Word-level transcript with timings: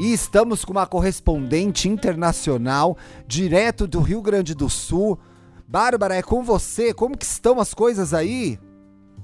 E 0.00 0.14
estamos 0.14 0.64
com 0.64 0.72
uma 0.72 0.86
correspondente 0.86 1.86
internacional 1.86 2.96
direto 3.26 3.86
do 3.86 4.00
Rio 4.00 4.22
Grande 4.22 4.54
do 4.54 4.66
Sul. 4.70 5.20
Bárbara, 5.68 6.14
é 6.14 6.22
com 6.22 6.42
você. 6.42 6.94
Como 6.94 7.18
que 7.18 7.26
estão 7.26 7.60
as 7.60 7.74
coisas 7.74 8.14
aí? 8.14 8.58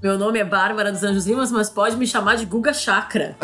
Meu 0.03 0.19
nome 0.19 0.37
é 0.37 0.45
Bárbara 0.45 0.91
dos 0.91 1.01
Anjos 1.03 1.25
Limas, 1.25 1.51
mas 1.51 1.67
pode 1.67 1.97
me 1.97 2.05
chamar 2.05 2.35
de 2.35 2.45
Guga 2.45 2.75
Chakra. 2.75 3.35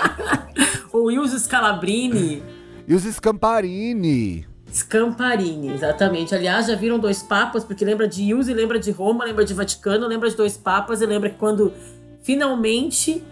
Ou 0.92 1.10
Ilse 1.10 1.40
Scalabrini. 1.40 2.42
E 2.86 2.94
os 2.94 3.04
Scamparini? 3.04 4.46
Scamparini, 4.70 5.72
exatamente. 5.72 6.34
Aliás, 6.34 6.66
já 6.66 6.74
viram 6.74 6.98
dois 6.98 7.22
papas, 7.22 7.64
porque 7.64 7.86
lembra 7.86 8.06
de 8.06 8.24
Ilse, 8.24 8.52
lembra 8.52 8.78
de 8.78 8.90
Roma, 8.90 9.24
lembra 9.24 9.46
de 9.46 9.54
Vaticano, 9.54 10.06
lembra 10.06 10.28
de 10.28 10.36
dois 10.36 10.58
papas 10.58 11.00
e 11.00 11.06
lembra 11.06 11.30
que 11.30 11.38
quando 11.38 11.72
finalmente 12.22 13.24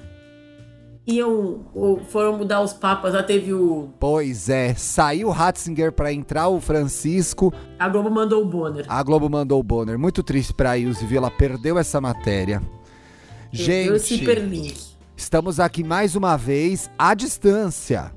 iam 1.06 1.64
foram 2.08 2.36
mudar 2.38 2.60
os 2.62 2.72
papas, 2.72 3.14
lá 3.14 3.22
teve 3.22 3.52
o. 3.52 3.90
Pois 4.00 4.48
é, 4.48 4.74
saiu 4.74 5.28
o 5.28 5.30
Ratzinger 5.30 5.92
pra 5.92 6.12
entrar 6.12 6.48
o 6.48 6.60
Francisco, 6.60 7.52
A 7.78 7.88
Globo 7.88 8.10
mandou 8.10 8.42
o 8.42 8.44
Bonner. 8.46 8.84
a 8.88 9.02
Globo 9.02 9.28
mandou 9.30 9.60
o 9.60 9.62
Bonner. 9.62 9.98
Muito 9.98 10.22
triste 10.22 10.52
pra 10.52 10.76
Ilse, 10.76 11.04
viu? 11.06 11.18
Ela 11.18 11.30
perdeu 11.30 11.78
essa 11.78 12.00
matéria. 12.00 12.60
Deu 13.52 13.94
esse 13.96 14.08
Gente, 14.16 14.22
hiperlink. 14.22 14.76
estamos 15.16 15.60
aqui 15.60 15.82
mais 15.84 16.16
uma 16.16 16.36
vez 16.36 16.90
à 16.98 17.14
distância. 17.14 18.12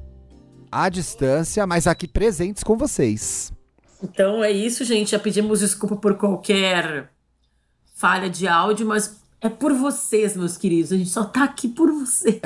À 0.71 0.89
distância, 0.89 1.65
mas 1.65 1.87
aqui 1.87 2.07
presentes 2.07 2.63
com 2.63 2.75
vocês. 2.77 3.51
Então 4.03 4.43
é 4.43 4.51
isso, 4.51 4.83
gente. 4.83 5.11
Já 5.11 5.19
pedimos 5.19 5.59
desculpa 5.59 5.95
por 5.95 6.15
qualquer 6.15 7.09
falha 7.95 8.29
de 8.29 8.47
áudio, 8.47 8.85
mas 8.85 9.18
é 9.41 9.49
por 9.49 9.73
vocês, 9.73 10.35
meus 10.35 10.57
queridos. 10.57 10.91
A 10.91 10.97
gente 10.97 11.09
só 11.09 11.23
tá 11.23 11.43
aqui 11.43 11.67
por 11.67 11.91
vocês. 11.91 12.39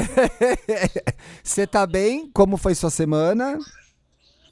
Você 1.43 1.65
tá 1.65 1.85
bem? 1.87 2.29
Como 2.33 2.57
foi 2.57 2.75
sua 2.75 2.89
semana? 2.89 3.57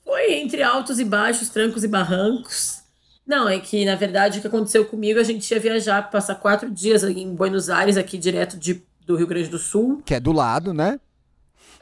Foi 0.03 0.33
entre 0.33 0.63
altos 0.63 0.99
e 0.99 1.05
baixos, 1.05 1.49
trancos 1.49 1.83
e 1.83 1.87
barrancos. 1.87 2.79
Não, 3.25 3.47
é 3.47 3.59
que 3.59 3.85
na 3.85 3.95
verdade 3.95 4.39
o 4.39 4.41
que 4.41 4.47
aconteceu 4.47 4.85
comigo, 4.85 5.19
a 5.19 5.23
gente 5.23 5.49
ia 5.51 5.59
viajar, 5.59 6.09
passar 6.09 6.35
quatro 6.35 6.69
dias 6.69 7.03
em 7.03 7.33
Buenos 7.33 7.69
Aires, 7.69 7.95
aqui 7.95 8.17
direto 8.17 8.57
de, 8.57 8.83
do 9.05 9.15
Rio 9.15 9.27
Grande 9.27 9.47
do 9.49 9.59
Sul. 9.59 10.01
Que 10.03 10.15
é 10.15 10.19
do 10.19 10.31
lado, 10.31 10.73
né? 10.73 10.99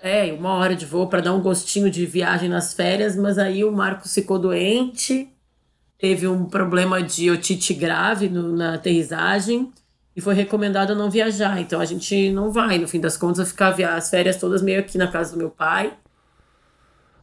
É, 0.02 0.32
uma 0.34 0.54
hora 0.54 0.76
de 0.76 0.86
voo 0.86 1.08
para 1.08 1.22
dar 1.22 1.34
um 1.34 1.42
gostinho 1.42 1.90
de 1.90 2.06
viagem 2.06 2.50
nas 2.50 2.74
férias, 2.74 3.16
mas 3.16 3.38
aí 3.38 3.64
o 3.64 3.72
Marcos 3.72 4.14
ficou 4.14 4.38
doente, 4.40 5.28
teve 5.98 6.28
um 6.28 6.46
problema 6.46 7.02
de 7.02 7.30
otite 7.32 7.74
grave 7.74 8.30
no- 8.30 8.56
na 8.56 8.76
aterrissagem 8.76 9.72
e 10.16 10.22
foi 10.22 10.34
recomendado 10.34 10.96
não 10.96 11.10
viajar. 11.10 11.60
Então 11.62 11.80
a 11.80 11.86
gente 11.86 12.32
não 12.32 12.52
vai, 12.52 12.78
no 12.78 12.88
fim 12.88 13.00
das 13.00 13.16
contas, 13.18 13.38
vai 13.38 13.46
ficar 13.48 13.72
via- 13.72 13.96
as 13.96 14.10
férias 14.10 14.38
todas 14.38 14.62
meio 14.62 14.80
aqui 14.80 14.98
na 14.98 15.08
casa 15.08 15.32
do 15.34 15.38
meu 15.38 15.50
pai. 15.50 15.94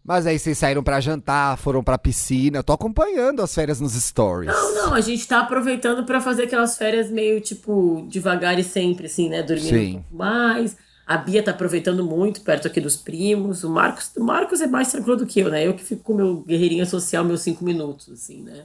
Mas 0.05 0.25
aí 0.25 0.39
vocês 0.39 0.57
saíram 0.57 0.85
pra 0.85 1.01
jantar, 1.01 1.59
foram 1.59 1.83
pra 1.83 1.99
piscina. 1.99 2.59
Eu 2.59 2.63
tô 2.65 2.73
acompanhando 2.73 3.43
as 3.43 3.53
férias 3.53 3.81
nos 3.81 3.93
stories. 3.95 4.53
Não, 4.53 4.75
não, 4.75 4.95
a 4.95 5.01
gente 5.01 5.27
tá 5.27 5.41
aproveitando 5.41 6.05
para 6.05 6.21
fazer 6.21 6.45
aquelas 6.45 6.79
férias 6.79 7.11
meio 7.11 7.41
tipo 7.41 8.07
devagar 8.09 8.57
e 8.57 8.63
sempre, 8.63 9.07
assim, 9.07 9.29
né? 9.29 9.43
Dormindo 9.43 9.69
Sim. 9.69 9.91
um 9.91 9.93
pouco 10.03 10.17
mais. 10.17 10.77
A 11.05 11.17
Bia 11.17 11.43
tá 11.43 11.51
aproveitando 11.51 12.05
muito, 12.05 12.41
perto 12.43 12.69
aqui 12.69 12.81
dos 12.81 12.97
primos. 12.97 13.65
O 13.65 13.71
Marcos, 13.71 14.13
o 14.17 14.23
Marcos 14.23 14.61
é 14.61 14.67
mais 14.69 14.93
tranquilo 14.93 15.17
do 15.17 15.27
que 15.27 15.41
eu, 15.41 15.51
né? 15.51 15.67
Eu 15.67 15.75
que 15.75 15.83
fico 15.83 16.03
com 16.05 16.13
o 16.13 16.17
meu 16.17 16.37
guerreirinha 16.43 16.87
social, 16.87 17.25
meus 17.25 17.41
cinco 17.43 17.65
minutos, 17.65 18.09
assim, 18.09 18.43
né? 18.45 18.65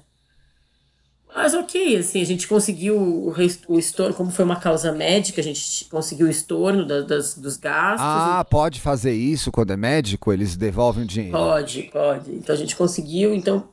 Mas 1.34 1.54
ok, 1.54 1.96
assim, 1.98 2.22
a 2.22 2.26
gente 2.26 2.46
conseguiu 2.48 2.98
o, 2.98 3.34
o 3.70 3.80
estorno, 3.80 4.14
como 4.14 4.32
foi 4.32 4.44
uma 4.44 4.58
causa 4.58 4.92
médica, 4.92 5.40
a 5.40 5.44
gente 5.44 5.86
conseguiu 5.86 6.28
o 6.28 6.30
estorno 6.30 6.86
da- 6.86 7.02
das, 7.02 7.38
dos 7.38 7.56
gastos. 7.58 8.02
Ah, 8.06 8.46
pode 8.50 8.82
fazer 8.82 9.14
isso 9.14 9.50
quando 9.52 9.72
é 9.72 9.78
médico? 9.78 10.34
Eles 10.34 10.58
devolvem 10.58 11.04
o 11.04 11.08
dinheiro. 11.08 11.38
Pode, 11.38 11.84
pode. 11.84 12.32
Então 12.32 12.54
a 12.54 12.58
gente 12.58 12.76
conseguiu, 12.76 13.34
então, 13.34 13.70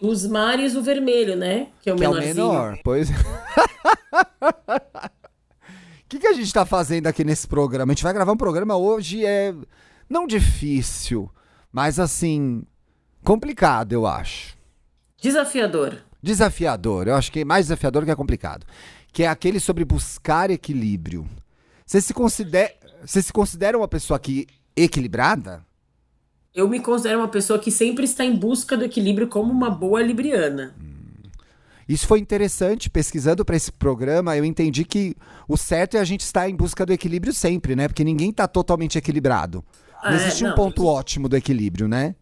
os 0.00 0.26
mares 0.26 0.74
o 0.76 0.82
vermelho, 0.82 1.36
né? 1.36 1.68
Que 1.82 1.88
é 1.88 1.94
o 1.94 1.96
Que 1.96 2.04
é 2.04 2.08
o 2.08 2.12
menorzinho. 2.12 2.34
menor, 2.34 2.78
pois. 2.84 3.08
O 3.08 3.12
que, 6.08 6.18
que 6.18 6.26
a 6.26 6.32
gente 6.32 6.52
tá 6.52 6.66
fazendo 6.66 7.06
aqui 7.06 7.22
nesse 7.24 7.46
programa? 7.48 7.92
A 7.92 7.94
gente 7.94 8.02
vai 8.04 8.12
gravar 8.12 8.32
um 8.32 8.36
programa 8.36 8.76
hoje, 8.76 9.24
é. 9.24 9.54
Não 10.08 10.26
difícil, 10.26 11.30
mas 11.72 11.98
assim. 12.00 12.62
complicado, 13.24 13.92
eu 13.92 14.06
acho. 14.06 14.56
Desafiador. 15.20 15.98
Desafiador, 16.22 17.08
eu 17.08 17.14
acho 17.14 17.30
que 17.32 17.40
é 17.40 17.44
mais 17.44 17.66
desafiador 17.66 18.04
que 18.04 18.10
é 18.10 18.16
complicado. 18.16 18.66
Que 19.12 19.22
é 19.24 19.28
aquele 19.28 19.58
sobre 19.60 19.84
buscar 19.84 20.50
equilíbrio. 20.50 21.26
Você 21.86 22.00
se 22.00 22.14
considera, 22.14 22.72
você 23.04 23.20
se 23.22 23.32
considera 23.32 23.76
uma 23.76 23.88
pessoa 23.88 24.18
que 24.18 24.46
equilibrada? 24.76 25.64
Eu 26.54 26.68
me 26.68 26.80
considero 26.80 27.18
uma 27.20 27.28
pessoa 27.28 27.58
que 27.58 27.70
sempre 27.70 28.04
está 28.04 28.24
em 28.24 28.36
busca 28.36 28.76
do 28.76 28.84
equilíbrio 28.84 29.28
como 29.28 29.52
uma 29.52 29.70
boa 29.70 30.02
libriana. 30.02 30.74
Isso 31.88 32.06
foi 32.06 32.20
interessante, 32.20 32.88
pesquisando 32.88 33.44
para 33.44 33.56
esse 33.56 33.72
programa, 33.72 34.36
eu 34.36 34.44
entendi 34.44 34.84
que 34.84 35.16
o 35.48 35.56
certo 35.56 35.96
é 35.96 36.00
a 36.00 36.04
gente 36.04 36.20
estar 36.20 36.48
em 36.48 36.54
busca 36.54 36.86
do 36.86 36.92
equilíbrio 36.92 37.32
sempre, 37.32 37.74
né? 37.74 37.88
Porque 37.88 38.04
ninguém 38.04 38.32
tá 38.32 38.46
totalmente 38.46 38.96
equilibrado. 38.96 39.64
Não 40.04 40.12
É, 40.12 40.14
existe 40.14 40.44
um 40.44 40.48
não, 40.50 40.54
ponto 40.54 40.82
isso- 40.82 40.86
ótimo 40.90 41.28
do 41.28 41.36
equilíbrio, 41.36 41.88
né? 41.88 42.14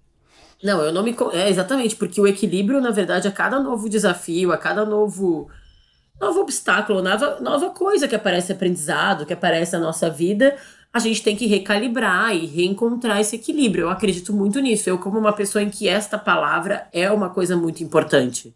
Não, 0.62 0.82
eu 0.82 0.92
não 0.92 1.02
me. 1.02 1.14
É, 1.32 1.48
exatamente, 1.48 1.94
porque 1.96 2.20
o 2.20 2.26
equilíbrio, 2.26 2.80
na 2.80 2.90
verdade, 2.90 3.28
a 3.28 3.32
cada 3.32 3.60
novo 3.60 3.88
desafio, 3.88 4.52
a 4.52 4.58
cada 4.58 4.84
novo. 4.84 5.48
Novo 6.20 6.40
obstáculo, 6.40 7.00
nova, 7.00 7.38
nova 7.38 7.70
coisa 7.70 8.08
que 8.08 8.16
aparece 8.16 8.50
aprendizado, 8.50 9.24
que 9.24 9.32
aparece 9.32 9.74
na 9.74 9.78
nossa 9.78 10.10
vida, 10.10 10.56
a 10.92 10.98
gente 10.98 11.22
tem 11.22 11.36
que 11.36 11.46
recalibrar 11.46 12.34
e 12.34 12.44
reencontrar 12.44 13.20
esse 13.20 13.36
equilíbrio. 13.36 13.82
Eu 13.82 13.90
acredito 13.90 14.32
muito 14.32 14.58
nisso. 14.58 14.90
Eu, 14.90 14.98
como 14.98 15.16
uma 15.16 15.32
pessoa 15.32 15.62
em 15.62 15.70
que 15.70 15.88
esta 15.88 16.18
palavra 16.18 16.88
é 16.92 17.08
uma 17.08 17.30
coisa 17.30 17.56
muito 17.56 17.84
importante. 17.84 18.52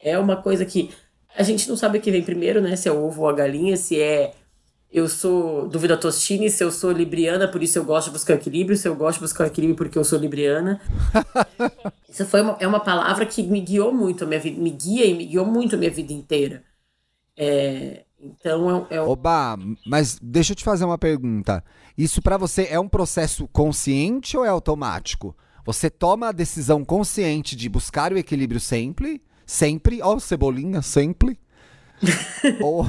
É 0.00 0.18
uma 0.18 0.36
coisa 0.36 0.64
que 0.64 0.90
a 1.36 1.44
gente 1.44 1.68
não 1.68 1.76
sabe 1.76 1.98
o 1.98 2.00
que 2.00 2.10
vem 2.10 2.22
primeiro, 2.22 2.60
né? 2.60 2.74
Se 2.74 2.88
é 2.88 2.92
o 2.92 3.04
ovo 3.04 3.22
ou 3.22 3.28
a 3.28 3.32
galinha, 3.32 3.76
se 3.76 4.00
é 4.00 4.34
eu 4.94 5.08
sou 5.08 5.68
dúvida 5.68 5.96
Tostini, 5.96 6.48
se 6.48 6.62
eu 6.62 6.70
sou 6.70 6.92
libriana, 6.92 7.48
por 7.48 7.60
isso 7.60 7.76
eu 7.76 7.84
gosto 7.84 8.06
de 8.06 8.12
buscar 8.12 8.34
equilíbrio, 8.34 8.76
se 8.76 8.86
eu 8.86 8.94
gosto 8.94 9.16
de 9.16 9.22
buscar 9.24 9.48
equilíbrio 9.48 9.76
porque 9.76 9.98
eu 9.98 10.04
sou 10.04 10.16
libriana. 10.18 10.80
Isso 12.08 12.24
foi 12.26 12.42
uma, 12.42 12.56
é 12.60 12.66
uma 12.66 12.78
palavra 12.78 13.26
que 13.26 13.42
me 13.42 13.60
guiou 13.60 13.92
muito 13.92 14.22
a 14.22 14.26
minha 14.26 14.38
vida, 14.38 14.60
me 14.62 14.70
guia 14.70 15.04
e 15.04 15.14
me 15.14 15.26
guiou 15.26 15.44
muito 15.44 15.74
a 15.74 15.78
minha 15.78 15.90
vida 15.90 16.12
inteira. 16.12 16.62
É, 17.36 18.04
então 18.20 18.86
é, 18.88 18.94
é 18.94 19.02
um- 19.02 19.08
Oba, 19.08 19.58
mas 19.84 20.16
deixa 20.22 20.52
eu 20.52 20.56
te 20.56 20.62
fazer 20.62 20.84
uma 20.84 20.96
pergunta. 20.96 21.64
Isso 21.98 22.22
pra 22.22 22.36
você 22.36 22.68
é 22.70 22.78
um 22.78 22.88
processo 22.88 23.48
consciente 23.48 24.36
ou 24.36 24.44
é 24.44 24.48
automático? 24.48 25.36
Você 25.66 25.90
toma 25.90 26.28
a 26.28 26.32
decisão 26.32 26.84
consciente 26.84 27.56
de 27.56 27.68
buscar 27.68 28.12
o 28.12 28.18
equilíbrio 28.18 28.60
sempre, 28.60 29.20
sempre, 29.44 30.00
ó, 30.00 30.16
cebolinha, 30.20 30.82
sempre. 30.82 31.36
ou, 32.62 32.84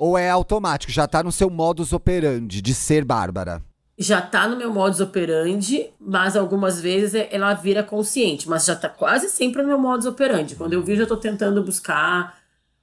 ou 0.00 0.16
é 0.16 0.30
automático, 0.30 0.90
já 0.90 1.06
tá 1.06 1.22
no 1.22 1.30
seu 1.30 1.50
modus 1.50 1.92
operandi 1.92 2.62
de 2.62 2.74
ser 2.74 3.04
Bárbara? 3.04 3.62
já 4.02 4.22
tá 4.22 4.48
no 4.48 4.56
meu 4.56 4.72
modus 4.72 4.98
operandi, 4.98 5.90
mas 6.00 6.34
algumas 6.34 6.80
vezes 6.80 7.14
é- 7.14 7.28
ela 7.30 7.52
vira 7.52 7.82
consciente, 7.82 8.48
mas 8.48 8.64
já 8.64 8.74
tá 8.74 8.88
quase 8.88 9.28
sempre 9.28 9.60
no 9.60 9.68
meu 9.68 9.78
modus 9.78 10.06
operandi. 10.06 10.56
Quando 10.56 10.72
eu 10.72 10.82
vi, 10.82 10.96
já 10.96 11.04
tô 11.04 11.18
tentando 11.18 11.62
buscar 11.62 12.38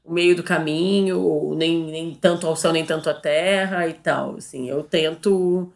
o 0.06 0.14
meio 0.14 0.36
do 0.36 0.44
caminho, 0.44 1.56
nem, 1.56 1.86
nem 1.86 2.14
tanto 2.14 2.46
ao 2.46 2.56
céu, 2.56 2.72
nem 2.72 2.86
tanto 2.86 3.10
à 3.10 3.16
terra 3.16 3.88
e 3.88 3.94
tal. 3.94 4.36
Assim, 4.36 4.70
eu 4.70 4.84
tento. 4.84 5.74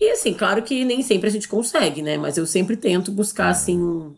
E 0.00 0.08
assim, 0.10 0.32
claro 0.32 0.62
que 0.62 0.84
nem 0.84 1.02
sempre 1.02 1.28
a 1.28 1.32
gente 1.32 1.48
consegue, 1.48 2.00
né? 2.00 2.16
Mas 2.16 2.36
eu 2.36 2.46
sempre 2.46 2.76
tento 2.76 3.10
buscar, 3.10 3.48
assim. 3.48 4.14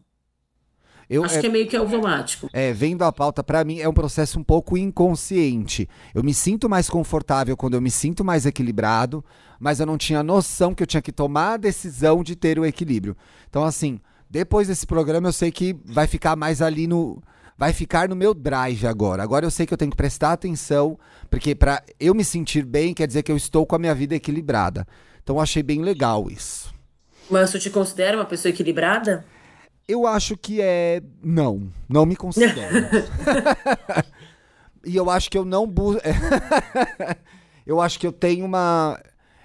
Eu, 1.11 1.25
Acho 1.25 1.39
é- 1.39 1.41
que 1.41 1.47
é 1.47 1.51
meio 1.51 1.67
que 1.67 1.77
automático. 1.77 2.51
É, 2.53 2.73
vendo 2.73 3.03
a 3.03 3.11
pauta, 3.11 3.43
pra 3.43 3.65
mim 3.65 3.81
é 3.81 3.89
um 3.89 3.95
processo 3.95 4.39
um 4.39 4.45
pouco 4.45 4.77
inconsciente. 4.77 5.89
Eu 6.15 6.23
me 6.23 6.35
sinto 6.35 6.69
mais 6.69 6.91
confortável 6.91 7.57
quando 7.57 7.75
eu 7.75 7.81
me 7.81 7.91
sinto 7.91 8.23
mais 8.25 8.45
equilibrado, 8.45 9.25
mas 9.59 9.81
eu 9.81 9.87
não 9.87 9.97
tinha 9.97 10.23
noção 10.23 10.75
que 10.75 10.83
eu 10.83 10.87
tinha 10.87 11.01
que 11.01 11.13
tomar 11.13 11.55
a 11.55 11.57
decisão 11.57 12.23
de 12.23 12.37
ter 12.37 12.59
o 12.59 12.67
equilíbrio. 12.67 13.17
Então, 13.49 13.65
assim, 13.65 14.01
depois 14.29 14.69
desse 14.69 14.87
programa 14.87 15.29
eu 15.29 15.33
sei 15.33 15.51
que 15.51 15.75
vai 15.85 16.07
ficar 16.07 16.37
mais 16.37 16.61
ali 16.61 16.87
no. 16.87 17.23
Vai 17.57 17.73
ficar 17.73 18.09
no 18.09 18.15
meu 18.15 18.35
drive 18.35 18.87
agora. 18.87 19.21
Agora 19.21 19.45
eu 19.45 19.51
sei 19.51 19.67
que 19.67 19.75
eu 19.75 19.79
tenho 19.79 19.91
que 19.91 19.97
prestar 19.97 20.33
atenção, 20.33 20.97
porque 21.29 21.57
pra 21.57 21.83
eu 21.99 22.15
me 22.15 22.23
sentir 22.23 22.65
bem 22.65 22.95
quer 22.95 23.07
dizer 23.07 23.25
que 23.25 23.33
eu 23.33 23.37
estou 23.37 23.67
com 23.67 23.75
a 23.75 23.79
minha 23.81 23.95
vida 23.95 24.15
equilibrada. 24.15 24.87
Então 25.23 25.37
eu 25.37 25.41
achei 25.41 25.63
bem 25.63 25.83
legal 25.83 26.31
isso. 26.31 26.73
Mas 27.29 27.51
tu 27.51 27.59
te 27.59 27.69
considera 27.69 28.17
uma 28.17 28.25
pessoa 28.25 28.51
equilibrada? 28.51 29.25
Eu 29.89 30.07
acho 30.07 30.37
que 30.37 30.61
é. 30.61 31.03
Não, 31.23 31.73
não 31.89 32.05
me 32.05 32.15
considero. 32.15 32.87
e 34.85 34.95
eu 34.95 35.09
acho 35.09 35.31
que 35.31 35.39
eu 35.39 35.47
não 35.47 35.67
busco. 35.67 36.03
eu 37.67 37.81
acho 37.81 37.99
que 37.99 38.07
eu 38.07 38.13
tenho 38.13 38.45
uma. 38.45 39.01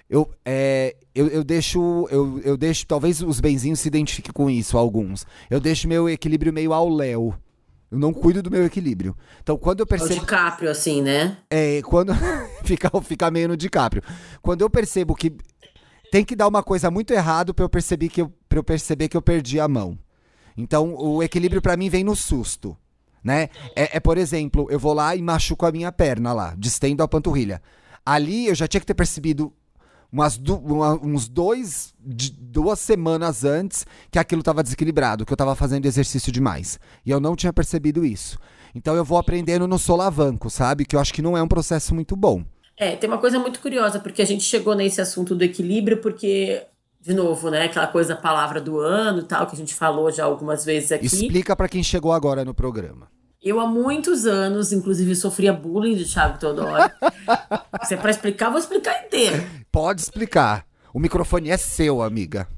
Eu, 0.08 0.30
é, 0.44 0.94
eu, 1.14 1.28
eu 1.28 1.42
deixo. 1.42 2.06
Eu, 2.10 2.42
eu 2.44 2.58
deixo. 2.58 2.86
Talvez 2.86 3.22
os 3.22 3.40
benzinhos 3.40 3.80
se 3.80 3.88
identifiquem 3.88 4.34
com 4.34 4.50
isso, 4.50 4.76
alguns. 4.76 5.26
Eu 5.48 5.58
deixo 5.58 5.88
meu 5.88 6.10
equilíbrio 6.10 6.52
meio 6.52 6.74
ao 6.74 6.90
léu. 6.90 7.34
Eu 7.90 7.98
não 7.98 8.12
cuido 8.12 8.42
do 8.42 8.50
meu 8.50 8.66
equilíbrio. 8.66 9.16
Então, 9.42 9.56
quando 9.56 9.80
eu 9.80 9.86
percebo. 9.86 10.12
O 10.12 10.20
DiCaprio, 10.20 10.70
assim, 10.70 11.00
né? 11.00 11.38
É, 11.48 11.80
quando. 11.82 12.12
fica, 12.64 12.90
fica 13.00 13.30
meio 13.30 13.48
no 13.48 13.56
DiCaprio. 13.56 14.02
Quando 14.42 14.60
eu 14.60 14.68
percebo 14.68 15.14
que 15.14 15.32
tem 16.12 16.22
que 16.22 16.36
dar 16.36 16.48
uma 16.48 16.62
coisa 16.62 16.90
muito 16.90 17.14
eu 17.64 17.68
perceber 17.68 18.10
que 18.10 18.20
eu, 18.20 18.30
pra 18.46 18.58
eu 18.58 18.64
perceber 18.64 19.08
que 19.08 19.16
eu 19.16 19.22
perdi 19.22 19.58
a 19.58 19.66
mão. 19.66 19.98
Então, 20.56 20.94
o 20.94 21.22
equilíbrio 21.22 21.60
para 21.60 21.76
mim 21.76 21.88
vem 21.88 22.04
no 22.04 22.14
susto, 22.14 22.76
né? 23.22 23.48
É, 23.74 23.96
é, 23.96 24.00
por 24.00 24.18
exemplo, 24.18 24.66
eu 24.70 24.78
vou 24.78 24.92
lá 24.92 25.16
e 25.16 25.22
machuco 25.22 25.66
a 25.66 25.72
minha 25.72 25.90
perna 25.90 26.32
lá, 26.32 26.54
distendo 26.56 27.02
a 27.02 27.08
panturrilha. 27.08 27.60
Ali 28.04 28.46
eu 28.46 28.54
já 28.54 28.68
tinha 28.68 28.80
que 28.80 28.86
ter 28.86 28.94
percebido 28.94 29.52
umas 30.12 30.38
uma, 30.38 30.94
uns 31.04 31.28
dois, 31.28 31.92
duas 31.98 32.78
semanas 32.78 33.44
antes 33.44 33.84
que 34.12 34.18
aquilo 34.18 34.42
estava 34.42 34.62
desequilibrado, 34.62 35.26
que 35.26 35.32
eu 35.32 35.34
estava 35.34 35.56
fazendo 35.56 35.86
exercício 35.86 36.30
demais. 36.30 36.78
E 37.04 37.10
eu 37.10 37.18
não 37.18 37.34
tinha 37.34 37.52
percebido 37.52 38.04
isso. 38.04 38.38
Então 38.74 38.94
eu 38.94 39.04
vou 39.04 39.18
aprendendo 39.18 39.66
no 39.66 39.78
solavanco, 39.78 40.48
sabe? 40.48 40.84
Que 40.84 40.94
eu 40.94 41.00
acho 41.00 41.12
que 41.12 41.22
não 41.22 41.36
é 41.36 41.42
um 41.42 41.48
processo 41.48 41.94
muito 41.94 42.14
bom. 42.14 42.44
É, 42.76 42.96
tem 42.96 43.08
uma 43.08 43.18
coisa 43.18 43.38
muito 43.38 43.60
curiosa, 43.60 44.00
porque 44.00 44.22
a 44.22 44.24
gente 44.24 44.42
chegou 44.44 44.74
nesse 44.74 45.00
assunto 45.00 45.34
do 45.34 45.44
equilíbrio, 45.44 45.98
porque, 45.98 46.64
de 47.04 47.12
novo, 47.12 47.50
né, 47.50 47.64
aquela 47.64 47.86
coisa, 47.86 48.16
palavra 48.16 48.62
do 48.62 48.80
ano 48.80 49.20
e 49.20 49.24
tal, 49.24 49.46
que 49.46 49.54
a 49.54 49.58
gente 49.58 49.74
falou 49.74 50.10
já 50.10 50.24
algumas 50.24 50.64
vezes 50.64 50.90
aqui. 50.90 51.04
Explica 51.04 51.54
para 51.54 51.68
quem 51.68 51.82
chegou 51.82 52.14
agora 52.14 52.46
no 52.46 52.54
programa. 52.54 53.08
Eu, 53.42 53.60
há 53.60 53.66
muitos 53.66 54.24
anos, 54.24 54.72
inclusive, 54.72 55.14
sofria 55.14 55.52
bullying 55.52 55.96
de 55.96 56.10
Thiago 56.10 56.38
Teodoro. 56.38 56.90
Se 57.84 57.92
é 57.92 57.96
pra 57.98 58.10
explicar, 58.10 58.48
vou 58.48 58.58
explicar 58.58 59.04
inteiro. 59.04 59.36
Pode 59.70 60.00
explicar. 60.00 60.64
O 60.94 60.98
microfone 60.98 61.50
é 61.50 61.58
seu, 61.58 62.00
amiga. 62.00 62.48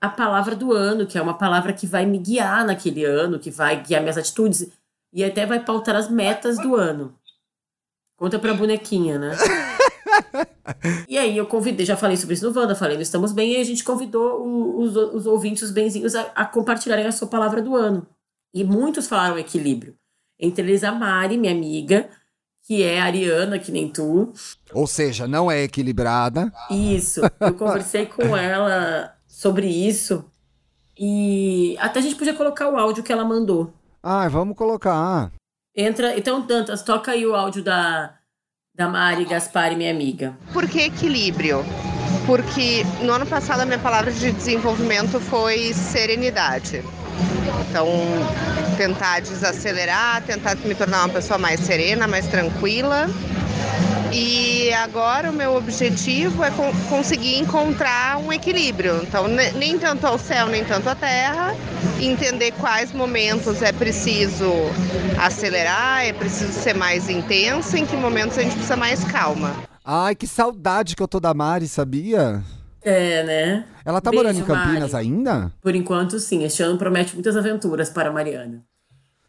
A 0.00 0.08
palavra 0.08 0.56
do 0.56 0.72
ano, 0.72 1.06
que 1.06 1.16
é 1.16 1.22
uma 1.22 1.38
palavra 1.38 1.72
que 1.72 1.86
vai 1.86 2.04
me 2.04 2.18
guiar 2.18 2.66
naquele 2.66 3.04
ano, 3.04 3.38
que 3.38 3.52
vai 3.52 3.84
guiar 3.84 4.02
minhas 4.02 4.18
atitudes 4.18 4.66
e 5.12 5.22
até 5.22 5.46
vai 5.46 5.60
pautar 5.60 5.94
as 5.94 6.10
metas 6.10 6.58
do 6.58 6.74
ano. 6.74 7.14
Conta 8.16 8.36
pra 8.36 8.52
bonequinha, 8.52 9.16
né? 9.16 9.36
e 11.08 11.18
aí 11.18 11.36
eu 11.36 11.46
convidei, 11.46 11.84
já 11.84 11.96
falei 11.96 12.16
sobre 12.16 12.34
isso 12.34 12.48
no 12.48 12.58
Wanda, 12.58 12.74
falei 12.74 12.96
no 12.96 13.02
Estamos 13.02 13.32
Bem, 13.32 13.52
e 13.52 13.56
a 13.60 13.64
gente 13.64 13.84
convidou 13.84 14.78
os, 14.78 14.96
os 14.96 15.26
ouvintes, 15.26 15.62
os 15.62 15.70
benzinhos, 15.70 16.14
a, 16.14 16.22
a, 16.34 16.44
compartilharem 16.44 17.06
a 17.06 17.12
sua 17.12 17.28
palavra 17.28 17.60
do 17.60 17.74
ano. 17.74 18.06
E 18.54 18.64
muitos 18.64 19.06
falaram 19.06 19.38
equilíbrio. 19.38 19.94
Entre 20.38 20.62
eles 20.62 20.84
a 20.84 20.92
Mari, 20.92 21.38
minha 21.38 21.52
amiga, 21.52 22.08
que 22.66 22.82
é 22.82 23.00
ariana, 23.00 23.58
que 23.58 23.72
nem 23.72 23.88
tu. 23.88 24.32
Ou 24.72 24.86
seja, 24.86 25.26
não 25.26 25.50
é 25.50 25.62
equilibrada. 25.62 26.52
Isso. 26.70 27.20
Eu 27.40 27.54
conversei 27.54 28.06
com 28.06 28.22
ela 28.36 29.14
sobre 29.26 29.66
isso. 29.66 30.24
E 30.98 31.76
até 31.78 31.98
a 31.98 32.02
gente 32.02 32.16
podia 32.16 32.34
colocar 32.34 32.68
o 32.68 32.76
áudio 32.76 33.02
que 33.02 33.12
ela 33.12 33.24
mandou. 33.24 33.72
Ah, 34.02 34.28
vamos 34.28 34.56
colocar. 34.56 35.32
Entra, 35.74 36.18
então, 36.18 36.44
Dantas, 36.44 36.82
toca 36.82 37.12
aí 37.12 37.26
o 37.26 37.34
áudio 37.34 37.62
da, 37.62 38.14
da 38.74 38.88
Mari 38.88 39.26
Gaspari, 39.26 39.76
minha 39.76 39.90
amiga. 39.90 40.34
Por 40.50 40.66
que 40.66 40.80
equilíbrio? 40.80 41.62
Porque 42.26 42.82
no 43.02 43.12
ano 43.12 43.26
passado 43.26 43.60
a 43.60 43.66
minha 43.66 43.78
palavra 43.78 44.10
de 44.10 44.32
desenvolvimento 44.32 45.20
foi 45.20 45.74
serenidade. 45.74 46.82
Então, 47.68 47.86
tentar 48.78 49.20
desacelerar, 49.20 50.22
tentar 50.22 50.56
me 50.56 50.74
tornar 50.74 51.04
uma 51.04 51.10
pessoa 51.10 51.38
mais 51.38 51.60
serena, 51.60 52.08
mais 52.08 52.26
tranquila 52.28 53.08
e 54.12 54.70
agora 54.74 55.30
o 55.30 55.32
meu 55.32 55.56
objetivo 55.56 56.44
é 56.44 56.50
conseguir 56.88 57.38
encontrar 57.38 58.18
um 58.18 58.32
equilíbrio. 58.32 59.02
Então, 59.02 59.26
nem 59.26 59.78
tanto 59.78 60.06
ao 60.06 60.18
céu, 60.18 60.46
nem 60.48 60.64
tanto 60.64 60.88
à 60.88 60.94
terra, 60.94 61.54
entender 62.00 62.52
quais 62.52 62.92
momentos 62.92 63.62
é 63.62 63.72
preciso 63.72 64.52
acelerar, 65.18 66.04
é 66.04 66.12
preciso 66.12 66.52
ser 66.52 66.74
mais 66.74 67.08
intenso, 67.08 67.76
em 67.76 67.86
que 67.86 67.96
momentos 67.96 68.36
a 68.36 68.42
gente 68.42 68.52
precisa 68.52 68.76
mais 68.76 69.02
calma. 69.04 69.54
Ai, 69.84 70.14
que 70.14 70.26
saudade 70.26 70.94
que 70.94 71.02
eu 71.02 71.08
tô 71.08 71.18
da 71.18 71.32
Mari, 71.32 71.66
sabia? 71.66 72.42
É, 72.82 73.22
né? 73.24 73.64
Ela 73.84 74.00
tá 74.00 74.10
Beijo, 74.10 74.24
morando 74.24 74.40
em 74.40 74.44
Campinas 74.44 74.92
Mari. 74.92 75.06
ainda? 75.06 75.52
Por 75.60 75.74
enquanto, 75.74 76.18
sim. 76.18 76.44
Este 76.44 76.62
ano 76.62 76.76
promete 76.76 77.14
muitas 77.14 77.36
aventuras 77.36 77.88
para 77.88 78.10
a 78.10 78.12
Mariana. 78.12 78.62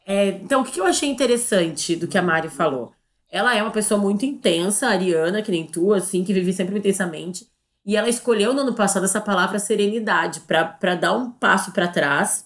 É, 0.05 0.29
então, 0.29 0.61
o 0.61 0.65
que 0.65 0.79
eu 0.79 0.85
achei 0.85 1.09
interessante 1.09 1.95
do 1.95 2.07
que 2.07 2.17
a 2.17 2.21
Mari 2.21 2.49
falou? 2.49 2.91
Ela 3.33 3.55
é 3.55 3.63
uma 3.63 3.71
pessoa 3.71 3.99
muito 3.99 4.23
intensa, 4.27 4.87
ariana, 4.87 5.41
que 5.41 5.49
nem 5.49 5.65
tu, 5.65 5.91
assim, 5.91 6.23
que 6.23 6.31
vive 6.31 6.53
sempre 6.53 6.77
intensamente. 6.77 7.47
E 7.83 7.97
ela 7.97 8.07
escolheu 8.07 8.53
no 8.53 8.61
ano 8.61 8.75
passado 8.75 9.05
essa 9.05 9.19
palavra 9.19 9.57
serenidade 9.57 10.41
para 10.41 10.93
dar 10.93 11.13
um 11.17 11.31
passo 11.31 11.71
para 11.71 11.87
trás. 11.87 12.45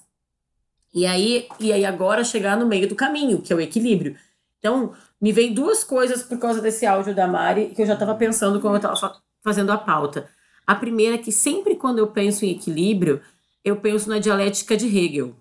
E 0.94 1.06
aí, 1.06 1.46
e 1.60 1.74
aí 1.74 1.84
agora 1.84 2.24
chegar 2.24 2.56
no 2.56 2.66
meio 2.66 2.88
do 2.88 2.96
caminho, 2.96 3.42
que 3.42 3.52
é 3.52 3.56
o 3.58 3.60
equilíbrio. 3.60 4.16
Então, 4.60 4.94
me 5.20 5.34
vem 5.34 5.54
duas 5.54 5.84
coisas 5.84 6.24
por 6.24 6.40
causa 6.40 6.62
desse 6.62 6.86
áudio 6.86 7.14
da 7.14 7.28
Mari 7.28 7.74
que 7.76 7.82
eu 7.82 7.86
já 7.86 7.94
estava 7.94 8.16
pensando 8.16 8.62
quando 8.62 8.76
eu 8.82 8.94
estava 8.94 9.22
fazendo 9.44 9.74
a 9.74 9.78
pauta. 9.78 10.30
A 10.66 10.74
primeira 10.74 11.16
é 11.16 11.20
que 11.20 11.34
sempre 11.34 11.76
quando 11.76 11.98
eu 11.98 12.08
penso 12.08 12.46
em 12.46 12.52
equilíbrio, 12.52 13.20
eu 13.62 13.76
penso 13.76 14.08
na 14.08 14.20
dialética 14.20 14.78
de 14.78 14.88
Hegel. 14.88 15.36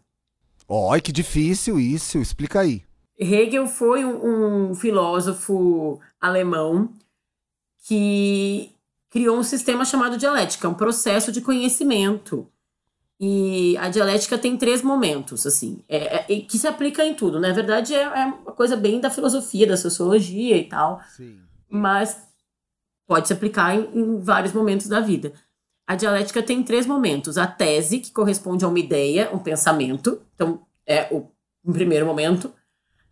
Olha, 0.69 1.01
que 1.01 1.13
difícil 1.13 1.79
isso. 1.79 2.19
Explica 2.19 2.63
aí. 2.63 2.83
Hegel 3.19 3.67
foi 3.67 4.05
um, 4.05 4.71
um 4.71 4.75
filósofo 4.75 6.01
alemão 6.21 6.93
que 7.87 8.71
criou 9.11 9.39
um 9.39 9.43
sistema 9.43 9.85
chamado 9.85 10.19
dialética, 10.19 10.69
um 10.69 10.75
processo 10.75 11.33
de 11.33 11.41
conhecimento. 11.41 12.47
E 13.19 13.75
a 13.79 13.89
dialética 13.89 14.37
tem 14.37 14.59
três 14.59 14.83
momentos, 14.83 15.47
assim, 15.47 15.83
é, 15.89 16.35
é, 16.35 16.41
que 16.41 16.59
se 16.59 16.67
aplica 16.67 17.03
em 17.03 17.15
tudo. 17.15 17.41
Na 17.41 17.51
verdade, 17.53 17.95
é, 17.95 18.03
é, 18.03 18.27
uma 18.27 18.53
coisa 18.53 18.77
bem 18.77 19.01
da 19.01 19.09
filosofia, 19.09 19.67
da 19.67 19.77
sociologia 19.77 20.59
e 20.59 20.65
tal. 20.65 21.01
Sim. 21.17 21.41
Mas 21.69 22.29
pode 23.07 23.27
se 23.27 23.33
aplicar 23.33 23.75
em, 23.75 23.89
em 23.95 24.21
vários 24.21 24.53
momentos 24.53 24.87
da 24.87 25.01
vida. 25.01 25.33
A 25.87 25.95
dialética 25.95 26.43
tem 26.43 26.63
três 26.63 26.85
momentos. 26.85 27.39
A 27.39 27.47
tese, 27.47 28.01
que 28.01 28.11
corresponde 28.11 28.67
a 28.67 28.69
uma 28.69 28.79
ideia, 28.79 29.31
um 29.33 29.39
pensamento. 29.39 30.21
Então, 30.35 30.67
é 30.87 31.09
o 31.11 31.31
um 31.65 31.73
primeiro 31.73 32.05
momento 32.05 32.53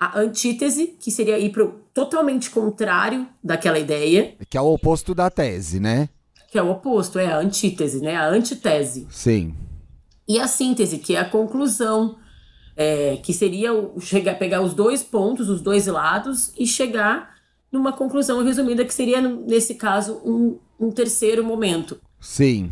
a 0.06 0.18
antítese, 0.18 0.96
que 0.98 1.10
seria 1.10 1.38
ir 1.38 1.50
para 1.50 1.64
o 1.64 1.80
totalmente 1.92 2.50
contrário 2.50 3.26
daquela 3.42 3.78
ideia. 3.78 4.34
Que 4.48 4.58
é 4.58 4.60
o 4.60 4.72
oposto 4.72 5.14
da 5.14 5.30
tese, 5.30 5.80
né? 5.80 6.08
Que 6.50 6.58
é 6.58 6.62
o 6.62 6.70
oposto, 6.70 7.18
é 7.18 7.26
a 7.26 7.38
antítese, 7.38 8.00
né? 8.00 8.16
A 8.16 8.28
antitese. 8.28 9.06
Sim. 9.10 9.54
E 10.26 10.38
a 10.38 10.48
síntese, 10.48 10.98
que 10.98 11.14
é 11.14 11.20
a 11.20 11.28
conclusão, 11.28 12.16
é, 12.76 13.16
que 13.16 13.32
seria 13.32 13.72
o, 13.72 14.00
chegar, 14.00 14.34
pegar 14.38 14.60
os 14.60 14.74
dois 14.74 15.02
pontos, 15.02 15.48
os 15.48 15.60
dois 15.60 15.86
lados, 15.86 16.52
e 16.58 16.66
chegar 16.66 17.34
numa 17.70 17.92
conclusão 17.92 18.42
resumida, 18.42 18.84
que 18.84 18.94
seria, 18.94 19.20
nesse 19.20 19.74
caso, 19.74 20.20
um, 20.24 20.58
um 20.78 20.90
terceiro 20.90 21.44
momento. 21.44 22.00
Sim. 22.20 22.70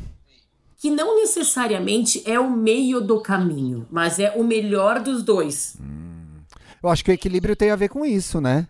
Que 0.76 0.90
não 0.90 1.16
necessariamente 1.16 2.22
é 2.24 2.38
o 2.38 2.50
meio 2.50 3.00
do 3.00 3.20
caminho, 3.20 3.86
mas 3.90 4.18
é 4.18 4.32
o 4.36 4.42
melhor 4.42 5.00
dos 5.00 5.22
dois. 5.22 5.76
Hum. 5.80 6.11
Eu 6.82 6.88
acho 6.88 7.04
que 7.04 7.10
o 7.10 7.14
equilíbrio 7.14 7.54
tem 7.54 7.70
a 7.70 7.76
ver 7.76 7.88
com 7.88 8.04
isso, 8.04 8.40
né? 8.40 8.66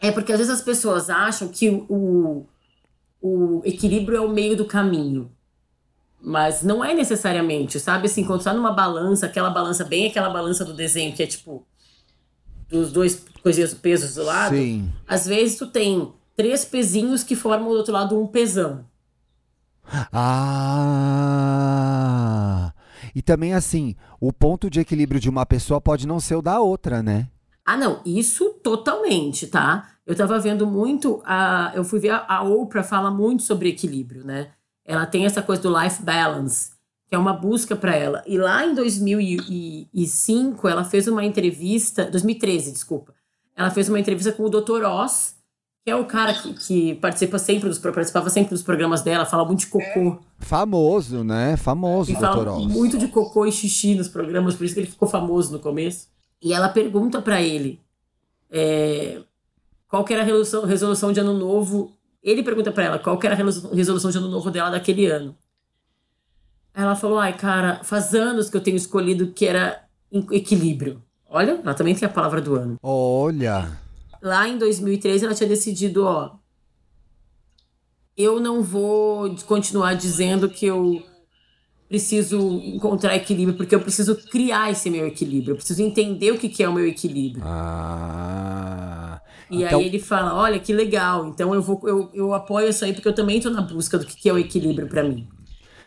É 0.00 0.10
porque 0.10 0.32
às 0.32 0.38
vezes 0.38 0.52
as 0.52 0.62
pessoas 0.62 1.08
acham 1.10 1.48
que 1.48 1.68
o, 1.88 2.46
o 3.20 3.62
equilíbrio 3.64 4.16
é 4.16 4.20
o 4.20 4.28
meio 4.28 4.56
do 4.56 4.64
caminho. 4.64 5.30
Mas 6.20 6.62
não 6.62 6.84
é 6.84 6.92
necessariamente, 6.92 7.78
sabe? 7.80 8.06
Assim, 8.06 8.24
quando 8.24 8.42
tá 8.42 8.52
numa 8.52 8.72
balança, 8.72 9.26
aquela 9.26 9.50
balança, 9.50 9.84
bem 9.84 10.06
aquela 10.06 10.28
balança 10.28 10.64
do 10.64 10.74
desenho, 10.74 11.14
que 11.14 11.22
é 11.22 11.26
tipo 11.26 11.66
dos 12.68 12.92
dois 12.92 13.24
coisinhas 13.42 13.72
pesos 13.74 14.14
do 14.14 14.24
lado. 14.24 14.56
Sim. 14.56 14.92
Às 15.06 15.26
vezes 15.26 15.56
tu 15.56 15.66
tem 15.66 16.12
três 16.36 16.64
pezinhos 16.64 17.22
que 17.22 17.36
formam 17.36 17.70
do 17.70 17.76
outro 17.76 17.92
lado 17.92 18.18
um 18.20 18.26
pesão. 18.26 18.84
Ah! 20.12 21.50
E 23.14 23.22
também, 23.22 23.54
assim, 23.54 23.96
o 24.20 24.32
ponto 24.32 24.68
de 24.68 24.80
equilíbrio 24.80 25.20
de 25.20 25.30
uma 25.30 25.46
pessoa 25.46 25.80
pode 25.80 26.06
não 26.06 26.20
ser 26.20 26.34
o 26.34 26.42
da 26.42 26.60
outra, 26.60 27.02
né? 27.02 27.28
Ah, 27.64 27.76
não, 27.76 28.00
isso 28.04 28.50
totalmente, 28.62 29.46
tá? 29.46 29.88
Eu 30.06 30.14
tava 30.14 30.38
vendo 30.38 30.66
muito, 30.66 31.22
a, 31.24 31.72
eu 31.74 31.84
fui 31.84 32.00
ver 32.00 32.10
a, 32.10 32.26
a 32.28 32.42
Oprah 32.42 32.82
fala 32.82 33.10
muito 33.10 33.42
sobre 33.42 33.68
equilíbrio, 33.68 34.24
né? 34.24 34.50
Ela 34.84 35.06
tem 35.06 35.24
essa 35.24 35.40
coisa 35.40 35.62
do 35.62 35.80
life 35.80 36.02
balance, 36.02 36.72
que 37.08 37.14
é 37.14 37.18
uma 37.18 37.32
busca 37.32 37.76
para 37.76 37.94
ela. 37.94 38.22
E 38.26 38.36
lá 38.36 38.66
em 38.66 38.74
2005, 38.74 40.68
ela 40.68 40.84
fez 40.84 41.06
uma 41.06 41.24
entrevista, 41.24 42.10
2013, 42.10 42.72
desculpa. 42.72 43.14
Ela 43.56 43.70
fez 43.70 43.88
uma 43.88 44.00
entrevista 44.00 44.32
com 44.32 44.42
o 44.42 44.50
Dr. 44.50 44.84
Oz, 44.84 45.36
que 45.84 45.90
é 45.90 45.96
o 45.96 46.04
cara 46.04 46.34
que, 46.34 46.52
que 46.54 46.94
participa 46.96 47.38
sempre 47.38 47.68
dos, 47.68 47.78
participava 47.78 48.28
sempre 48.28 48.50
dos 48.50 48.62
programas 48.62 49.02
dela, 49.02 49.24
fala 49.24 49.44
muito 49.44 49.60
de 49.60 49.66
cocô. 49.68 50.18
Famoso, 50.38 51.24
né? 51.24 51.56
Famoso, 51.56 52.10
E 52.10 52.14
doutor 52.14 52.44
fala 52.46 52.56
Oz. 52.58 52.66
muito 52.66 52.98
de 52.98 53.08
cocô 53.08 53.46
e 53.46 53.52
xixi 53.52 53.94
nos 53.94 54.08
programas, 54.08 54.54
por 54.54 54.64
isso 54.64 54.74
que 54.74 54.80
ele 54.80 54.90
ficou 54.90 55.08
famoso 55.08 55.52
no 55.52 55.58
começo. 55.58 56.08
E 56.42 56.52
ela 56.52 56.68
pergunta 56.68 57.20
pra 57.22 57.40
ele 57.40 57.80
é, 58.50 59.20
qual 59.88 60.04
que 60.04 60.12
era 60.12 60.22
a 60.22 60.26
resolução, 60.26 60.64
resolução 60.64 61.12
de 61.12 61.20
ano 61.20 61.32
novo. 61.36 61.92
Ele 62.22 62.42
pergunta 62.42 62.70
pra 62.70 62.84
ela 62.84 62.98
qual 62.98 63.18
que 63.18 63.26
era 63.26 63.34
a 63.34 63.38
resolu- 63.38 63.74
resolução 63.74 64.10
de 64.10 64.18
ano 64.18 64.28
novo 64.28 64.50
dela 64.50 64.70
daquele 64.70 65.06
ano. 65.06 65.34
Ela 66.74 66.94
falou: 66.94 67.18
ai, 67.18 67.36
cara, 67.36 67.80
faz 67.82 68.14
anos 68.14 68.48
que 68.50 68.56
eu 68.56 68.60
tenho 68.62 68.76
escolhido 68.76 69.32
que 69.32 69.46
era 69.46 69.82
equilíbrio. 70.30 71.02
Olha, 71.28 71.60
ela 71.62 71.74
também 71.74 71.94
tem 71.94 72.06
a 72.06 72.12
palavra 72.12 72.40
do 72.40 72.54
ano. 72.54 72.76
Olha. 72.82 73.70
Lá 74.22 74.48
em 74.48 74.58
2013, 74.58 75.24
ela 75.24 75.34
tinha 75.34 75.48
decidido, 75.48 76.04
ó, 76.04 76.32
eu 78.16 78.38
não 78.38 78.62
vou 78.62 79.34
continuar 79.46 79.94
dizendo 79.94 80.48
que 80.48 80.66
eu 80.66 81.02
preciso 81.88 82.38
encontrar 82.64 83.16
equilíbrio, 83.16 83.56
porque 83.56 83.74
eu 83.74 83.80
preciso 83.80 84.14
criar 84.14 84.70
esse 84.70 84.88
meu 84.90 85.06
equilíbrio, 85.06 85.52
eu 85.52 85.56
preciso 85.56 85.82
entender 85.82 86.30
o 86.30 86.38
que 86.38 86.48
que 86.48 86.62
é 86.62 86.68
o 86.68 86.72
meu 86.72 86.86
equilíbrio. 86.86 87.42
Ah. 87.44 89.20
E 89.50 89.64
então, 89.64 89.80
aí 89.80 89.86
ele 89.86 89.98
fala, 89.98 90.34
olha, 90.34 90.60
que 90.60 90.72
legal, 90.72 91.26
então 91.26 91.52
eu 91.52 91.60
vou 91.60 91.80
eu, 91.84 92.10
eu 92.14 92.32
apoio 92.32 92.68
isso 92.68 92.84
aí, 92.84 92.92
porque 92.92 93.08
eu 93.08 93.14
também 93.14 93.40
tô 93.40 93.50
na 93.50 93.60
busca 93.60 93.98
do 93.98 94.06
que 94.06 94.14
que 94.14 94.28
é 94.28 94.32
o 94.32 94.38
equilíbrio 94.38 94.86
pra 94.86 95.02
mim. 95.02 95.26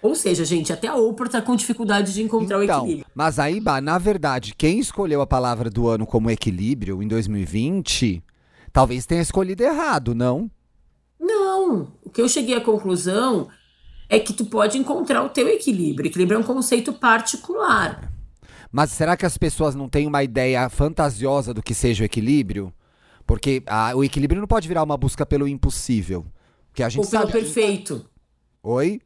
Ou 0.03 0.15
seja, 0.15 0.43
gente, 0.43 0.73
até 0.73 0.87
a 0.89 0.95
Oprah 0.95 1.29
tá 1.29 1.41
com 1.41 1.55
dificuldade 1.55 2.13
de 2.13 2.21
encontrar 2.21 2.59
o 2.59 2.63
então, 2.63 2.79
equilíbrio. 2.79 3.05
mas 3.15 3.39
aí, 3.39 3.61
Bah, 3.61 3.79
na 3.79 3.97
verdade, 3.97 4.53
quem 4.53 4.77
escolheu 4.77 5.21
a 5.21 5.25
palavra 5.25 5.69
do 5.69 5.87
ano 5.87 6.05
como 6.05 6.29
equilíbrio 6.29 7.01
em 7.01 7.07
2020, 7.07 8.21
talvez 8.73 9.05
tenha 9.05 9.21
escolhido 9.21 9.63
errado, 9.63 10.13
não? 10.13 10.51
Não, 11.17 11.93
o 12.03 12.09
que 12.09 12.21
eu 12.21 12.27
cheguei 12.27 12.53
à 12.53 12.59
conclusão 12.59 13.47
é 14.09 14.19
que 14.19 14.33
tu 14.33 14.45
pode 14.45 14.77
encontrar 14.77 15.23
o 15.23 15.29
teu 15.29 15.47
equilíbrio. 15.47 16.09
Equilíbrio 16.09 16.35
é 16.35 16.39
um 16.39 16.43
conceito 16.43 16.91
particular. 16.91 18.11
Mas 18.69 18.91
será 18.91 19.15
que 19.15 19.25
as 19.25 19.37
pessoas 19.37 19.73
não 19.73 19.87
têm 19.87 20.05
uma 20.05 20.21
ideia 20.21 20.67
fantasiosa 20.67 21.53
do 21.53 21.63
que 21.63 21.73
seja 21.73 22.03
o 22.03 22.05
equilíbrio? 22.05 22.73
Porque 23.25 23.63
ah, 23.67 23.93
o 23.95 24.03
equilíbrio 24.03 24.41
não 24.41 24.47
pode 24.47 24.67
virar 24.67 24.83
uma 24.83 24.97
busca 24.97 25.25
pelo 25.25 25.47
impossível. 25.47 26.25
Porque 26.69 26.83
a 26.83 26.89
gente 26.89 27.05
Ou 27.05 27.09
pelo 27.09 27.21
sabe. 27.21 27.31
perfeito. 27.31 28.05
Oi? 28.61 28.99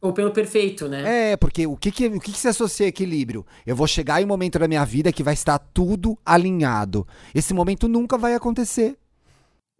Ou 0.00 0.12
pelo 0.12 0.30
perfeito, 0.30 0.88
né? 0.88 1.32
É, 1.32 1.36
porque 1.36 1.66
o 1.66 1.76
que, 1.76 1.90
que, 1.90 2.06
o 2.06 2.20
que, 2.20 2.32
que 2.32 2.38
se 2.38 2.46
associa 2.46 2.86
a 2.86 2.88
equilíbrio? 2.88 3.44
Eu 3.66 3.74
vou 3.74 3.86
chegar 3.86 4.20
em 4.20 4.24
um 4.24 4.28
momento 4.28 4.58
da 4.58 4.68
minha 4.68 4.84
vida 4.84 5.12
que 5.12 5.24
vai 5.24 5.34
estar 5.34 5.58
tudo 5.58 6.16
alinhado. 6.24 7.06
Esse 7.34 7.52
momento 7.52 7.88
nunca 7.88 8.16
vai 8.16 8.34
acontecer. 8.34 8.96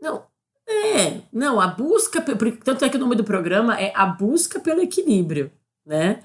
Não. 0.00 0.24
É, 0.68 1.22
não, 1.32 1.60
a 1.60 1.68
busca, 1.68 2.20
tanto 2.62 2.84
é 2.84 2.88
que 2.88 2.96
o 2.96 3.00
nome 3.00 3.16
do 3.16 3.24
programa 3.24 3.80
é 3.80 3.90
a 3.94 4.04
busca 4.04 4.60
pelo 4.60 4.82
equilíbrio, 4.82 5.50
né? 5.86 6.22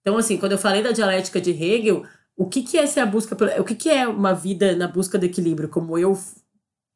Então, 0.00 0.16
assim, 0.16 0.36
quando 0.36 0.52
eu 0.52 0.58
falei 0.58 0.82
da 0.82 0.92
dialética 0.92 1.40
de 1.40 1.50
Hegel, 1.50 2.04
o 2.36 2.46
que, 2.46 2.62
que 2.62 2.78
é 2.78 2.82
essa 2.82 3.04
busca 3.04 3.34
pelo, 3.34 3.60
o 3.60 3.64
que, 3.64 3.74
que 3.74 3.90
é 3.90 4.06
uma 4.06 4.32
vida 4.32 4.76
na 4.76 4.86
busca 4.86 5.18
do 5.18 5.26
equilíbrio, 5.26 5.68
como 5.68 5.98
eu 5.98 6.16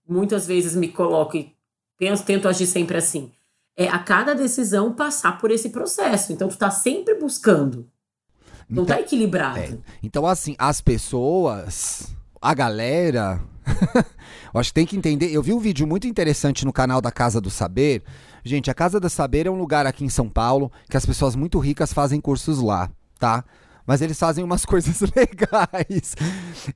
muitas 0.09 0.47
vezes 0.47 0.77
me 0.77 0.89
coloco 0.89 1.37
e 1.37 1.53
penso, 1.99 2.25
tento 2.25 2.49
agir 2.49 2.67
sempre 2.67 2.97
assim. 2.97 3.33
É 3.77 3.89
a 3.89 3.99
cada 3.99 4.35
decisão 4.35 4.93
passar 4.93 5.39
por 5.39 5.51
esse 5.51 5.71
processo. 5.71 6.33
Então, 6.33 6.49
tu 6.49 6.57
tá 6.57 6.71
sempre 6.71 7.15
buscando. 7.19 7.89
Não 8.69 8.85
Então- 8.85 8.97
tá 8.97 9.01
equilibrado. 9.01 9.59
é. 9.59 9.77
Então, 10.03 10.27
assim, 10.27 10.55
as 10.59 10.81
pessoas, 10.81 12.09
a 12.41 12.55
galera. 12.55 13.41
acho 14.55 14.71
que 14.71 14.75
tem 14.75 14.87
que 14.87 14.97
entender. 14.97 15.31
Eu 15.33 15.43
vi 15.43 15.53
um 15.53 15.59
vídeo 15.59 15.87
muito 15.87 16.07
interessante 16.07 16.65
no 16.65 16.73
canal 16.73 17.01
da 17.01 17.11
Casa 17.11 17.41
do 17.41 17.51
Saber. 17.51 18.03
Gente, 18.45 18.71
a 18.71 18.75
Casa 18.75 19.01
do 19.01 19.09
Saber 19.11 19.47
é 19.47 19.51
um 19.51 19.59
lugar 19.59 19.87
aqui 19.87 20.05
em 20.05 20.09
São 20.09 20.29
Paulo 20.29 20.71
que 20.89 20.97
as 20.97 21.05
pessoas 21.07 21.35
muito 21.35 21.59
ricas 21.59 21.93
fazem 21.93 22.21
cursos 22.21 22.61
lá, 22.61 22.91
tá? 23.19 23.43
Mas 23.87 24.01
eles 24.03 24.19
fazem 24.19 24.45
umas 24.45 24.65
coisas 24.67 25.01
legais. 25.01 26.15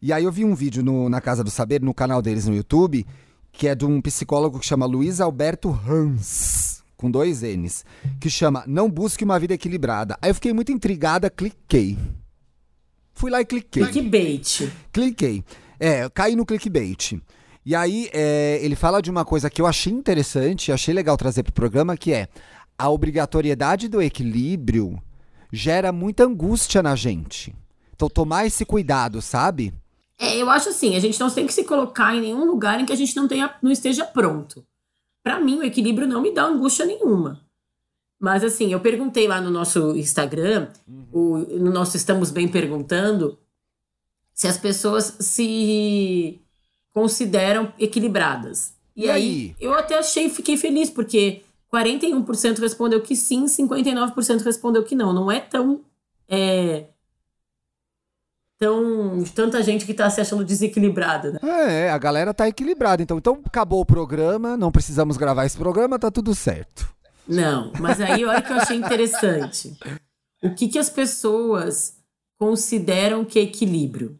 E 0.02 0.12
aí 0.12 0.24
eu 0.24 0.32
vi 0.32 0.44
um 0.44 0.54
vídeo 0.54 0.82
no- 0.82 1.08
na 1.08 1.20
Casa 1.20 1.44
do 1.44 1.50
Saber, 1.50 1.80
no 1.82 1.94
canal 1.94 2.20
deles 2.20 2.46
no 2.48 2.54
YouTube, 2.56 3.06
que 3.52 3.68
é 3.68 3.74
de 3.74 3.84
um 3.86 4.00
psicólogo 4.00 4.58
que 4.58 4.66
chama 4.66 4.84
Luiz 4.86 5.20
Alberto 5.20 5.70
Hans, 5.88 6.67
com 6.98 7.10
dois 7.10 7.42
N's, 7.42 7.84
que 8.20 8.28
chama 8.28 8.64
Não 8.66 8.90
Busque 8.90 9.24
uma 9.24 9.38
Vida 9.38 9.54
Equilibrada. 9.54 10.18
Aí 10.20 10.30
eu 10.30 10.34
fiquei 10.34 10.52
muito 10.52 10.72
intrigada, 10.72 11.30
cliquei. 11.30 11.96
Fui 13.14 13.30
lá 13.30 13.40
e 13.40 13.44
cliquei. 13.44 13.84
Clickbait. 13.84 14.70
Cliquei. 14.92 15.44
É, 15.80 16.08
caí 16.10 16.34
no 16.34 16.44
clickbait. 16.44 17.20
E 17.64 17.74
aí, 17.74 18.10
é, 18.12 18.58
ele 18.62 18.74
fala 18.74 19.00
de 19.00 19.10
uma 19.10 19.24
coisa 19.24 19.48
que 19.48 19.62
eu 19.62 19.66
achei 19.66 19.92
interessante, 19.92 20.72
achei 20.72 20.92
legal 20.92 21.16
trazer 21.16 21.44
pro 21.44 21.52
programa, 21.52 21.96
que 21.96 22.12
é 22.12 22.28
a 22.76 22.90
obrigatoriedade 22.90 23.88
do 23.88 24.02
equilíbrio 24.02 25.00
gera 25.52 25.92
muita 25.92 26.24
angústia 26.24 26.82
na 26.82 26.96
gente. 26.96 27.54
Então, 27.94 28.08
tomar 28.08 28.46
esse 28.46 28.64
cuidado, 28.64 29.22
sabe? 29.22 29.72
É, 30.18 30.36
eu 30.36 30.50
acho 30.50 30.70
assim, 30.70 30.96
a 30.96 31.00
gente 31.00 31.18
não 31.20 31.30
tem 31.30 31.46
que 31.46 31.52
se 31.52 31.62
colocar 31.62 32.14
em 32.14 32.20
nenhum 32.20 32.44
lugar 32.44 32.80
em 32.80 32.86
que 32.86 32.92
a 32.92 32.96
gente 32.96 33.14
não, 33.14 33.28
tenha, 33.28 33.54
não 33.62 33.70
esteja 33.70 34.04
pronto. 34.04 34.64
Pra 35.28 35.38
mim, 35.38 35.58
o 35.58 35.62
equilíbrio 35.62 36.08
não 36.08 36.22
me 36.22 36.32
dá 36.32 36.44
angústia 36.46 36.86
nenhuma. 36.86 37.38
Mas 38.18 38.42
assim, 38.42 38.72
eu 38.72 38.80
perguntei 38.80 39.28
lá 39.28 39.42
no 39.42 39.50
nosso 39.50 39.94
Instagram, 39.94 40.68
o- 41.12 41.36
no 41.58 41.70
nosso 41.70 41.98
Estamos 41.98 42.30
Bem 42.30 42.48
Perguntando, 42.48 43.38
se 44.32 44.48
as 44.48 44.56
pessoas 44.56 45.16
se 45.20 46.40
consideram 46.94 47.70
equilibradas. 47.78 48.72
E, 48.96 49.04
E 49.04 49.10
aí, 49.10 49.22
aí? 49.22 49.56
eu 49.60 49.74
até 49.74 49.98
achei, 49.98 50.30
fiquei 50.30 50.56
feliz, 50.56 50.88
porque 50.88 51.42
41% 51.70 52.58
respondeu 52.60 53.02
que 53.02 53.14
sim, 53.14 53.46
59% 53.46 54.40
respondeu 54.42 54.82
que 54.82 54.94
não. 54.94 55.12
Não 55.12 55.30
é 55.30 55.40
tão. 55.40 55.82
É, 56.26 56.86
tão 58.58 59.22
tanta 59.34 59.62
gente 59.62 59.86
que 59.86 59.94
tá 59.94 60.10
se 60.10 60.20
achando 60.20 60.44
desequilibrada, 60.44 61.32
né? 61.32 61.38
É, 61.86 61.90
a 61.90 61.98
galera 61.98 62.34
tá 62.34 62.48
equilibrada. 62.48 63.02
Então, 63.02 63.18
então 63.18 63.40
acabou 63.44 63.80
o 63.80 63.86
programa, 63.86 64.56
não 64.56 64.72
precisamos 64.72 65.16
gravar 65.16 65.46
esse 65.46 65.56
programa, 65.56 65.98
tá 65.98 66.10
tudo 66.10 66.34
certo. 66.34 66.88
Não, 67.26 67.72
mas 67.78 68.00
aí 68.00 68.24
olha 68.24 68.42
que 68.42 68.52
eu 68.52 68.56
achei 68.56 68.76
interessante. 68.76 69.76
O 70.42 70.54
que, 70.54 70.68
que 70.68 70.78
as 70.78 70.88
pessoas 70.88 71.96
consideram 72.38 73.24
que 73.24 73.38
é 73.38 73.42
equilíbrio? 73.42 74.18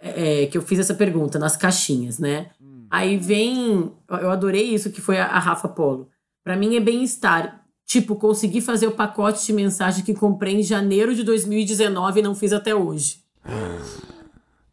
É, 0.00 0.46
que 0.46 0.56
eu 0.56 0.62
fiz 0.62 0.78
essa 0.78 0.94
pergunta 0.94 1.38
nas 1.38 1.56
caixinhas, 1.56 2.18
né? 2.18 2.50
Aí 2.90 3.16
vem. 3.16 3.92
Eu 4.08 4.30
adorei 4.30 4.74
isso 4.74 4.90
que 4.90 5.00
foi 5.00 5.18
a, 5.18 5.26
a 5.26 5.38
Rafa 5.38 5.68
Polo. 5.68 6.08
Pra 6.44 6.56
mim 6.56 6.76
é 6.76 6.80
bem-estar. 6.80 7.64
Tipo, 7.88 8.16
consegui 8.16 8.60
fazer 8.60 8.86
o 8.86 8.92
pacote 8.92 9.46
de 9.46 9.50
mensagem 9.50 10.04
que 10.04 10.12
comprei 10.12 10.56
em 10.56 10.62
janeiro 10.62 11.14
de 11.14 11.24
2019 11.24 12.20
e 12.20 12.22
não 12.22 12.34
fiz 12.34 12.52
até 12.52 12.74
hoje. 12.74 13.22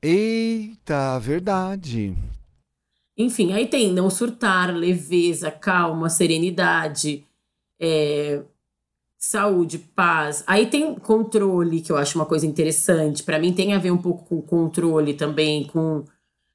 Eita, 0.01 1.17
verdade. 1.17 2.13
Enfim, 3.17 3.53
aí 3.53 3.67
tem 3.67 3.93
não 3.93 4.09
surtar, 4.09 4.75
leveza, 4.75 5.49
calma, 5.49 6.09
serenidade, 6.09 7.25
é, 7.79 8.41
saúde, 9.17 9.77
paz. 9.77 10.43
Aí 10.45 10.65
tem 10.67 10.93
controle, 10.95 11.79
que 11.79 11.93
eu 11.93 11.97
acho 11.97 12.19
uma 12.19 12.25
coisa 12.25 12.45
interessante. 12.45 13.23
Pra 13.23 13.39
mim 13.39 13.53
tem 13.53 13.73
a 13.73 13.79
ver 13.79 13.91
um 13.91 13.97
pouco 13.97 14.25
com 14.25 14.41
controle 14.41 15.13
também, 15.13 15.63
com, 15.63 16.03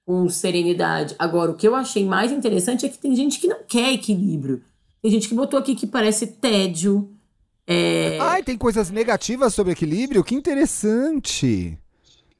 com 0.04 0.28
serenidade. 0.28 1.14
Agora, 1.18 1.52
o 1.52 1.56
que 1.56 1.66
eu 1.66 1.74
achei 1.74 2.04
mais 2.04 2.30
interessante 2.30 2.84
é 2.84 2.90
que 2.90 2.98
tem 2.98 3.16
gente 3.16 3.40
que 3.40 3.48
não 3.48 3.64
quer 3.66 3.94
equilíbrio. 3.94 4.62
Tem 5.02 5.10
gente 5.10 5.28
que 5.28 5.34
botou 5.34 5.58
aqui 5.58 5.74
que 5.74 5.86
parece 5.86 6.26
tédio. 6.26 7.10
É, 7.66 8.18
Ai, 8.20 8.42
tem 8.42 8.58
coisas 8.58 8.90
negativas 8.90 9.54
sobre 9.54 9.72
equilíbrio? 9.72 10.24
Que 10.24 10.34
interessante. 10.34 11.78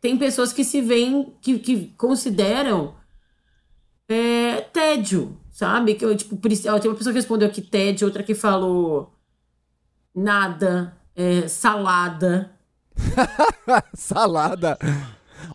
tem 0.01 0.17
pessoas 0.17 0.53
que 0.53 0.65
se 0.65 0.81
veem, 0.81 1.33
que, 1.41 1.59
que 1.59 1.95
consideram 1.97 2.95
é, 4.09 4.61
tédio, 4.73 5.39
sabe? 5.51 5.95
Que 5.95 6.05
eu, 6.05 6.17
tipo, 6.17 6.37
tem 6.37 6.69
uma 6.69 6.97
pessoa 6.97 7.13
que 7.13 7.19
respondeu 7.19 7.49
aqui 7.49 7.63
tédio, 7.63 8.07
outra 8.07 8.23
que 8.23 8.35
falou 8.35 9.15
nada, 10.15 10.97
é, 11.15 11.47
salada. 11.49 12.53
Salada. 13.95 14.79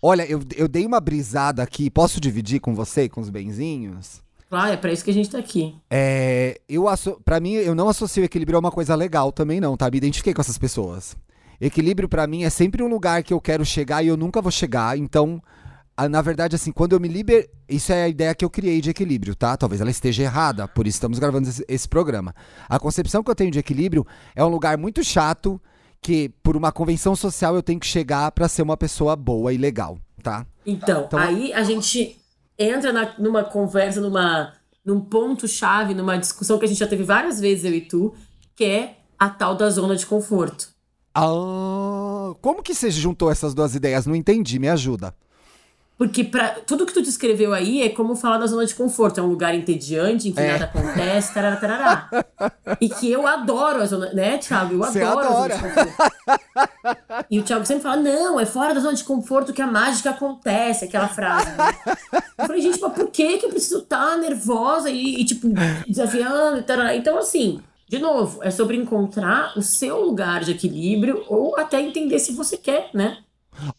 Olha, 0.02 0.26
eu, 0.26 0.42
eu 0.56 0.68
dei 0.68 0.86
uma 0.86 1.00
brisada 1.00 1.62
aqui. 1.62 1.92
Posso 1.92 2.20
dividir 2.20 2.60
com 2.60 2.74
você, 2.74 3.08
com 3.08 3.22
os 3.22 3.30
benzinhos? 3.30 4.25
Claro, 4.50 4.74
é 4.74 4.78
pra 4.78 4.92
isso 4.92 5.04
que 5.04 5.12
a 5.12 5.14
gente 5.14 5.30
tá 5.30 5.38
aqui. 5.40 5.76
É, 5.90 6.60
eu 6.70 6.88
asso... 6.88 7.20
Pra 7.26 7.40
mim, 7.40 7.54
eu 7.54 7.74
não 7.76 7.90
associo 7.90 8.24
equilíbrio 8.24 8.58
a 8.58 8.60
uma 8.60 8.72
coisa 8.72 8.96
legal 8.96 9.32
também, 9.32 9.60
não, 9.60 9.76
tá? 9.76 9.90
Me 9.90 9.98
identifiquei 9.98 10.34
com 10.34 10.42
essas 10.42 10.58
pessoas. 10.58 11.16
Equilíbrio, 11.60 12.08
pra 12.08 12.28
mim, 12.28 12.44
é 12.44 12.50
sempre 12.50 12.84
um 12.84 12.88
lugar 12.88 13.24
que 13.24 13.34
eu 13.34 13.42
quero 13.42 13.66
chegar 13.66 14.04
e 14.04 14.08
eu 14.08 14.16
nunca 14.18 14.42
vou 14.42 14.52
chegar. 14.52 14.98
Então, 14.98 15.42
na 16.10 16.22
verdade, 16.22 16.56
assim, 16.56 16.72
quando 16.72 16.94
eu 16.94 17.00
me 17.00 17.08
liber... 17.08 17.50
Isso 17.68 17.92
é 17.92 18.04
a 18.04 18.08
ideia 18.08 18.36
que 18.36 18.46
eu 18.46 18.50
criei 18.50 18.80
de 18.80 18.92
equilíbrio, 18.92 19.36
tá? 19.36 19.58
Talvez 19.58 19.82
ela 19.82 19.90
esteja 19.90 20.22
errada, 20.22 20.68
por 20.68 20.86
isso 20.86 20.98
estamos 20.98 21.18
gravando 21.18 21.50
esse, 21.50 21.66
esse 21.68 21.90
programa. 21.90 22.36
A 22.70 22.78
concepção 22.78 23.24
que 23.24 23.32
eu 23.32 23.36
tenho 23.36 23.50
de 23.50 23.58
equilíbrio 23.58 24.06
é 24.36 24.46
um 24.46 24.50
lugar 24.50 24.78
muito 24.78 25.04
chato 25.04 25.60
que, 26.00 26.30
por 26.44 26.56
uma 26.56 26.72
convenção 26.72 27.16
social, 27.16 27.56
eu 27.56 27.64
tenho 27.64 27.80
que 27.80 27.88
chegar 27.88 28.30
pra 28.32 28.48
ser 28.48 28.62
uma 28.62 28.78
pessoa 28.78 29.16
boa 29.16 29.52
e 29.52 29.58
legal, 29.58 29.98
tá? 30.22 30.46
Então, 30.64 31.06
Então- 31.08 31.18
aí 31.18 31.52
a 31.54 31.64
gente 31.64 32.16
entra 32.58 32.92
na- 32.94 33.14
numa 33.20 33.44
conversa, 33.44 34.00
numa 34.02 34.54
num 34.86 35.02
ponto-chave, 35.02 35.96
numa 35.96 36.16
discussão 36.18 36.60
que 36.60 36.66
a 36.66 36.68
gente 36.68 36.78
já 36.78 36.86
teve 36.88 37.04
várias 37.04 37.40
vezes, 37.40 37.66
eu 37.66 37.74
e 37.74 37.82
tu, 37.82 38.14
que 38.56 38.64
é 38.64 38.98
a 39.18 39.30
tal 39.30 39.56
da 39.56 39.68
zona 39.70 39.96
de 39.96 40.06
conforto. 40.06 40.70
Ah, 41.14 42.34
como 42.42 42.62
que 42.62 42.76
você 42.76 42.92
juntou 42.92 43.32
essas 43.32 43.54
duas 43.56 43.74
ideias? 43.74 44.06
Não 44.06 44.16
entendi, 44.16 44.60
me 44.60 44.70
ajuda. 44.70 45.16
Porque 45.98 46.26
pra, 46.26 46.50
tudo 46.50 46.86
que 46.86 46.94
tu 46.94 47.02
descreveu 47.02 47.54
aí 47.54 47.82
é 47.82 47.88
como 47.90 48.18
falar 48.18 48.38
da 48.38 48.48
zona 48.48 48.66
de 48.66 48.76
conforto. 48.76 49.20
É 49.20 49.24
um 49.24 49.28
lugar 49.28 49.56
entediante, 49.56 50.28
em 50.28 50.34
que 50.34 50.40
É. 50.42 50.52
nada 50.52 50.66
acontece, 50.66 51.34
tarará, 51.34 51.56
tarará. 51.56 52.10
E 52.82 52.90
que 52.90 53.10
eu 53.10 53.26
adoro 53.26 53.82
a 53.82 53.86
zona, 53.86 54.12
né, 54.12 54.38
Thiago? 54.38 54.74
Eu 54.74 54.80
Você 54.80 55.02
adoro 55.02 55.26
adora. 55.28 55.56
a 55.56 55.58
zona 55.58 55.70
de 55.70 55.80
conforto. 55.86 56.14
E 57.32 57.40
o 57.40 57.44
Thiago 57.44 57.66
sempre 57.66 57.84
fala, 57.84 57.96
não, 57.98 58.38
é 58.40 58.46
fora 58.46 58.74
da 58.74 58.82
zona 58.82 58.94
de 58.96 59.04
conforto 59.06 59.54
que 59.54 59.62
a 59.62 59.68
mágica 59.68 60.10
acontece, 60.10 60.84
aquela 60.86 61.08
frase. 61.08 61.50
Né? 61.52 61.74
Eu 62.40 62.46
falei, 62.46 62.62
gente, 62.62 62.80
mas 62.82 62.94
por 62.94 63.08
que 63.10 63.38
que 63.38 63.46
eu 63.46 63.50
preciso 63.50 63.80
estar 63.80 64.18
nervosa 64.18 64.90
e, 64.90 65.22
e, 65.22 65.26
tipo, 65.26 65.48
desafiando 65.88 66.58
e 66.60 66.64
tarará? 66.64 66.94
Então, 66.96 67.18
assim, 67.18 67.62
de 67.88 68.00
novo, 68.00 68.44
é 68.44 68.52
sobre 68.52 68.76
encontrar 68.76 69.58
o 69.58 69.62
seu 69.62 70.02
lugar 70.02 70.44
de 70.44 70.52
equilíbrio 70.52 71.24
ou 71.30 71.58
até 71.58 71.80
entender 71.80 72.20
se 72.20 72.34
você 72.34 72.58
quer, 72.58 72.90
né? 72.94 73.20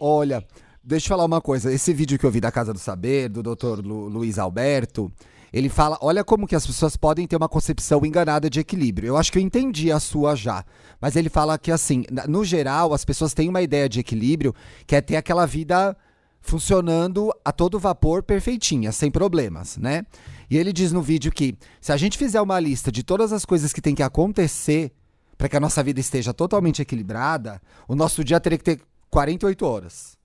Olha, 0.00 0.42
deixa 0.86 1.06
eu 1.06 1.08
falar 1.08 1.24
uma 1.24 1.40
coisa. 1.40 1.72
Esse 1.72 1.92
vídeo 1.92 2.18
que 2.18 2.24
eu 2.24 2.30
vi 2.30 2.40
da 2.40 2.52
Casa 2.52 2.72
do 2.72 2.78
Saber, 2.78 3.28
do 3.28 3.42
Dr. 3.42 3.80
Lu- 3.84 4.08
Luiz 4.08 4.38
Alberto, 4.38 5.12
ele 5.52 5.68
fala, 5.68 5.98
olha 6.00 6.22
como 6.22 6.46
que 6.46 6.54
as 6.54 6.66
pessoas 6.66 6.96
podem 6.96 7.26
ter 7.26 7.36
uma 7.36 7.48
concepção 7.48 8.04
enganada 8.04 8.48
de 8.48 8.60
equilíbrio. 8.60 9.08
Eu 9.08 9.16
acho 9.16 9.32
que 9.32 9.38
eu 9.38 9.42
entendi 9.42 9.90
a 9.90 9.98
sua 9.98 10.36
já. 10.36 10.64
Mas 11.00 11.16
ele 11.16 11.28
fala 11.28 11.58
que, 11.58 11.72
assim, 11.72 12.04
no 12.28 12.44
geral, 12.44 12.92
as 12.94 13.04
pessoas 13.04 13.34
têm 13.34 13.48
uma 13.48 13.62
ideia 13.62 13.88
de 13.88 14.00
equilíbrio 14.00 14.54
que 14.86 14.94
é 14.94 15.00
ter 15.00 15.16
aquela 15.16 15.46
vida 15.46 15.96
funcionando 16.40 17.32
a 17.44 17.50
todo 17.50 17.78
vapor 17.78 18.22
perfeitinha, 18.22 18.92
sem 18.92 19.10
problemas, 19.10 19.76
né? 19.76 20.04
E 20.48 20.56
ele 20.56 20.72
diz 20.72 20.92
no 20.92 21.02
vídeo 21.02 21.32
que 21.32 21.56
se 21.80 21.90
a 21.90 21.96
gente 21.96 22.16
fizer 22.16 22.40
uma 22.40 22.60
lista 22.60 22.92
de 22.92 23.02
todas 23.02 23.32
as 23.32 23.44
coisas 23.44 23.72
que 23.72 23.80
tem 23.80 23.96
que 23.96 24.02
acontecer 24.02 24.92
para 25.36 25.48
que 25.48 25.56
a 25.56 25.60
nossa 25.60 25.82
vida 25.82 25.98
esteja 25.98 26.32
totalmente 26.32 26.80
equilibrada, 26.80 27.60
o 27.88 27.96
nosso 27.96 28.22
dia 28.22 28.38
teria 28.38 28.58
que 28.58 28.64
ter 28.64 28.80
48 29.10 29.66
horas, 29.66 30.15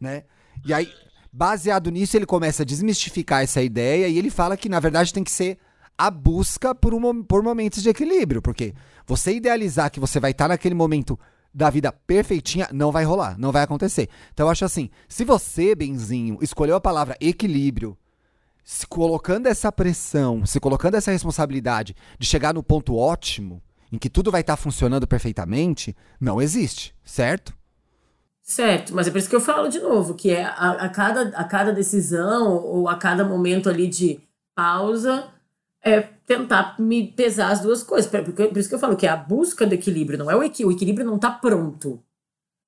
né? 0.00 0.24
E 0.64 0.72
aí, 0.72 0.92
baseado 1.32 1.90
nisso, 1.90 2.16
ele 2.16 2.26
começa 2.26 2.62
a 2.62 2.66
desmistificar 2.66 3.42
essa 3.42 3.62
ideia 3.62 4.08
e 4.08 4.18
ele 4.18 4.30
fala 4.30 4.56
que 4.56 4.68
na 4.68 4.80
verdade 4.80 5.12
tem 5.12 5.24
que 5.24 5.30
ser 5.30 5.58
a 5.98 6.10
busca 6.10 6.74
por, 6.74 6.92
um, 6.94 7.22
por 7.22 7.42
momentos 7.42 7.82
de 7.82 7.88
equilíbrio, 7.88 8.42
porque 8.42 8.74
você 9.06 9.34
idealizar 9.34 9.90
que 9.90 10.00
você 10.00 10.20
vai 10.20 10.32
estar 10.32 10.48
naquele 10.48 10.74
momento 10.74 11.18
da 11.52 11.70
vida 11.70 11.90
perfeitinha, 11.90 12.68
não 12.70 12.92
vai 12.92 13.04
rolar, 13.04 13.38
não 13.38 13.50
vai 13.50 13.62
acontecer. 13.62 14.10
Então 14.32 14.46
eu 14.46 14.50
acho 14.50 14.64
assim, 14.64 14.90
se 15.08 15.24
você, 15.24 15.74
Benzinho, 15.74 16.38
escolheu 16.42 16.76
a 16.76 16.80
palavra 16.80 17.16
equilíbrio, 17.18 17.96
se 18.62 18.86
colocando 18.86 19.46
essa 19.46 19.72
pressão, 19.72 20.44
se 20.44 20.60
colocando 20.60 20.96
essa 20.96 21.12
responsabilidade 21.12 21.96
de 22.18 22.26
chegar 22.26 22.52
no 22.52 22.62
ponto 22.62 22.94
ótimo, 22.96 23.62
em 23.90 23.96
que 23.96 24.10
tudo 24.10 24.30
vai 24.30 24.40
estar 24.42 24.56
funcionando 24.56 25.06
perfeitamente, 25.06 25.96
não 26.20 26.42
existe, 26.42 26.94
certo? 27.04 27.54
Certo, 28.48 28.94
mas 28.94 29.08
é 29.08 29.10
por 29.10 29.18
isso 29.18 29.28
que 29.28 29.34
eu 29.34 29.40
falo 29.40 29.68
de 29.68 29.80
novo, 29.80 30.14
que 30.14 30.30
é 30.30 30.44
a, 30.44 30.70
a 30.84 30.88
cada, 30.88 31.36
a 31.36 31.42
cada 31.42 31.72
decisão 31.72 32.54
ou 32.64 32.88
a 32.88 32.96
cada 32.96 33.24
momento 33.24 33.68
ali 33.68 33.88
de 33.88 34.20
pausa, 34.54 35.26
é 35.82 36.00
tentar 36.00 36.76
me 36.80 37.08
pesar 37.10 37.50
as 37.50 37.60
duas 37.60 37.82
coisas. 37.82 38.08
Por, 38.08 38.22
porque- 38.22 38.46
por 38.46 38.56
isso 38.58 38.68
que 38.68 38.74
eu 38.76 38.78
falo 38.78 38.96
que 38.96 39.04
é 39.06 39.10
a 39.10 39.16
busca 39.16 39.66
do 39.66 39.74
equilíbrio, 39.74 40.16
não 40.18 40.30
é 40.30 40.36
o 40.36 40.44
equilíbrio. 40.44 40.68
O 40.68 40.78
equilíbrio 40.78 41.04
não 41.06 41.18
tá 41.18 41.30
pronto. 41.30 42.00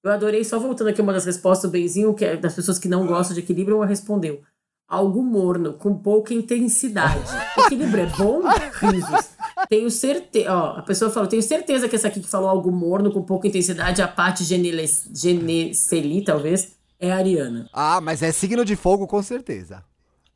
Eu 0.05 0.11
adorei, 0.11 0.45
só 0.45 0.59
voltando 0.59 0.89
aqui 0.89 1.01
uma 1.01 1.13
das 1.13 1.25
respostas 1.25 1.71
do 1.71 1.73
Benzinho, 1.73 2.13
que 2.15 2.25
é 2.25 2.37
das 2.37 2.55
pessoas 2.55 2.79
que 2.79 2.89
não 2.89 3.07
gostam 3.07 3.35
de 3.35 3.41
equilíbrio, 3.41 3.77
uma 3.77 3.87
respondeu. 3.87 4.43
Algo 4.89 5.23
morno, 5.23 5.75
com 5.75 5.97
pouca 5.97 6.35
intensidade. 6.35 7.21
Equilíbrio 7.67 8.05
é 8.05 8.07
bom? 8.17 8.43
Risos. 8.81 9.38
Tenho 9.69 9.91
certeza. 9.91 10.51
Ó, 10.55 10.79
a 10.79 10.83
pessoa 10.83 11.11
falou: 11.11 11.29
tenho 11.29 11.43
certeza 11.43 11.89
que 11.89 11.95
essa 11.97 12.09
aqui 12.09 12.21
que 12.21 12.29
falou 12.29 12.49
algo 12.49 12.71
morno, 12.73 13.13
com 13.13 13.23
pouca 13.23 13.47
intensidade, 13.49 14.01
a 14.03 14.35
Geneles- 14.41 15.11
Geneceli, 15.15 16.23
talvez, 16.25 16.73
é 16.99 17.13
a 17.13 17.17
Ariana. 17.17 17.69
Ah, 17.73 18.01
mas 18.01 18.23
é 18.23 18.33
signo 18.33 18.65
de 18.65 18.77
fogo 18.77 19.07
com 19.07 19.23
certeza. 19.23 19.85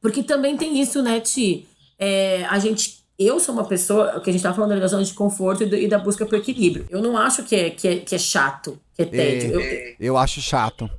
Porque 0.01 0.23
também 0.23 0.57
tem 0.57 0.81
isso, 0.81 1.01
né, 1.03 1.21
Ti? 1.21 1.67
É, 1.99 2.45
a 2.47 2.59
gente. 2.59 3.01
Eu 3.19 3.39
sou 3.39 3.55
uma 3.55 3.65
pessoa, 3.65 4.21
que 4.21 4.31
a 4.31 4.33
gente 4.33 4.43
tava 4.43 4.57
falando 4.57 4.81
da 4.81 4.87
zona 4.87 5.05
de 5.05 5.13
conforto 5.15 5.63
e, 5.63 5.67
do- 5.67 5.77
e 5.77 5.87
da 5.87 5.99
busca 5.99 6.27
por 6.27 6.35
equilíbrio. 6.37 6.87
Eu 6.91 7.01
não 7.01 7.17
acho 7.17 7.45
que 7.45 7.55
é, 7.55 7.71
que 7.71 7.87
é, 7.87 7.97
que 8.01 8.15
é 8.15 8.19
chato, 8.19 8.81
que 8.95 9.03
é 9.03 9.05
tédio. 9.05 9.61
Eu, 9.61 9.95
Eu 10.01 10.17
acho 10.17 10.41
chato. 10.41 10.91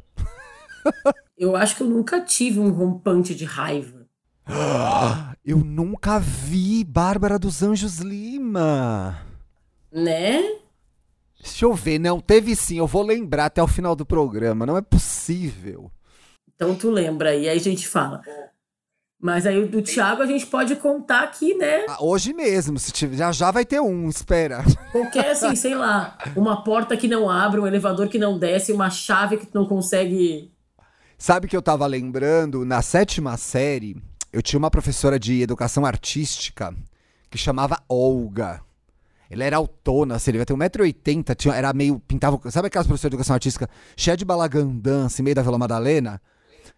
eu 1.37 1.55
acho 1.55 1.75
que 1.75 1.83
eu 1.83 1.87
nunca 1.87 2.21
tive 2.21 2.59
um 2.59 2.69
rompante 2.71 3.35
de 3.35 3.45
raiva. 3.45 4.02
Eu 5.45 5.57
nunca 5.57 6.19
vi 6.19 6.83
Bárbara 6.83 7.37
dos 7.37 7.61
Anjos 7.63 7.99
Lima. 7.99 9.19
Né? 9.91 10.41
Deixa 11.41 11.65
eu 11.65 11.73
ver, 11.73 11.99
não, 11.99 12.21
teve 12.21 12.55
sim, 12.55 12.77
eu 12.77 12.87
vou 12.87 13.03
lembrar 13.03 13.45
até 13.45 13.61
o 13.61 13.67
final 13.67 13.95
do 13.95 14.05
programa, 14.05 14.65
não 14.65 14.77
é 14.77 14.81
possível. 14.81 15.91
Então 16.55 16.73
tu 16.73 16.89
lembra 16.89 17.31
aí, 17.31 17.49
aí 17.49 17.57
a 17.57 17.61
gente 17.61 17.87
fala. 17.87 18.21
Mas 19.19 19.45
aí 19.45 19.57
o 19.61 19.67
do 19.67 19.81
Thiago 19.81 20.21
a 20.21 20.25
gente 20.25 20.45
pode 20.45 20.75
contar 20.77 21.23
aqui, 21.23 21.53
né? 21.53 21.85
Ah, 21.87 21.97
Hoje 22.01 22.33
mesmo, 22.33 22.77
se 22.79 22.91
tiver, 22.91 23.17
já 23.17 23.31
já 23.31 23.51
vai 23.51 23.65
ter 23.65 23.79
um, 23.81 24.07
espera. 24.09 24.63
Qualquer, 24.91 25.31
assim, 25.31 25.55
sei 25.55 25.75
lá, 25.75 26.17
uma 26.35 26.63
porta 26.63 26.95
que 26.95 27.07
não 27.07 27.29
abre, 27.29 27.59
um 27.59 27.67
elevador 27.67 28.07
que 28.07 28.19
não 28.19 28.37
desce, 28.37 28.71
uma 28.71 28.89
chave 28.89 29.37
que 29.37 29.45
tu 29.45 29.55
não 29.55 29.65
consegue. 29.65 30.51
Sabe 31.17 31.47
que 31.47 31.55
eu 31.55 31.61
tava 31.61 31.85
lembrando, 31.87 32.65
na 32.65 32.81
sétima 32.81 33.37
série, 33.37 33.95
eu 34.33 34.41
tinha 34.41 34.57
uma 34.57 34.71
professora 34.71 35.19
de 35.19 35.41
educação 35.41 35.85
artística 35.85 36.75
que 37.29 37.37
chamava 37.37 37.81
Olga. 37.87 38.61
Ela 39.29 39.43
era 39.43 39.57
autona, 39.57 40.15
assim, 40.15 40.31
ele 40.31 40.43
devia 40.43 40.69
ter 40.69 40.79
1,80m, 40.79 41.35
tinha, 41.35 41.53
era 41.53 41.71
meio, 41.71 41.99
pintava, 41.99 42.39
sabe 42.51 42.67
aquelas 42.67 42.87
professoras 42.87 43.11
de 43.11 43.15
educação 43.15 43.33
artística 43.33 43.69
cheia 43.95 44.17
de 44.17 44.25
balagandã, 44.25 45.05
assim, 45.05 45.23
meio 45.23 45.35
da 45.35 45.41
Vila 45.41 45.57
Madalena? 45.57 46.21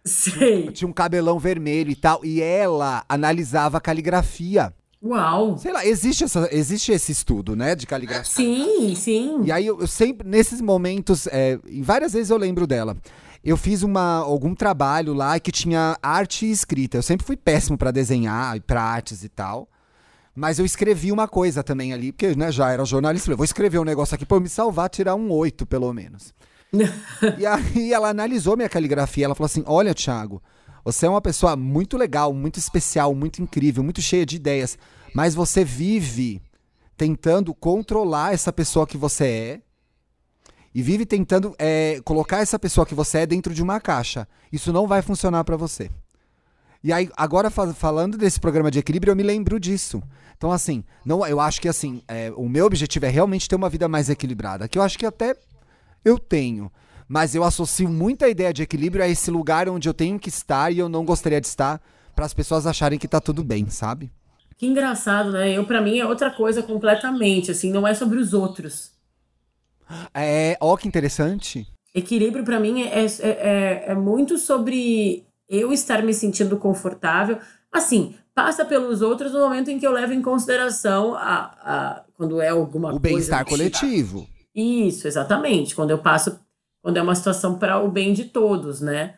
Sei. 0.04 0.70
Tinha 0.70 0.88
um 0.88 0.92
cabelão 0.92 1.38
vermelho 1.38 1.90
e 1.90 1.96
tal, 1.96 2.24
e 2.24 2.40
ela 2.40 3.04
analisava 3.08 3.78
a 3.78 3.80
caligrafia. 3.80 4.72
Uau! 5.02 5.58
Sei 5.58 5.72
lá, 5.72 5.84
existe, 5.84 6.24
essa, 6.24 6.48
existe 6.50 6.92
esse 6.92 7.12
estudo, 7.12 7.54
né, 7.54 7.74
de 7.74 7.86
caligrafia. 7.86 8.24
Sim, 8.24 8.94
sim. 8.94 9.42
E 9.44 9.52
aí 9.52 9.66
eu, 9.66 9.80
eu 9.80 9.86
sempre, 9.86 10.26
nesses 10.26 10.60
momentos, 10.60 11.26
é, 11.26 11.58
em 11.68 11.82
várias 11.82 12.12
vezes 12.12 12.30
eu 12.30 12.36
lembro 12.36 12.66
dela. 12.66 12.96
Eu 13.46 13.56
fiz 13.56 13.84
uma, 13.84 14.16
algum 14.16 14.56
trabalho 14.56 15.14
lá 15.14 15.38
que 15.38 15.52
tinha 15.52 15.96
arte 16.02 16.44
e 16.44 16.50
escrita. 16.50 16.98
Eu 16.98 17.02
sempre 17.02 17.24
fui 17.24 17.36
péssimo 17.36 17.78
pra 17.78 17.92
desenhar, 17.92 18.60
pra 18.62 18.82
artes 18.82 19.22
e 19.22 19.28
tal. 19.28 19.68
Mas 20.34 20.58
eu 20.58 20.66
escrevi 20.66 21.12
uma 21.12 21.28
coisa 21.28 21.62
também 21.62 21.92
ali, 21.92 22.10
porque 22.10 22.34
né, 22.34 22.50
já 22.50 22.72
era 22.72 22.84
jornalista. 22.84 23.26
Falei, 23.26 23.36
vou 23.36 23.44
escrever 23.44 23.78
um 23.78 23.84
negócio 23.84 24.16
aqui 24.16 24.26
pra 24.26 24.36
eu 24.36 24.40
me 24.40 24.48
salvar, 24.48 24.90
tirar 24.90 25.14
um 25.14 25.30
oito, 25.30 25.64
pelo 25.64 25.92
menos. 25.92 26.34
e 27.38 27.46
aí 27.46 27.92
ela 27.92 28.08
analisou 28.08 28.56
minha 28.56 28.68
caligrafia. 28.68 29.26
Ela 29.26 29.34
falou 29.36 29.46
assim: 29.46 29.62
Olha, 29.64 29.94
Thiago, 29.94 30.42
você 30.84 31.06
é 31.06 31.08
uma 31.08 31.22
pessoa 31.22 31.54
muito 31.54 31.96
legal, 31.96 32.34
muito 32.34 32.58
especial, 32.58 33.14
muito 33.14 33.40
incrível, 33.40 33.84
muito 33.84 34.02
cheia 34.02 34.26
de 34.26 34.34
ideias. 34.34 34.76
Mas 35.14 35.36
você 35.36 35.64
vive 35.64 36.42
tentando 36.96 37.54
controlar 37.54 38.34
essa 38.34 38.52
pessoa 38.52 38.88
que 38.88 38.96
você 38.96 39.24
é 39.24 39.60
e 40.76 40.82
vive 40.82 41.06
tentando 41.06 41.54
é, 41.58 42.02
colocar 42.04 42.40
essa 42.42 42.58
pessoa 42.58 42.84
que 42.84 42.94
você 42.94 43.20
é 43.20 43.26
dentro 43.26 43.54
de 43.54 43.62
uma 43.62 43.80
caixa. 43.80 44.28
Isso 44.52 44.70
não 44.74 44.86
vai 44.86 45.00
funcionar 45.00 45.42
pra 45.42 45.56
você. 45.56 45.88
E 46.84 46.92
aí, 46.92 47.08
agora 47.16 47.48
fa- 47.48 47.72
falando 47.72 48.18
desse 48.18 48.38
programa 48.38 48.70
de 48.70 48.78
equilíbrio, 48.78 49.10
eu 49.12 49.16
me 49.16 49.22
lembro 49.22 49.58
disso. 49.58 50.02
Então, 50.36 50.52
assim, 50.52 50.84
não, 51.02 51.26
eu 51.26 51.40
acho 51.40 51.62
que 51.62 51.68
assim, 51.70 52.02
é, 52.06 52.30
o 52.36 52.46
meu 52.46 52.66
objetivo 52.66 53.06
é 53.06 53.08
realmente 53.08 53.48
ter 53.48 53.56
uma 53.56 53.70
vida 53.70 53.88
mais 53.88 54.10
equilibrada, 54.10 54.68
que 54.68 54.78
eu 54.78 54.82
acho 54.82 54.98
que 54.98 55.06
até 55.06 55.34
eu 56.04 56.18
tenho. 56.18 56.70
Mas 57.08 57.34
eu 57.34 57.42
associo 57.42 57.88
muita 57.88 58.28
ideia 58.28 58.52
de 58.52 58.62
equilíbrio 58.62 59.02
a 59.02 59.08
esse 59.08 59.30
lugar 59.30 59.70
onde 59.70 59.88
eu 59.88 59.94
tenho 59.94 60.18
que 60.18 60.28
estar 60.28 60.70
e 60.70 60.78
eu 60.78 60.90
não 60.90 61.06
gostaria 61.06 61.40
de 61.40 61.46
estar, 61.46 61.80
para 62.14 62.26
as 62.26 62.34
pessoas 62.34 62.66
acharem 62.66 62.98
que 62.98 63.08
tá 63.08 63.18
tudo 63.18 63.42
bem, 63.42 63.70
sabe? 63.70 64.12
Que 64.58 64.66
engraçado, 64.66 65.32
né? 65.32 65.56
Eu, 65.56 65.64
pra 65.64 65.80
mim, 65.80 65.98
é 65.98 66.04
outra 66.04 66.30
coisa 66.30 66.62
completamente, 66.62 67.50
assim, 67.50 67.72
não 67.72 67.88
é 67.88 67.94
sobre 67.94 68.18
os 68.18 68.34
outros. 68.34 68.94
É, 70.14 70.56
ó 70.60 70.76
que 70.76 70.88
interessante. 70.88 71.66
Equilíbrio, 71.94 72.44
pra 72.44 72.60
mim, 72.60 72.82
é, 72.82 73.04
é, 73.04 73.06
é, 73.22 73.84
é 73.88 73.94
muito 73.94 74.36
sobre 74.38 75.24
eu 75.48 75.72
estar 75.72 76.02
me 76.02 76.12
sentindo 76.12 76.56
confortável. 76.56 77.38
Assim, 77.72 78.14
passa 78.34 78.64
pelos 78.64 79.00
outros 79.02 79.32
no 79.32 79.40
momento 79.40 79.70
em 79.70 79.78
que 79.78 79.86
eu 79.86 79.92
levo 79.92 80.12
em 80.12 80.20
consideração 80.22 81.14
a, 81.14 81.54
a 81.62 82.04
quando 82.14 82.40
é 82.40 82.48
alguma 82.48 82.88
O 82.88 82.92
coisa. 82.92 83.00
bem-estar 83.02 83.44
que- 83.44 83.50
coletivo. 83.50 84.26
Isso, 84.54 85.06
exatamente. 85.06 85.74
Quando 85.74 85.90
eu 85.90 85.98
passo, 85.98 86.38
quando 86.82 86.96
é 86.96 87.02
uma 87.02 87.14
situação 87.14 87.58
para 87.58 87.78
o 87.80 87.90
bem 87.90 88.12
de 88.12 88.24
todos, 88.24 88.80
né? 88.80 89.14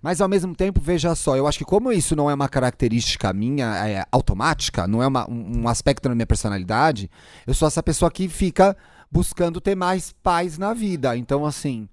Mas 0.00 0.20
ao 0.20 0.28
mesmo 0.28 0.52
tempo, 0.54 0.80
veja 0.80 1.14
só, 1.14 1.36
eu 1.36 1.46
acho 1.46 1.58
que 1.58 1.64
como 1.64 1.92
isso 1.92 2.16
não 2.16 2.28
é 2.28 2.34
uma 2.34 2.48
característica 2.48 3.32
minha 3.32 3.86
é, 3.88 4.04
automática, 4.10 4.86
não 4.88 5.00
é 5.00 5.06
uma- 5.06 5.30
um, 5.30 5.62
um 5.62 5.68
aspecto 5.68 6.08
da 6.08 6.14
minha 6.14 6.26
personalidade, 6.26 7.08
eu 7.46 7.54
sou 7.54 7.68
essa 7.68 7.82
pessoa 7.82 8.10
que 8.10 8.28
fica 8.28 8.76
buscando 9.12 9.60
ter 9.60 9.74
mais 9.74 10.14
paz 10.22 10.56
na 10.56 10.72
vida. 10.72 11.14
Então, 11.14 11.44
assim, 11.44 11.86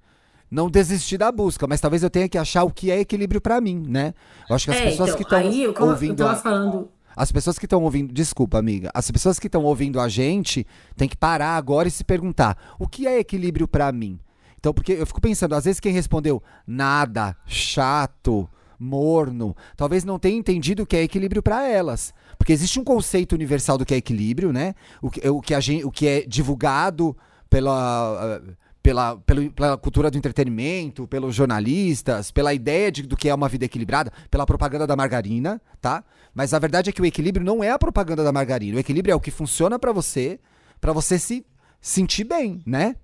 não 0.49 0.69
desistir 0.69 1.17
da 1.17 1.29
busca, 1.32 1.67
mas 1.67 1.82
talvez 1.82 2.01
eu 2.01 2.10
tenha 2.10 2.29
que 2.29 2.38
achar 2.38 2.63
o 2.63 2.71
que 2.71 2.89
é 2.89 2.99
equilíbrio 3.01 3.41
pra 3.41 3.60
mim, 3.60 3.84
né? 3.88 4.13
Eu 4.49 4.55
acho 4.55 4.65
que 4.65 4.71
as 4.71 4.77
é, 4.77 4.84
pessoas 4.86 5.10
então, 5.10 5.17
que 5.17 5.23
estão 5.23 5.41
eu 5.41 5.89
ouvindo 5.89 6.25
a, 6.25 6.36
falando. 6.36 6.89
As 7.15 7.32
pessoas 7.32 7.60
que 7.60 7.65
estão 7.65 7.84
ouvindo, 7.84 8.13
desculpa, 8.13 8.58
amiga, 8.58 8.89
as 8.93 9.12
pessoas 9.12 9.38
que 9.38 9.47
estão 9.47 9.63
ouvindo 9.65 9.99
a 9.99 10.08
gente 10.08 10.65
têm 10.95 11.10
que 11.10 11.17
parar 11.17 11.58
agora 11.58 11.89
e 11.89 11.91
se 11.91 12.03
perguntar: 12.03 12.58
o 12.79 12.88
que 12.88 13.05
é 13.05 13.19
equilíbrio 13.19 13.67
para 13.67 13.91
mim? 13.91 14.17
Então, 14.58 14.73
porque 14.73 14.93
eu 14.93 15.05
fico 15.05 15.21
pensando, 15.21 15.55
às 15.55 15.65
vezes 15.65 15.79
quem 15.79 15.93
respondeu 15.93 16.41
nada, 16.65 17.36
chato, 17.45 18.49
morno, 18.79 19.55
talvez 19.75 20.05
não 20.05 20.17
tenha 20.17 20.37
entendido 20.37 20.83
o 20.83 20.85
que 20.85 20.95
é 20.95 21.03
equilíbrio 21.03 21.43
para 21.43 21.67
elas. 21.67 22.13
Porque 22.37 22.53
existe 22.53 22.79
um 22.79 22.83
conceito 22.83 23.33
universal 23.33 23.77
do 23.77 23.85
que 23.85 23.93
é 23.93 23.97
equilíbrio, 23.97 24.53
né? 24.53 24.73
O 25.01 25.11
que, 25.11 25.27
o 25.27 25.41
que, 25.41 25.53
a 25.53 25.59
gente, 25.59 25.85
o 25.85 25.91
que 25.91 26.07
é 26.07 26.21
divulgado 26.21 27.15
pela. 27.49 28.39
Uh, 28.39 28.69
pela, 28.81 29.17
pela, 29.17 29.49
pela, 29.51 29.77
cultura 29.77 30.09
do 30.09 30.17
entretenimento, 30.17 31.05
pelos 31.05 31.35
jornalistas, 31.35 32.31
pela 32.31 32.53
ideia 32.53 32.89
de, 32.89 33.03
do 33.03 33.17
que 33.17 33.27
é 33.27 33.35
uma 33.35 33.49
vida 33.49 33.65
equilibrada, 33.65 34.11
pela 34.31 34.45
propaganda 34.45 34.87
da 34.87 34.95
margarina, 34.95 35.61
tá? 35.81 36.01
Mas 36.33 36.53
a 36.53 36.59
verdade 36.59 36.89
é 36.89 36.93
que 36.93 37.01
o 37.01 37.05
equilíbrio 37.05 37.45
não 37.45 37.61
é 37.61 37.69
a 37.69 37.77
propaganda 37.77 38.23
da 38.23 38.31
margarina. 38.31 38.77
O 38.77 38.79
equilíbrio 38.79 39.11
é 39.11 39.15
o 39.15 39.19
que 39.19 39.31
funciona 39.31 39.77
para 39.77 39.91
você, 39.91 40.39
para 40.79 40.93
você 40.93 41.19
se 41.19 41.45
sentir 41.81 42.23
bem, 42.23 42.63
né? 42.65 42.95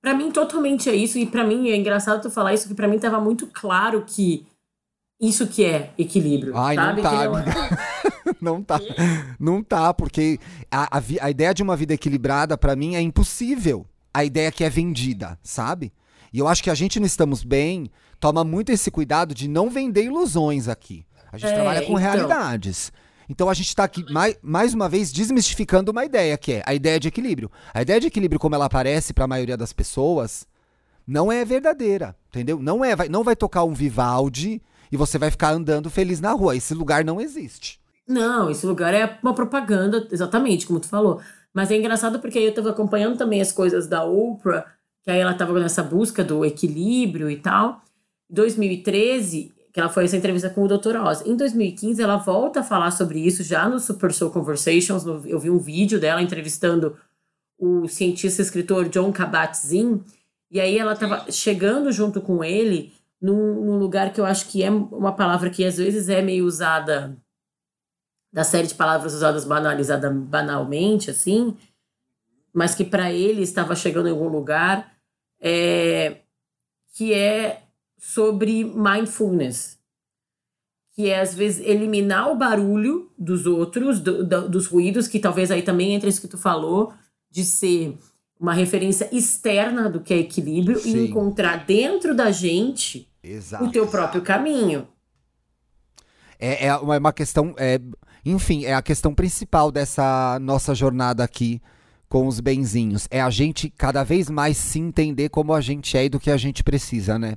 Para 0.00 0.14
mim 0.14 0.30
totalmente 0.30 0.88
é 0.88 0.94
isso 0.94 1.18
e 1.18 1.26
para 1.26 1.44
mim 1.44 1.70
é 1.70 1.76
engraçado 1.76 2.22
tu 2.22 2.30
falar 2.30 2.54
isso 2.54 2.68
que 2.68 2.74
para 2.74 2.86
mim 2.86 2.98
tava 2.98 3.20
muito 3.20 3.46
claro 3.48 4.04
que 4.06 4.46
isso 5.20 5.46
que 5.46 5.64
é 5.64 5.92
equilíbrio, 5.98 6.56
Ai, 6.56 6.76
sabe? 6.76 7.02
não 7.02 7.10
tá, 7.12 7.20
não, 8.40 8.54
não 8.54 8.62
tá. 8.62 8.80
Não 9.38 9.62
tá, 9.62 9.94
porque 9.94 10.38
a, 10.70 10.98
a, 10.98 11.02
a 11.22 11.30
ideia 11.30 11.52
de 11.52 11.62
uma 11.62 11.76
vida 11.76 11.94
equilibrada 11.94 12.56
para 12.56 12.76
mim 12.76 12.94
é 12.94 13.00
impossível 13.00 13.84
a 14.14 14.24
ideia 14.24 14.52
que 14.52 14.64
é 14.64 14.70
vendida, 14.70 15.38
sabe? 15.42 15.92
E 16.32 16.38
eu 16.38 16.46
acho 16.46 16.62
que 16.62 16.70
a 16.70 16.74
gente 16.74 17.00
não 17.00 17.06
estamos 17.06 17.42
bem, 17.42 17.90
toma 18.20 18.44
muito 18.44 18.70
esse 18.70 18.90
cuidado 18.90 19.34
de 19.34 19.48
não 19.48 19.70
vender 19.70 20.04
ilusões 20.04 20.68
aqui. 20.68 21.04
A 21.32 21.38
gente 21.38 21.50
é, 21.50 21.54
trabalha 21.54 21.80
com 21.82 21.92
então... 21.92 21.96
realidades. 21.96 22.92
Então 23.28 23.48
a 23.50 23.54
gente 23.54 23.68
está 23.68 23.84
aqui, 23.84 24.04
mais, 24.10 24.38
mais 24.42 24.72
uma 24.72 24.88
vez, 24.88 25.12
desmistificando 25.12 25.92
uma 25.92 26.04
ideia, 26.04 26.38
que 26.38 26.54
é 26.54 26.62
a 26.64 26.74
ideia 26.74 26.98
de 26.98 27.08
equilíbrio. 27.08 27.50
A 27.74 27.82
ideia 27.82 28.00
de 28.00 28.06
equilíbrio, 28.06 28.40
como 28.40 28.54
ela 28.54 28.64
aparece 28.64 29.12
para 29.12 29.24
a 29.24 29.28
maioria 29.28 29.56
das 29.56 29.72
pessoas, 29.72 30.46
não 31.06 31.30
é 31.30 31.44
verdadeira, 31.44 32.16
entendeu? 32.28 32.58
Não 32.58 32.84
é, 32.84 32.96
vai, 32.96 33.08
não 33.08 33.22
vai 33.22 33.36
tocar 33.36 33.64
um 33.64 33.74
Vivaldi 33.74 34.62
e 34.90 34.96
você 34.96 35.18
vai 35.18 35.30
ficar 35.30 35.52
andando 35.52 35.90
feliz 35.90 36.20
na 36.20 36.32
rua. 36.32 36.56
Esse 36.56 36.74
lugar 36.74 37.04
não 37.04 37.20
existe. 37.20 37.80
Não, 38.06 38.50
esse 38.50 38.66
lugar 38.66 38.94
é 38.94 39.18
uma 39.22 39.34
propaganda, 39.34 40.08
exatamente, 40.10 40.66
como 40.66 40.80
tu 40.80 40.88
falou. 40.88 41.20
Mas 41.52 41.70
é 41.70 41.76
engraçado 41.76 42.18
porque 42.18 42.38
aí 42.38 42.44
eu 42.44 42.50
estava 42.50 42.70
acompanhando 42.70 43.18
também 43.18 43.40
as 43.40 43.52
coisas 43.52 43.86
da 43.86 44.04
Oprah, 44.04 44.64
que 45.04 45.10
aí 45.10 45.18
ela 45.18 45.32
estava 45.32 45.58
nessa 45.58 45.82
busca 45.82 46.24
do 46.24 46.44
equilíbrio 46.44 47.30
e 47.30 47.36
tal. 47.36 47.82
Em 48.30 48.34
2013, 48.34 49.52
que 49.72 49.80
ela 49.80 49.88
foi 49.88 50.04
essa 50.04 50.16
entrevista 50.16 50.50
com 50.50 50.64
o 50.64 50.68
Dr. 50.68 50.96
Oz. 50.96 51.24
Em 51.26 51.36
2015, 51.36 52.02
ela 52.02 52.16
volta 52.16 52.60
a 52.60 52.64
falar 52.64 52.90
sobre 52.90 53.20
isso 53.20 53.42
já 53.42 53.68
no 53.68 53.78
Super 53.78 54.12
Soul 54.12 54.30
Conversations. 54.30 55.04
Eu 55.04 55.38
vi 55.38 55.50
um 55.50 55.58
vídeo 55.58 56.00
dela 56.00 56.22
entrevistando 56.22 56.96
o 57.58 57.86
cientista 57.88 58.40
e 58.40 58.44
escritor 58.44 58.88
John 58.88 59.12
Kabat-Zinn. 59.12 60.00
E 60.50 60.60
aí 60.60 60.78
ela 60.78 60.94
estava 60.94 61.30
chegando 61.30 61.92
junto 61.92 62.20
com 62.20 62.42
ele 62.42 62.92
num, 63.20 63.64
num, 63.64 63.78
lugar 63.78 64.12
que 64.12 64.20
eu 64.20 64.24
acho 64.24 64.48
que 64.48 64.62
é 64.62 64.70
uma 64.70 65.12
palavra 65.12 65.50
que 65.50 65.64
às 65.64 65.76
vezes 65.76 66.08
é 66.08 66.22
meio 66.22 66.44
usada 66.44 67.16
da 68.32 68.44
série 68.44 68.66
de 68.66 68.74
palavras 68.74 69.14
usadas 69.14 69.44
banalizada 69.44 70.10
banalmente, 70.10 71.10
assim, 71.10 71.56
mas 72.52 72.74
que 72.74 72.84
para 72.84 73.12
ele 73.12 73.42
estava 73.42 73.74
chegando 73.74 74.08
em 74.08 74.12
algum 74.12 74.28
lugar, 74.28 74.92
é, 75.40 76.18
que 76.92 77.12
é 77.14 77.62
sobre 77.96 78.64
mindfulness, 78.64 79.78
que 80.92 81.08
é 81.08 81.20
às 81.20 81.34
vezes 81.34 81.64
eliminar 81.66 82.30
o 82.30 82.36
barulho 82.36 83.10
dos 83.18 83.46
outros, 83.46 84.00
do, 84.00 84.24
do, 84.24 84.48
dos 84.48 84.66
ruídos, 84.66 85.08
que 85.08 85.18
talvez 85.18 85.50
aí 85.50 85.62
também 85.62 85.94
entre 85.94 86.08
isso 86.08 86.20
que 86.20 86.28
tu 86.28 86.38
falou, 86.38 86.92
de 87.30 87.44
ser 87.44 87.96
uma 88.38 88.52
referência 88.52 89.08
externa 89.12 89.90
do 89.90 90.00
que 90.00 90.14
é 90.14 90.18
equilíbrio 90.18 90.78
Sim. 90.78 90.96
e 90.96 91.08
encontrar 91.08 91.64
dentro 91.66 92.14
da 92.14 92.30
gente 92.30 93.07
Exato. 93.30 93.64
o 93.64 93.70
teu 93.70 93.86
próprio 93.86 94.22
caminho. 94.22 94.88
É, 96.38 96.66
é 96.66 96.76
uma 96.76 97.12
questão. 97.12 97.54
É, 97.58 97.80
enfim, 98.24 98.64
é 98.64 98.74
a 98.74 98.82
questão 98.82 99.14
principal 99.14 99.70
dessa 99.70 100.38
nossa 100.40 100.74
jornada 100.74 101.24
aqui 101.24 101.60
com 102.08 102.26
os 102.26 102.40
benzinhos. 102.40 103.06
É 103.10 103.20
a 103.20 103.30
gente 103.30 103.68
cada 103.70 104.02
vez 104.02 104.30
mais 104.30 104.56
se 104.56 104.78
entender 104.78 105.28
como 105.28 105.52
a 105.52 105.60
gente 105.60 105.96
é 105.96 106.04
e 106.04 106.08
do 106.08 106.20
que 106.20 106.30
a 106.30 106.36
gente 106.36 106.62
precisa, 106.62 107.18
né? 107.18 107.36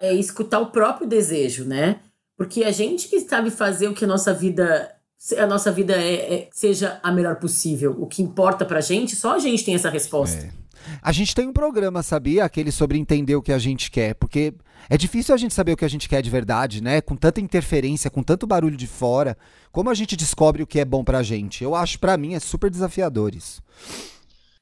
É 0.00 0.12
escutar 0.12 0.60
o 0.60 0.70
próprio 0.70 1.06
desejo, 1.06 1.64
né? 1.64 2.00
Porque 2.36 2.64
a 2.64 2.70
gente 2.70 3.08
que 3.08 3.20
sabe 3.20 3.50
fazer 3.50 3.88
o 3.88 3.94
que 3.94 4.04
a 4.04 4.08
nossa 4.08 4.32
vida 4.32 4.90
a 5.38 5.46
nossa 5.46 5.72
vida 5.72 5.94
é, 5.94 6.34
é, 6.34 6.48
seja 6.52 7.00
a 7.02 7.10
melhor 7.10 7.36
possível. 7.36 7.96
O 7.98 8.06
que 8.06 8.22
importa 8.22 8.64
pra 8.64 8.82
gente, 8.82 9.16
só 9.16 9.34
a 9.34 9.38
gente 9.38 9.64
tem 9.64 9.74
essa 9.74 9.88
resposta. 9.88 10.46
É. 10.46 10.63
A 11.02 11.12
gente 11.12 11.34
tem 11.34 11.48
um 11.48 11.52
programa, 11.52 12.02
sabia? 12.02 12.44
Aquele 12.44 12.72
sobre 12.72 12.98
entender 12.98 13.36
o 13.36 13.42
que 13.42 13.52
a 13.52 13.58
gente 13.58 13.90
quer, 13.90 14.14
porque 14.14 14.54
é 14.88 14.96
difícil 14.96 15.34
a 15.34 15.38
gente 15.38 15.54
saber 15.54 15.72
o 15.72 15.76
que 15.76 15.84
a 15.84 15.88
gente 15.88 16.08
quer 16.08 16.22
de 16.22 16.30
verdade, 16.30 16.82
né? 16.82 17.00
Com 17.00 17.16
tanta 17.16 17.40
interferência, 17.40 18.10
com 18.10 18.22
tanto 18.22 18.46
barulho 18.46 18.76
de 18.76 18.86
fora. 18.86 19.36
Como 19.72 19.90
a 19.90 19.94
gente 19.94 20.16
descobre 20.16 20.62
o 20.62 20.66
que 20.66 20.80
é 20.80 20.84
bom 20.84 21.04
pra 21.04 21.22
gente? 21.22 21.64
Eu 21.64 21.74
acho, 21.74 21.98
para 21.98 22.16
mim, 22.16 22.34
é 22.34 22.40
super 22.40 22.70
desafiador 22.70 23.34
isso. 23.34 23.62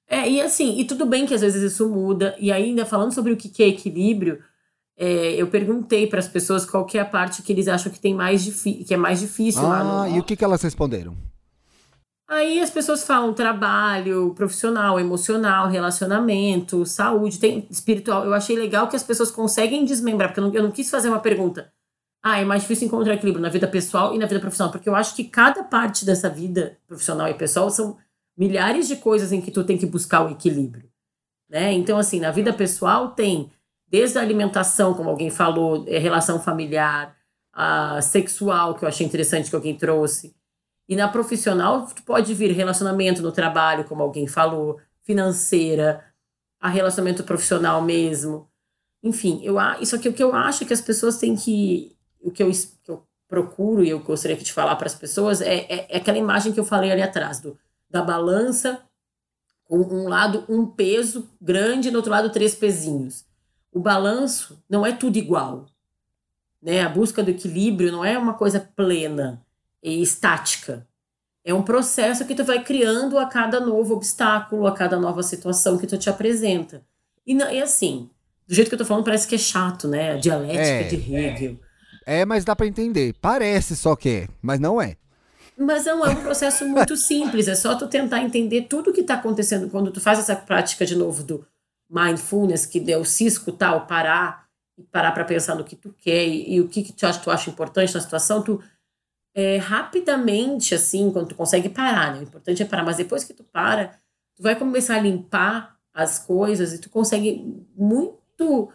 É, 0.08 0.28
e 0.28 0.40
assim, 0.40 0.78
e 0.78 0.85
tudo 0.85 1.06
bem 1.06 1.24
que 1.24 1.35
às 1.35 1.40
vezes 1.40 1.72
isso 1.72 1.88
muda. 1.88 2.37
E 2.38 2.52
ainda 2.52 2.85
falando 2.85 3.12
sobre 3.12 3.32
o 3.32 3.37
que 3.37 3.62
é 3.62 3.68
equilíbrio, 3.68 4.40
é, 4.96 5.35
eu 5.35 5.46
perguntei 5.46 6.06
para 6.06 6.18
as 6.18 6.28
pessoas 6.28 6.66
qual 6.66 6.87
é 6.94 6.98
a 6.98 7.04
parte 7.04 7.42
que 7.42 7.52
eles 7.52 7.66
acham 7.66 7.90
que 7.90 7.98
tem 7.98 8.14
mais 8.14 8.62
que 8.62 8.92
é 8.92 8.96
mais 8.96 9.20
difícil 9.20 9.64
ah, 9.64 9.82
lá 9.82 10.08
no... 10.08 10.16
e 10.16 10.20
o 10.20 10.22
que, 10.22 10.37
que 10.37 10.44
elas 10.44 10.62
responderam? 10.62 11.16
Aí 12.33 12.61
as 12.61 12.71
pessoas 12.71 13.05
falam 13.05 13.35
trabalho, 13.35 14.33
profissional, 14.35 14.99
emocional, 14.99 15.68
relacionamento, 15.68 16.87
saúde, 16.87 17.38
tem 17.38 17.66
espiritual. 17.71 18.25
Eu 18.25 18.33
achei 18.33 18.57
legal 18.57 18.88
que 18.88 18.97
as 18.97 19.03
pessoas 19.03 19.31
conseguem 19.31 19.85
desmembrar, 19.85 20.31
porque 20.31 20.40
eu 20.40 20.45
não, 20.45 20.55
eu 20.55 20.62
não 20.62 20.71
quis 20.71 20.88
fazer 20.88 21.11
uma 21.11 21.21
pergunta. 21.21 21.71
Ah, 22.23 22.40
é 22.40 22.45
mais 22.45 22.62
difícil 22.62 22.87
encontrar 22.87 23.12
equilíbrio 23.12 23.42
na 23.42 23.51
vida 23.51 23.68
pessoal 23.68 24.14
e 24.14 24.18
na 24.18 24.25
vida 24.25 24.40
profissional, 24.40 24.73
porque 24.73 24.88
eu 24.88 24.95
acho 24.95 25.14
que 25.14 25.25
cada 25.25 25.62
parte 25.62 26.07
dessa 26.07 26.31
vida 26.31 26.79
profissional 26.87 27.29
e 27.29 27.35
pessoal 27.35 27.68
são 27.68 27.99
milhares 28.35 28.88
de 28.88 28.97
coisas 28.97 29.31
em 29.31 29.42
que 29.42 29.51
tu 29.51 29.62
tem 29.62 29.77
que 29.77 29.85
buscar 29.85 30.25
o 30.25 30.31
equilíbrio, 30.31 30.88
né? 31.51 31.71
Então 31.75 31.99
assim, 31.99 32.18
na 32.18 32.31
vida 32.31 32.51
pessoal 32.51 33.11
tem 33.11 33.53
desde 33.87 34.16
a 34.18 34.23
alimentação, 34.23 34.95
como 34.95 35.11
alguém 35.11 35.29
falou, 35.29 35.85
é, 35.87 35.99
relação 35.99 36.40
familiar, 36.40 37.14
a 37.53 38.01
sexual, 38.01 38.75
que 38.75 38.87
eu 38.87 38.88
achei 38.88 39.07
interessante 39.07 39.51
que 39.51 39.57
alguém 39.57 39.77
trouxe. 39.77 40.35
E 40.92 40.96
na 40.96 41.09
profissional, 41.09 41.88
pode 42.05 42.35
vir 42.35 42.50
relacionamento 42.52 43.22
no 43.22 43.33
trabalho, 43.33 43.85
como 43.85 44.02
alguém 44.02 44.26
falou, 44.26 44.78
financeira, 45.02 46.05
a 46.61 46.68
relacionamento 46.68 47.24
profissional 47.24 47.81
mesmo. 47.81 48.46
Enfim, 49.02 49.40
eu, 49.42 49.57
isso 49.81 49.96
aqui 49.96 50.07
o 50.07 50.12
que 50.12 50.22
eu 50.22 50.35
acho 50.35 50.66
que 50.66 50.72
as 50.74 50.83
pessoas 50.83 51.16
têm 51.16 51.35
que. 51.35 51.96
O 52.20 52.31
que 52.31 52.42
eu, 52.42 52.50
que 52.50 52.90
eu 52.90 53.02
procuro 53.26 53.83
e 53.83 53.88
eu 53.88 54.00
gostaria 54.00 54.37
de 54.37 54.52
falar 54.52 54.76
para 54.76 54.87
as 54.87 54.94
pessoas 54.94 55.40
é, 55.40 55.61
é, 55.61 55.87
é, 55.88 55.96
aquela 55.96 56.18
imagem 56.18 56.52
que 56.52 56.61
eu 56.61 56.64
falei 56.64 56.92
ali 56.92 57.00
atrás, 57.00 57.40
do, 57.40 57.59
da 57.88 58.02
balança, 58.02 58.83
com 59.64 59.78
um 59.78 60.09
lado 60.09 60.44
um 60.46 60.66
peso 60.66 61.26
grande 61.40 61.90
no 61.90 61.96
outro 61.96 62.12
lado 62.12 62.31
três 62.31 62.55
pezinhos 62.55 63.24
o 63.72 63.81
balanço 63.81 64.62
não 64.68 64.85
é 64.85 64.92
tudo 64.92 65.16
igual. 65.16 65.64
Né? 66.61 66.83
A 66.83 66.88
busca 66.88 67.22
do 67.22 67.31
equilíbrio 67.31 67.90
não 67.90 68.05
é 68.05 68.18
uma 68.18 68.35
coisa 68.35 68.61
plena 68.61 69.42
estática. 69.83 70.87
É 71.45 71.53
um 71.53 71.62
processo 71.62 72.25
que 72.25 72.35
tu 72.35 72.45
vai 72.45 72.62
criando 72.62 73.18
a 73.18 73.27
cada 73.27 73.59
novo 73.59 73.95
obstáculo, 73.95 74.66
a 74.66 74.73
cada 74.73 74.99
nova 74.99 75.23
situação 75.23 75.77
que 75.77 75.87
tu 75.87 75.99
te 75.99 76.09
apresenta. 76.09 76.85
E, 77.27 77.35
e 77.35 77.61
assim, 77.61 78.09
do 78.47 78.55
jeito 78.55 78.68
que 78.68 78.75
eu 78.75 78.79
tô 78.79 78.85
falando, 78.85 79.05
parece 79.05 79.27
que 79.27 79.35
é 79.35 79.38
chato, 79.38 79.88
né? 79.88 80.12
A 80.12 80.16
dialética 80.16 80.62
é, 80.62 80.83
de 80.85 80.97
Hegel. 80.97 81.61
É, 82.07 82.21
é 82.21 82.25
mas 82.25 82.45
dá 82.45 82.55
para 82.55 82.66
entender. 82.66 83.14
Parece 83.21 83.77
só 83.77 83.97
que 83.97 84.09
é, 84.09 84.29
mas 84.40 84.61
não 84.61 84.81
é. 84.81 84.97
Mas 85.57 85.85
não, 85.85 86.05
é 86.05 86.11
um 86.11 86.23
processo 86.23 86.66
muito 86.66 86.95
simples. 86.99 87.49
É 87.49 87.55
só 87.55 87.75
tu 87.75 87.88
tentar 87.88 88.21
entender 88.21 88.62
tudo 88.62 88.90
o 88.90 88.92
que 88.92 89.01
está 89.01 89.14
acontecendo 89.14 89.68
quando 89.68 89.90
tu 89.90 90.01
faz 90.01 90.18
essa 90.18 90.37
prática 90.37 90.87
de 90.87 90.95
novo 90.95 91.23
do 91.23 91.47
mindfulness, 91.90 92.66
que 92.66 92.81
deu 92.81 93.05
cisco 93.05 93.53
tal, 93.53 93.87
parar 93.87 94.47
e 94.79 94.83
parar 94.83 95.12
para 95.12 95.25
pensar 95.25 95.55
no 95.55 95.64
que 95.64 95.77
tu 95.77 95.95
quer 95.99 96.27
e, 96.27 96.55
e, 96.55 96.61
o 96.61 96.68
que, 96.68 96.83
que 96.83 96.92
tu, 96.92 97.07
acha, 97.07 97.21
tu 97.21 97.31
acha 97.31 97.51
importante 97.51 97.95
na 97.95 98.01
situação, 98.01 98.42
tu 98.42 98.62
é, 99.35 99.57
rapidamente, 99.57 100.75
assim, 100.75 101.11
quando 101.11 101.29
tu 101.29 101.35
consegue 101.35 101.68
parar, 101.68 102.12
né? 102.12 102.21
O 102.21 102.23
importante 102.23 102.62
é 102.62 102.66
parar, 102.66 102.85
mas 102.85 102.97
depois 102.97 103.25
que 103.25 103.33
tu 103.33 103.45
para, 103.45 103.99
tu 104.37 104.42
vai 104.42 104.55
começar 104.57 104.97
a 104.97 105.01
limpar 105.01 105.77
as 105.92 106.18
coisas 106.18 106.73
e 106.73 106.79
tu 106.79 106.90
consegue 106.90 107.45
muito. 107.77 108.71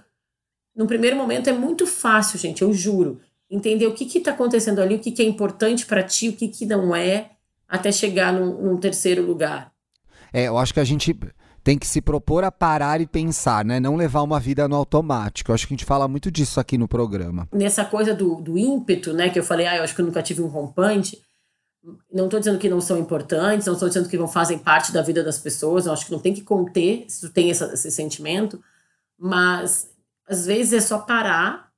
No 0.76 0.88
primeiro 0.88 1.15
momento 1.15 1.50
é 1.50 1.54
muito 1.54 1.86
fácil, 1.88 2.39
gente, 2.39 2.62
eu 2.62 2.74
juro. 2.74 3.20
Entender 3.50 3.88
o 3.88 3.93
que 3.93 4.06
está 4.17 4.32
acontecendo 4.32 4.82
ali, 4.82 4.96
o 4.96 5.00
que, 5.00 5.12
que 5.12 5.22
é 5.22 5.26
importante 5.26 5.86
para 5.86 6.04
ti, 6.04 6.30
o 6.30 6.34
que, 6.34 6.48
que 6.48 6.65
não 6.65 6.96
é, 6.96 7.32
até 7.67 7.91
chegar 7.91 8.34
num, 8.34 8.62
num 8.62 8.78
terceiro 8.78 9.26
lugar. 9.26 9.72
É, 10.34 10.48
eu 10.48 10.58
acho 10.58 10.74
que 10.74 10.80
a 10.80 10.84
gente 10.84 11.17
tem 11.67 11.77
que 11.77 11.86
se 11.86 12.01
propor 12.01 12.45
a 12.45 12.51
parar 12.51 13.01
e 13.01 13.06
pensar, 13.06 13.65
né? 13.65 13.77
Não 13.77 13.97
levar 13.97 14.21
uma 14.21 14.39
vida 14.39 14.69
no 14.69 14.75
automático. 14.77 15.51
Eu 15.51 15.53
acho 15.53 15.67
que 15.67 15.73
a 15.73 15.75
gente 15.75 15.84
fala 15.84 16.08
muito 16.08 16.32
disso 16.32 16.62
aqui 16.62 16.77
no 16.77 16.88
programa. 16.88 17.45
Nessa 17.51 17.84
coisa 17.84 18.15
do, 18.15 18.36
do 18.36 18.58
ímpeto, 18.58 19.12
né? 19.12 19.30
Que 19.30 19.38
eu 19.38 19.43
falei, 19.43 19.67
ah, 19.67 19.75
eu 19.75 19.84
acho 19.84 19.93
que 19.93 19.99
eu 19.99 20.06
nunca 20.06 20.23
tive 20.23 20.41
um 20.41 20.47
rompante. 20.47 21.21
Não 22.10 22.23
estou 22.23 22.39
dizendo 22.39 22.58
que 22.58 22.69
não 22.69 22.80
são 22.80 22.97
importantes, 22.97 23.67
não 23.67 23.73
estou 23.73 23.89
dizendo 23.89 24.08
que 24.08 24.17
não 24.17 24.30
fazem 24.30 24.58
parte 24.58 24.93
da 24.93 25.01
vida 25.01 25.21
das 25.21 25.39
pessoas, 25.39 25.86
eu 25.86 25.91
acho 25.91 26.06
que 26.06 26.12
não 26.13 26.19
tem 26.19 26.34
que 26.34 26.41
conter 26.41 27.03
se 27.10 27.27
tu 27.27 27.34
tem 27.34 27.51
essa, 27.51 27.73
esse 27.73 27.91
sentimento, 27.91 28.63
mas 29.19 29.89
às 30.25 30.45
vezes 30.45 30.71
é 30.71 30.80
só 30.80 30.99
parar 30.99 31.69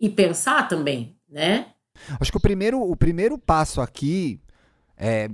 e 0.00 0.08
pensar 0.08 0.68
também, 0.68 1.16
né? 1.28 1.66
Acho 2.20 2.30
que 2.30 2.38
o 2.38 2.40
primeiro, 2.40 2.80
o 2.80 2.96
primeiro 2.96 3.36
passo 3.38 3.80
aqui, 3.80 4.40
é, 4.96 5.28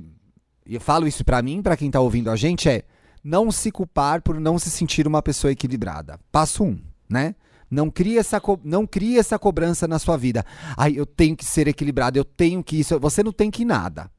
e 0.64 0.76
eu 0.76 0.80
falo 0.80 1.06
isso 1.06 1.22
para 1.22 1.42
mim, 1.42 1.60
para 1.60 1.76
quem 1.76 1.90
tá 1.90 2.00
ouvindo 2.00 2.30
a 2.30 2.36
gente, 2.36 2.66
é 2.66 2.84
não 3.22 3.50
se 3.50 3.70
culpar 3.70 4.22
por 4.22 4.40
não 4.40 4.58
se 4.58 4.70
sentir 4.70 5.06
uma 5.06 5.22
pessoa 5.22 5.52
equilibrada. 5.52 6.18
Passo 6.32 6.64
um, 6.64 6.80
né? 7.08 7.34
Não 7.70 7.88
crie 7.88 8.18
essa, 8.18 8.42
não 8.64 8.86
crie 8.86 9.18
essa 9.18 9.38
cobrança 9.38 9.86
na 9.86 9.98
sua 9.98 10.16
vida. 10.16 10.44
Ai, 10.76 10.94
eu 10.96 11.06
tenho 11.06 11.36
que 11.36 11.44
ser 11.44 11.68
equilibrado, 11.68 12.18
eu 12.18 12.24
tenho 12.24 12.64
que 12.64 12.80
isso. 12.80 12.98
Você 12.98 13.22
não 13.22 13.32
tem 13.32 13.50
que 13.50 13.64
nada. 13.64 14.10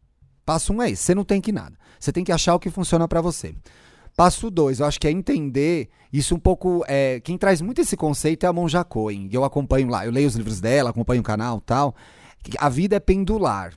Passo 0.45 0.73
um 0.73 0.81
é 0.81 0.89
esse, 0.89 1.03
você 1.03 1.15
não 1.15 1.25
tem 1.25 1.41
que 1.41 1.51
nada. 1.51 1.77
Você 1.99 2.11
tem 2.11 2.23
que 2.23 2.31
achar 2.31 2.55
o 2.55 2.59
que 2.59 2.69
funciona 2.69 3.07
para 3.07 3.21
você. 3.21 3.53
Passo 4.15 4.49
dois, 4.49 4.79
eu 4.79 4.85
acho 4.85 4.99
que 4.99 5.07
é 5.07 5.11
entender 5.11 5.89
isso 6.11 6.35
um 6.35 6.39
pouco. 6.39 6.83
É, 6.87 7.19
quem 7.19 7.37
traz 7.37 7.61
muito 7.61 7.81
esse 7.81 7.97
conceito 7.97 8.45
é 8.45 8.47
a 8.47 8.53
Monja 8.53 8.83
Cohen. 8.83 9.29
Eu 9.31 9.43
acompanho 9.43 9.89
lá, 9.89 10.05
eu 10.05 10.11
leio 10.11 10.27
os 10.27 10.35
livros 10.35 10.61
dela, 10.61 10.89
acompanho 10.89 11.21
o 11.21 11.23
canal 11.23 11.59
tal. 11.59 11.95
A 12.57 12.69
vida 12.69 12.95
é 12.95 12.99
pendular. 12.99 13.73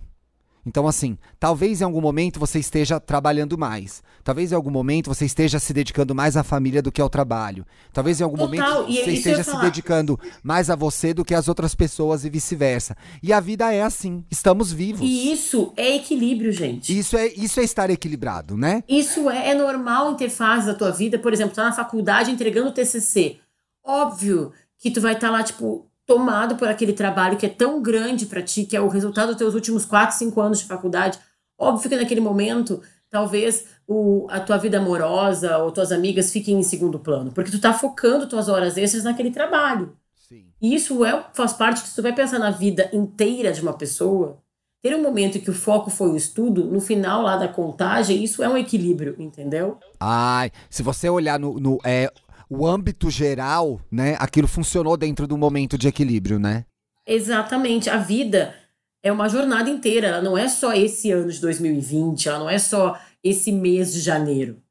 Então, 0.66 0.88
assim, 0.88 1.18
talvez 1.38 1.80
em 1.80 1.84
algum 1.84 2.00
momento 2.00 2.40
você 2.40 2.58
esteja 2.58 2.98
trabalhando 2.98 3.58
mais. 3.58 4.02
Talvez 4.22 4.50
em 4.50 4.54
algum 4.54 4.70
momento 4.70 5.08
você 5.08 5.26
esteja 5.26 5.58
se 5.58 5.72
dedicando 5.72 6.14
mais 6.14 6.36
à 6.36 6.42
família 6.42 6.80
do 6.80 6.90
que 6.90 7.00
ao 7.00 7.10
trabalho. 7.10 7.66
Talvez 7.92 8.20
em 8.20 8.24
algum 8.24 8.38
Total. 8.38 8.82
momento 8.82 8.92
você 8.92 9.12
esteja 9.12 9.44
se 9.44 9.60
dedicando 9.60 10.18
mais 10.42 10.70
a 10.70 10.76
você 10.76 11.12
do 11.12 11.24
que 11.24 11.34
às 11.34 11.48
outras 11.48 11.74
pessoas 11.74 12.24
e 12.24 12.30
vice-versa. 12.30 12.96
E 13.22 13.32
a 13.32 13.40
vida 13.40 13.72
é 13.72 13.82
assim. 13.82 14.24
Estamos 14.30 14.72
vivos. 14.72 15.02
E 15.02 15.32
isso 15.32 15.72
é 15.76 15.96
equilíbrio, 15.96 16.52
gente. 16.52 16.96
Isso 16.96 17.16
é, 17.16 17.26
isso 17.28 17.60
é 17.60 17.64
estar 17.64 17.90
equilibrado, 17.90 18.56
né? 18.56 18.82
Isso 18.88 19.28
é, 19.28 19.50
é 19.50 19.54
normal 19.54 20.12
em 20.12 20.16
ter 20.16 20.30
fases 20.30 20.66
da 20.66 20.74
tua 20.74 20.90
vida. 20.90 21.18
Por 21.18 21.32
exemplo, 21.32 21.54
tá 21.54 21.64
na 21.64 21.72
faculdade 21.72 22.30
entregando 22.30 22.68
o 22.68 22.72
TCC. 22.72 23.38
Óbvio 23.84 24.52
que 24.78 24.90
tu 24.90 25.00
vai 25.00 25.14
estar 25.14 25.28
tá 25.28 25.32
lá, 25.32 25.42
tipo, 25.42 25.86
tomado 26.06 26.56
por 26.56 26.68
aquele 26.68 26.92
trabalho 26.92 27.36
que 27.36 27.46
é 27.46 27.48
tão 27.48 27.82
grande 27.82 28.26
para 28.26 28.42
ti, 28.42 28.64
que 28.64 28.76
é 28.76 28.80
o 28.80 28.88
resultado 28.88 29.28
dos 29.28 29.36
teus 29.36 29.54
últimos 29.54 29.84
4, 29.84 30.16
5 30.16 30.40
anos 30.40 30.58
de 30.58 30.66
faculdade. 30.66 31.18
Óbvio 31.58 31.88
que 31.88 31.96
naquele 31.96 32.20
momento, 32.20 32.82
talvez 33.10 33.66
o, 33.86 34.26
a 34.30 34.40
tua 34.40 34.56
vida 34.56 34.78
amorosa 34.78 35.58
ou 35.58 35.70
tuas 35.70 35.92
amigas 35.92 36.30
fiquem 36.32 36.58
em 36.58 36.62
segundo 36.62 36.98
plano, 36.98 37.32
porque 37.32 37.50
tu 37.50 37.60
tá 37.60 37.72
focando 37.72 38.28
tuas 38.28 38.48
horas 38.48 38.76
extras 38.76 39.04
naquele 39.04 39.30
trabalho. 39.30 39.96
Sim. 40.28 40.46
E 40.60 40.74
isso 40.74 41.04
é, 41.04 41.24
faz 41.32 41.52
parte, 41.52 41.80
se 41.80 41.94
tu 41.94 42.02
vai 42.02 42.14
pensar 42.14 42.38
na 42.38 42.50
vida 42.50 42.90
inteira 42.92 43.52
de 43.52 43.62
uma 43.62 43.72
pessoa, 43.72 44.38
ter 44.82 44.94
um 44.94 45.02
momento 45.02 45.38
em 45.38 45.40
que 45.40 45.50
o 45.50 45.54
foco 45.54 45.88
foi 45.88 46.10
o 46.10 46.16
estudo, 46.16 46.64
no 46.64 46.78
final 46.78 47.22
lá 47.22 47.38
da 47.38 47.48
contagem, 47.48 48.22
isso 48.22 48.42
é 48.42 48.48
um 48.48 48.56
equilíbrio, 48.56 49.16
entendeu? 49.18 49.78
Ai, 49.98 50.50
se 50.68 50.82
você 50.82 51.08
olhar 51.08 51.38
no, 51.38 51.58
no 51.58 51.78
é, 51.82 52.12
o 52.54 52.66
âmbito 52.66 53.10
geral, 53.10 53.80
né, 53.90 54.16
aquilo 54.18 54.46
funcionou 54.46 54.96
dentro 54.96 55.26
do 55.26 55.36
momento 55.36 55.76
de 55.76 55.88
equilíbrio, 55.88 56.38
né? 56.38 56.64
Exatamente. 57.06 57.90
A 57.90 57.98
vida 57.98 58.54
é 59.02 59.12
uma 59.12 59.28
jornada 59.28 59.68
inteira, 59.68 60.08
ela 60.08 60.22
não 60.22 60.38
é 60.38 60.48
só 60.48 60.72
esse 60.72 61.10
ano 61.10 61.30
de 61.30 61.40
2020, 61.40 62.28
ela 62.28 62.38
não 62.38 62.50
é 62.50 62.58
só 62.58 62.98
esse 63.22 63.52
mês 63.52 63.92
de 63.92 64.00
janeiro. 64.00 64.62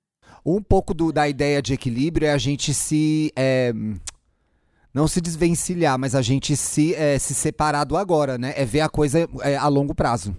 Um 0.46 0.62
pouco 0.62 0.94
do, 0.94 1.12
da 1.12 1.28
ideia 1.28 1.62
de 1.62 1.74
equilíbrio 1.74 2.28
é 2.28 2.32
a 2.32 2.38
gente 2.38 2.74
se. 2.74 3.32
É, 3.36 3.74
não 4.94 5.08
se 5.08 5.20
desvencilhar, 5.20 5.98
mas 5.98 6.14
a 6.14 6.22
gente 6.22 6.56
se, 6.56 6.94
é, 6.94 7.18
se 7.18 7.34
separar 7.34 7.84
do 7.84 7.98
agora, 7.98 8.38
né? 8.38 8.54
É 8.56 8.64
ver 8.66 8.82
a 8.82 8.90
coisa 8.90 9.28
é, 9.42 9.56
a 9.56 9.68
longo 9.68 9.96
prazo. 9.96 10.36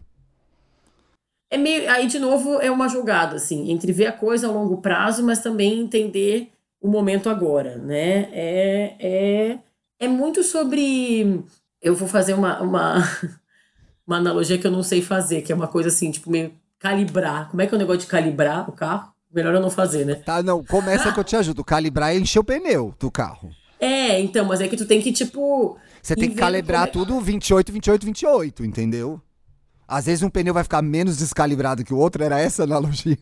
É 1.50 1.56
meio, 1.56 1.90
aí, 1.90 2.06
de 2.06 2.18
novo, 2.18 2.60
é 2.60 2.70
uma 2.70 2.88
jogada, 2.88 3.36
assim, 3.36 3.70
entre 3.70 3.92
ver 3.92 4.06
a 4.06 4.12
coisa 4.12 4.48
a 4.48 4.50
longo 4.50 4.78
prazo, 4.78 5.22
mas 5.24 5.40
também 5.40 5.80
entender 5.80 6.53
o 6.84 6.88
momento 6.88 7.30
agora, 7.30 7.78
né? 7.78 8.28
É, 8.30 8.96
é, 9.00 9.58
é 9.98 10.06
muito 10.06 10.42
sobre. 10.44 11.42
Eu 11.80 11.94
vou 11.94 12.06
fazer 12.06 12.34
uma, 12.34 12.60
uma, 12.60 12.96
uma 14.06 14.18
analogia 14.18 14.58
que 14.58 14.66
eu 14.66 14.70
não 14.70 14.82
sei 14.82 15.00
fazer, 15.00 15.40
que 15.40 15.50
é 15.50 15.54
uma 15.54 15.66
coisa 15.66 15.88
assim, 15.88 16.10
tipo, 16.10 16.30
meio 16.30 16.52
calibrar. 16.78 17.48
Como 17.48 17.62
é 17.62 17.66
que 17.66 17.74
é 17.74 17.76
o 17.76 17.78
negócio 17.78 18.02
de 18.02 18.06
calibrar 18.06 18.68
o 18.68 18.72
carro? 18.72 19.14
Melhor 19.32 19.54
eu 19.54 19.62
não 19.62 19.70
fazer, 19.70 20.04
né? 20.04 20.16
Tá, 20.16 20.42
não, 20.42 20.62
começa 20.62 21.10
que 21.10 21.18
eu 21.18 21.24
te 21.24 21.34
ajudo. 21.34 21.64
Calibrar 21.64 22.14
é 22.14 22.18
encher 22.18 22.40
o 22.40 22.44
pneu 22.44 22.94
do 23.00 23.10
carro. 23.10 23.50
É, 23.80 24.20
então, 24.20 24.44
mas 24.44 24.60
é 24.60 24.68
que 24.68 24.76
tu 24.76 24.84
tem 24.84 25.00
que, 25.00 25.10
tipo. 25.10 25.78
Você 26.02 26.14
tem 26.14 26.28
que 26.28 26.36
calibrar 26.36 26.92
como... 26.92 27.06
tudo 27.06 27.18
28, 27.18 27.72
28, 27.72 28.04
28, 28.04 28.62
entendeu? 28.62 29.18
Às 29.88 30.04
vezes 30.04 30.22
um 30.22 30.28
pneu 30.28 30.52
vai 30.52 30.62
ficar 30.62 30.82
menos 30.82 31.16
descalibrado 31.16 31.82
que 31.82 31.94
o 31.94 31.96
outro, 31.96 32.22
era 32.22 32.38
essa 32.38 32.62
a 32.62 32.66
analogia. 32.66 33.18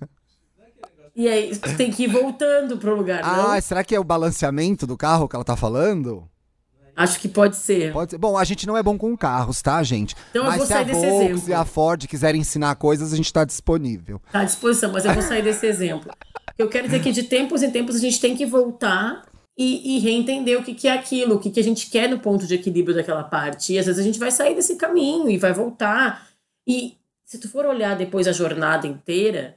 E 1.15 1.29
aí 1.29 1.55
tem 1.77 1.91
que 1.91 2.05
ir 2.05 2.07
voltando 2.07 2.79
pro 2.79 2.95
lugar, 2.97 3.21
Ah, 3.23 3.61
será 3.61 3.85
que 3.85 3.95
é 3.95 4.01
o 4.01 4.05
balanceamento 4.05 4.87
do 4.87 4.97
carro 4.97 5.29
que 5.29 5.37
ela 5.37 5.45
tá 5.45 5.57
falando? 5.57 6.27
Acho 6.95 7.19
que 7.19 7.29
pode 7.29 7.57
ser. 7.57 7.93
Pode 7.93 8.11
ser. 8.11 8.19
Bom, 8.19 8.37
a 8.37 8.45
gente 8.45 8.67
não 8.67 8.77
é 8.77 8.83
bom 8.83 8.99
com 8.99 9.17
carros, 9.17 9.63
tá, 9.63 9.83
gente? 9.83 10.15
Então 10.31 10.45
mas 10.45 10.53
eu 10.55 10.59
vou 10.59 10.67
sair 10.67 10.85
desse 10.85 11.01
Volks 11.01 11.31
exemplo. 11.31 11.51
e 11.51 11.55
a 11.55 11.65
Ford 11.65 12.07
quiserem 12.07 12.41
ensinar 12.41 12.75
coisas, 12.77 13.13
a 13.13 13.17
gente 13.17 13.33
tá 13.33 13.45
disponível. 13.45 14.21
Tá 14.31 14.41
à 14.41 14.45
disposição, 14.45 14.93
mas 14.93 15.05
eu 15.05 15.15
vou 15.15 15.23
sair 15.23 15.43
desse 15.43 15.67
exemplo. 15.67 16.13
Eu 16.59 16.69
quero 16.69 16.87
dizer 16.87 17.03
que 17.03 17.13
de 17.13 17.23
tempos 17.23 17.63
em 17.63 17.71
tempos 17.71 17.97
a 17.97 17.99
gente 17.99 18.21
tem 18.21 18.37
que 18.37 18.45
voltar 18.45 19.23
e, 19.57 19.97
e 19.97 19.99
reentender 20.01 20.59
o 20.59 20.63
que, 20.63 20.75
que 20.75 20.87
é 20.87 20.93
aquilo, 20.93 21.37
o 21.37 21.39
que, 21.39 21.51
que 21.51 21.61
a 21.61 21.65
gente 21.65 21.89
quer 21.89 22.09
no 22.09 22.19
ponto 22.19 22.47
de 22.47 22.55
equilíbrio 22.55 22.95
daquela 22.95 23.25
parte. 23.25 23.73
E 23.73 23.79
às 23.79 23.87
vezes 23.87 24.01
a 24.01 24.05
gente 24.05 24.19
vai 24.19 24.31
sair 24.31 24.55
desse 24.55 24.77
caminho 24.77 25.31
e 25.31 25.39
vai 25.39 25.53
voltar. 25.53 26.29
E 26.67 26.99
se 27.25 27.39
tu 27.39 27.49
for 27.49 27.65
olhar 27.65 27.97
depois 27.97 28.29
a 28.29 28.33
jornada 28.33 28.87
inteira, 28.87 29.57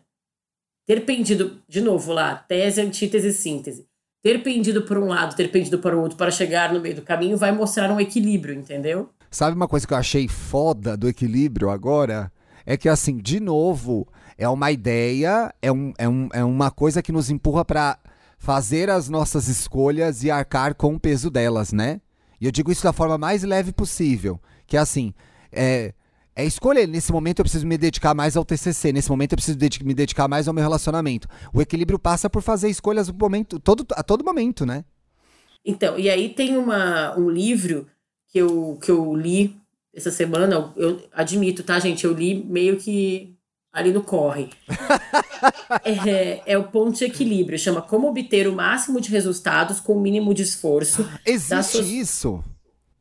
ter 0.85 1.05
pendido, 1.05 1.61
de 1.67 1.81
novo 1.81 2.13
lá, 2.13 2.35
tese, 2.35 2.81
antítese, 2.81 3.33
síntese. 3.33 3.87
Ter 4.21 4.41
pendido 4.41 4.83
por 4.83 4.97
um 4.97 5.07
lado, 5.07 5.35
ter 5.35 5.51
pendido 5.51 5.79
para 5.79 5.95
o 5.95 6.01
outro 6.01 6.17
para 6.17 6.31
chegar 6.31 6.73
no 6.73 6.79
meio 6.79 6.95
do 6.95 7.01
caminho 7.01 7.37
vai 7.37 7.51
mostrar 7.51 7.91
um 7.91 7.99
equilíbrio, 7.99 8.55
entendeu? 8.55 9.09
Sabe 9.29 9.55
uma 9.55 9.67
coisa 9.67 9.85
que 9.85 9.93
eu 9.93 9.97
achei 9.97 10.27
foda 10.27 10.95
do 10.97 11.07
equilíbrio 11.07 11.69
agora? 11.69 12.31
É 12.65 12.75
que, 12.75 12.89
assim, 12.89 13.17
de 13.17 13.39
novo, 13.39 14.07
é 14.37 14.49
uma 14.49 14.71
ideia, 14.71 15.53
é, 15.61 15.71
um, 15.71 15.93
é, 15.97 16.09
um, 16.09 16.29
é 16.33 16.43
uma 16.43 16.71
coisa 16.71 17.01
que 17.01 17.11
nos 17.11 17.29
empurra 17.29 17.63
para 17.63 17.99
fazer 18.37 18.89
as 18.89 19.09
nossas 19.09 19.47
escolhas 19.47 20.23
e 20.23 20.31
arcar 20.31 20.75
com 20.75 20.95
o 20.95 20.99
peso 20.99 21.29
delas, 21.29 21.71
né? 21.71 22.01
E 22.39 22.45
eu 22.45 22.51
digo 22.51 22.71
isso 22.71 22.83
da 22.83 22.93
forma 22.93 23.17
mais 23.17 23.43
leve 23.43 23.71
possível. 23.71 24.39
Que 24.67 24.77
é 24.77 24.79
assim, 24.79 25.13
é, 25.51 25.93
é 26.35 26.45
escolher. 26.45 26.87
Nesse 26.87 27.11
momento 27.11 27.39
eu 27.39 27.45
preciso 27.45 27.65
me 27.65 27.77
dedicar 27.77 28.13
mais 28.13 28.35
ao 28.35 28.43
TCC. 28.43 28.91
Nesse 28.91 29.09
momento 29.09 29.33
eu 29.33 29.37
preciso 29.37 29.57
me 29.83 29.93
dedicar 29.93 30.27
mais 30.27 30.47
ao 30.47 30.53
meu 30.53 30.63
relacionamento. 30.63 31.27
O 31.53 31.61
equilíbrio 31.61 31.97
passa 31.97 32.29
por 32.29 32.41
fazer 32.41 32.69
escolhas 32.69 33.09
momento, 33.09 33.59
todo, 33.59 33.85
a 33.91 34.03
todo 34.03 34.25
momento, 34.25 34.65
né? 34.65 34.83
Então, 35.63 35.97
e 35.97 36.09
aí 36.09 36.29
tem 36.29 36.57
uma, 36.57 37.17
um 37.17 37.29
livro 37.29 37.87
que 38.27 38.37
eu, 38.37 38.77
que 38.81 38.91
eu 38.91 39.15
li 39.15 39.55
essa 39.93 40.11
semana. 40.11 40.73
Eu 40.75 41.01
admito, 41.13 41.63
tá, 41.63 41.79
gente? 41.79 42.03
Eu 42.03 42.13
li 42.13 42.43
meio 42.43 42.77
que 42.77 43.35
ali 43.71 43.91
no 43.91 44.03
corre. 44.03 44.49
é, 45.83 46.41
é, 46.45 46.57
o 46.57 46.65
ponto 46.65 46.97
de 46.97 47.05
equilíbrio. 47.05 47.57
Chama 47.57 47.81
Como 47.81 48.07
Obter 48.07 48.47
o 48.47 48.53
Máximo 48.53 49.01
de 49.01 49.09
Resultados 49.09 49.79
com 49.79 49.93
o 49.93 50.01
Mínimo 50.01 50.33
de 50.33 50.43
Esforço. 50.43 51.09
Existe 51.25 51.77
so... 51.77 51.83
isso? 51.83 52.43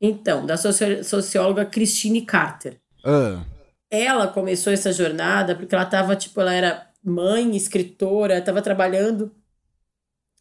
Então, 0.01 0.45
da 0.45 0.57
socióloga 0.57 1.65
Christine 1.65 2.23
Carter. 2.23 2.81
Uh. 3.05 3.45
Ela 3.91 4.29
começou 4.29 4.73
essa 4.73 4.93
jornada 4.93 5.55
porque 5.55 5.75
ela 5.75 5.85
tava, 5.85 6.17
tipo, 6.17 6.41
ela 6.41 6.53
era 6.53 6.91
mãe, 7.05 7.55
escritora, 7.55 8.39
estava 8.39 8.63
trabalhando 8.63 9.31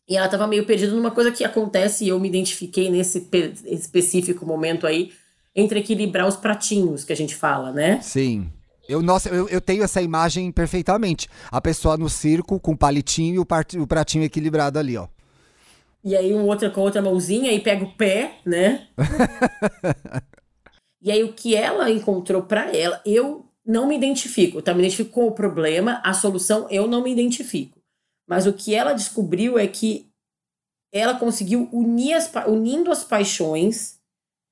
e 0.08 0.18
ela 0.18 0.26
estava 0.26 0.48
meio 0.48 0.66
perdida 0.66 0.94
numa 0.94 1.12
coisa 1.12 1.32
que 1.32 1.44
acontece 1.44 2.06
e 2.06 2.10
eu 2.10 2.20
me 2.20 2.28
identifiquei 2.28 2.90
nesse 2.90 3.30
específico 3.66 4.46
momento 4.46 4.86
aí 4.86 5.12
entre 5.56 5.80
equilibrar 5.80 6.28
os 6.28 6.36
pratinhos 6.36 7.04
que 7.04 7.14
a 7.14 7.16
gente 7.16 7.36
fala, 7.36 7.72
né? 7.72 8.02
Sim. 8.02 8.50
Eu, 8.88 9.02
nossa, 9.02 9.30
eu, 9.30 9.48
eu 9.48 9.62
tenho 9.62 9.84
essa 9.84 10.02
imagem 10.02 10.52
perfeitamente. 10.52 11.30
A 11.50 11.62
pessoa 11.62 11.96
no 11.96 12.10
circo 12.10 12.60
com 12.60 12.72
o 12.72 12.78
palitinho 12.78 13.36
e 13.36 13.40
o, 13.40 13.46
part, 13.46 13.78
o 13.78 13.88
pratinho 13.88 14.26
equilibrado 14.26 14.78
ali, 14.78 14.98
ó. 14.98 15.08
E 16.04 16.18
aí 16.18 16.34
um 16.34 16.46
outro 16.48 16.70
com 16.72 16.82
outra 16.82 17.02
mãozinha 17.02 17.54
e 17.54 17.62
pega 17.62 17.86
o 17.86 17.94
pé, 17.94 18.40
né? 18.46 18.88
E 21.04 21.12
aí 21.12 21.22
o 21.22 21.34
que 21.34 21.54
ela 21.54 21.92
encontrou 21.92 22.44
para 22.44 22.74
ela, 22.74 23.02
eu 23.06 23.46
não 23.66 23.88
me 23.88 23.96
identifico, 23.96 24.62
tá? 24.62 24.74
Me 24.74 24.80
identifico 24.80 25.12
com 25.12 25.28
o 25.28 25.34
problema, 25.34 26.02
a 26.02 26.14
solução 26.14 26.66
eu 26.70 26.88
não 26.88 27.04
me 27.04 27.12
identifico. 27.12 27.78
Mas 28.26 28.48
o 28.48 28.54
que 28.54 28.74
ela 28.74 28.94
descobriu 28.94 29.60
é 29.60 29.68
que 29.68 30.10
ela 30.94 31.16
conseguiu 31.16 31.68
unir 31.74 32.14
as, 32.14 32.32
unindo 32.48 32.90
as 32.90 33.04
paixões 33.04 34.00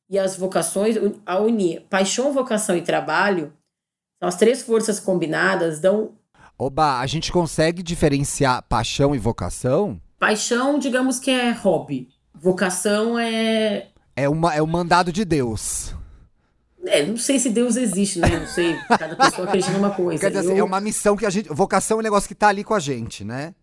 e 0.09 0.19
as 0.19 0.35
vocações, 0.35 0.97
a 1.25 1.39
unir 1.39 1.87
paixão, 1.89 2.33
vocação 2.33 2.75
e 2.75 2.81
trabalho, 2.81 3.53
as 4.19 4.35
três 4.35 4.61
forças 4.61 4.99
combinadas 4.99 5.79
dão. 5.79 6.15
Oba, 6.57 6.99
a 6.99 7.07
gente 7.07 7.31
consegue 7.31 7.81
diferenciar 7.81 8.61
paixão 8.63 9.15
e 9.15 9.17
vocação? 9.17 10.01
Paixão, 10.19 10.77
digamos 10.77 11.17
que 11.17 11.31
é 11.31 11.51
hobby. 11.51 12.09
Vocação 12.35 13.17
é. 13.17 13.87
É, 14.17 14.27
uma, 14.27 14.53
é 14.53 14.61
o 14.61 14.67
mandado 14.67 15.13
de 15.13 15.23
Deus. 15.23 15.95
É, 16.87 17.05
não 17.05 17.17
sei 17.17 17.37
se 17.39 17.49
Deus 17.49 17.75
existe, 17.75 18.19
né? 18.19 18.27
Não 18.39 18.47
sei. 18.47 18.75
Cada 18.97 19.15
pessoa 19.15 19.47
acredita 19.47 19.71
numa 19.73 19.91
coisa. 19.91 20.19
Quer 20.19 20.29
dizer, 20.29 20.39
assim, 20.39 20.57
Eu- 20.57 20.65
é 20.65 20.67
uma 20.67 20.81
missão 20.81 21.15
que 21.15 21.25
a 21.25 21.29
gente. 21.29 21.47
Vocação 21.49 21.97
é 21.97 21.99
um 21.99 22.03
negócio 22.03 22.27
que 22.27 22.35
tá 22.35 22.47
ali 22.47 22.63
com 22.63 22.73
a 22.73 22.79
gente, 22.79 23.23
né? 23.23 23.53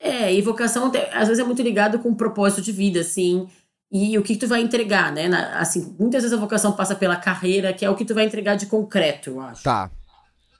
É, 0.00 0.32
e 0.34 0.40
vocação 0.42 0.90
às 1.12 1.28
vezes 1.28 1.38
é 1.42 1.44
muito 1.46 1.62
ligado 1.62 1.98
com 1.98 2.10
o 2.10 2.16
propósito 2.16 2.60
de 2.62 2.72
vida, 2.72 3.00
assim, 3.00 3.46
e 3.90 4.18
o 4.18 4.22
que 4.22 4.36
tu 4.36 4.46
vai 4.46 4.60
entregar, 4.60 5.12
né? 5.12 5.28
Na- 5.28 5.58
assim, 5.58 5.94
muitas 5.98 6.22
vezes 6.22 6.36
a 6.36 6.40
vocação 6.40 6.72
passa 6.72 6.94
pela 6.94 7.16
carreira, 7.16 7.72
que 7.72 7.84
é 7.84 7.90
o 7.90 7.94
que 7.94 8.04
tu 8.04 8.14
vai 8.14 8.24
entregar 8.24 8.54
de 8.56 8.66
concreto, 8.66 9.30
eu 9.30 9.40
acho. 9.40 9.62
Tá. 9.62 9.90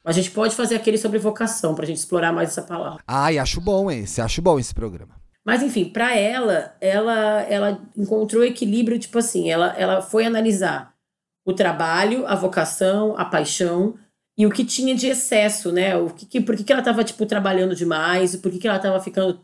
A 0.04 0.12
gente 0.12 0.30
pode 0.30 0.54
fazer 0.54 0.76
aquele 0.76 0.98
sobre 0.98 1.18
vocação, 1.18 1.74
pra 1.74 1.86
gente 1.86 1.96
explorar 1.96 2.32
mais 2.32 2.50
essa 2.50 2.62
palavra. 2.62 3.02
Ai, 3.06 3.38
acho 3.38 3.60
bom 3.60 3.90
esse, 3.90 4.20
acho 4.20 4.40
bom 4.42 4.58
esse 4.58 4.74
programa. 4.74 5.14
Mas 5.44 5.62
enfim, 5.62 5.86
pra 5.86 6.16
ela, 6.16 6.74
ela 6.80 7.42
ela 7.42 7.80
encontrou 7.96 8.44
equilíbrio, 8.44 8.98
tipo 8.98 9.18
assim, 9.18 9.50
ela, 9.50 9.74
ela 9.76 10.00
foi 10.00 10.24
analisar 10.24 10.93
o 11.44 11.52
trabalho, 11.52 12.26
a 12.26 12.34
vocação, 12.34 13.14
a 13.18 13.24
paixão 13.24 13.94
e 14.36 14.46
o 14.46 14.50
que 14.50 14.64
tinha 14.64 14.94
de 14.94 15.06
excesso, 15.08 15.70
né? 15.70 15.96
O 15.96 16.10
que, 16.10 16.26
que- 16.26 16.40
por 16.40 16.56
que, 16.56 16.64
que 16.64 16.72
ela 16.72 16.80
estava 16.80 17.04
tipo 17.04 17.26
trabalhando 17.26 17.74
demais, 17.74 18.34
por 18.36 18.50
que, 18.50 18.58
que 18.58 18.66
ela 18.68 18.78
estava 18.78 19.00
ficando 19.00 19.40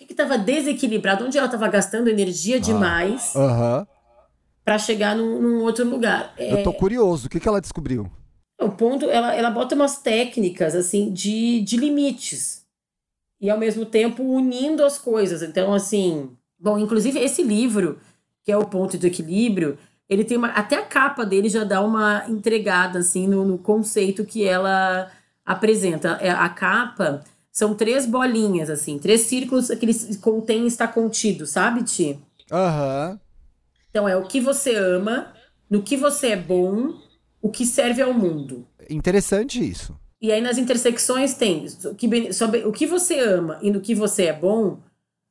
o 0.00 0.06
que 0.06 0.12
estava 0.12 0.38
desequilibrado, 0.38 1.24
onde 1.24 1.36
ela 1.36 1.46
estava 1.46 1.66
gastando 1.68 2.08
energia 2.08 2.60
demais 2.60 3.34
Aham. 3.34 3.86
pra 4.64 4.78
chegar 4.78 5.16
num, 5.16 5.42
num 5.42 5.62
outro 5.62 5.84
lugar. 5.88 6.32
É, 6.38 6.52
Eu 6.60 6.62
tô 6.62 6.72
curioso, 6.72 7.26
o 7.26 7.30
que, 7.30 7.40
que 7.40 7.48
ela 7.48 7.60
descobriu? 7.60 8.08
o 8.60 8.70
ponto, 8.70 9.06
ela, 9.10 9.34
ela 9.34 9.50
bota 9.50 9.74
umas 9.74 9.98
técnicas, 10.00 10.74
assim, 10.74 11.12
de, 11.12 11.60
de 11.62 11.76
limites. 11.76 12.64
E, 13.40 13.48
ao 13.50 13.56
mesmo 13.58 13.86
tempo, 13.86 14.22
unindo 14.22 14.84
as 14.84 14.98
coisas. 14.98 15.42
Então, 15.42 15.72
assim... 15.72 16.36
Bom, 16.60 16.76
inclusive, 16.76 17.20
esse 17.20 17.40
livro, 17.40 18.00
que 18.44 18.50
é 18.50 18.56
o 18.56 18.66
Ponto 18.66 18.98
do 18.98 19.06
Equilíbrio, 19.06 19.78
ele 20.08 20.24
tem 20.24 20.36
uma... 20.36 20.48
Até 20.48 20.76
a 20.76 20.84
capa 20.84 21.24
dele 21.24 21.48
já 21.48 21.64
dá 21.64 21.82
uma 21.82 22.24
entregada, 22.28 22.98
assim, 23.00 23.26
no, 23.26 23.44
no 23.44 23.58
conceito 23.58 24.24
que 24.24 24.44
ela 24.44 25.10
apresenta. 25.44 26.18
É, 26.20 26.30
A 26.30 26.48
capa 26.48 27.22
são 27.52 27.74
três 27.74 28.06
bolinhas, 28.06 28.70
assim, 28.70 28.98
três 28.98 29.22
círculos 29.22 29.68
que 29.68 29.84
eles 29.84 30.16
contêm 30.16 30.66
está 30.66 30.86
contido, 30.88 31.46
sabe, 31.46 31.82
Ti? 31.82 32.18
Aham. 32.50 33.20
Então, 33.90 34.08
é 34.08 34.16
o 34.16 34.26
que 34.26 34.40
você 34.40 34.74
ama, 34.74 35.32
no 35.68 35.82
que 35.82 35.96
você 35.96 36.28
é 36.28 36.36
bom, 36.36 36.94
o 37.40 37.50
que 37.50 37.66
serve 37.66 38.02
ao 38.02 38.14
mundo. 38.14 38.66
Interessante 38.88 39.66
isso. 39.66 39.94
E 40.20 40.32
aí 40.32 40.40
nas 40.40 40.58
intersecções 40.58 41.34
tem 41.34 41.66
o 41.84 41.94
que, 41.94 42.32
só 42.32 42.46
o 42.46 42.72
que 42.72 42.86
você 42.86 43.20
ama 43.20 43.58
e 43.62 43.70
no 43.70 43.80
que 43.80 43.94
você 43.94 44.24
é 44.24 44.32
bom 44.32 44.80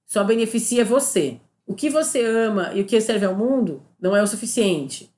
só 0.05 0.23
beneficia 0.23 0.85
você. 0.85 1.41
O 1.65 1.75
que 1.75 1.89
você 1.89 2.23
ama 2.23 2.71
e 2.73 2.81
o 2.81 2.85
que 2.85 2.99
serve 3.01 3.25
ao 3.25 3.35
mundo 3.35 3.81
não 4.01 4.15
é 4.15 4.21
o 4.21 4.27
suficiente. 4.27 5.09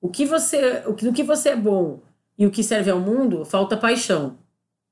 O 0.00 0.08
que 0.08 0.24
você, 0.26 0.82
o 0.86 0.94
que, 0.94 1.04
no 1.04 1.12
que 1.12 1.22
você 1.22 1.50
é 1.50 1.56
bom 1.56 2.00
e 2.38 2.46
o 2.46 2.50
que 2.50 2.62
serve 2.62 2.90
ao 2.90 3.00
mundo 3.00 3.44
falta 3.44 3.76
paixão. 3.76 4.36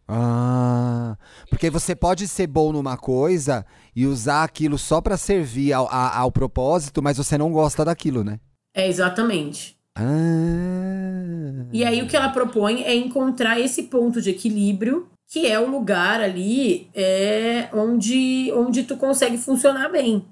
Ah, 0.06 1.16
porque 1.48 1.70
você 1.70 1.94
pode 1.94 2.28
ser 2.28 2.46
bom 2.46 2.72
numa 2.72 2.96
coisa 2.96 3.64
e 3.96 4.06
usar 4.06 4.44
aquilo 4.44 4.76
só 4.76 5.00
pra 5.00 5.16
servir 5.16 5.72
ao, 5.72 5.86
a- 5.88 6.18
ao 6.18 6.30
propósito, 6.30 7.02
mas 7.02 7.16
você 7.16 7.38
não 7.38 7.50
gosta 7.52 7.84
daquilo, 7.84 8.22
né? 8.22 8.38
É 8.74 8.86
exatamente. 8.86 9.76
Ah. 9.96 11.66
E 11.72 11.84
aí 11.84 12.02
o 12.02 12.06
que 12.06 12.16
ela 12.16 12.28
propõe 12.28 12.82
é 12.82 12.94
encontrar 12.94 13.58
esse 13.60 13.84
ponto 13.84 14.20
de 14.20 14.30
equilíbrio, 14.30 15.08
que 15.28 15.46
é 15.46 15.58
o 15.58 15.68
lugar 15.70 16.20
ali 16.20 16.88
é, 16.94 17.68
onde, 17.72 18.52
onde 18.54 18.84
tu 18.84 18.96
consegue 18.96 19.38
funcionar 19.38 19.88
bem. 19.90 20.24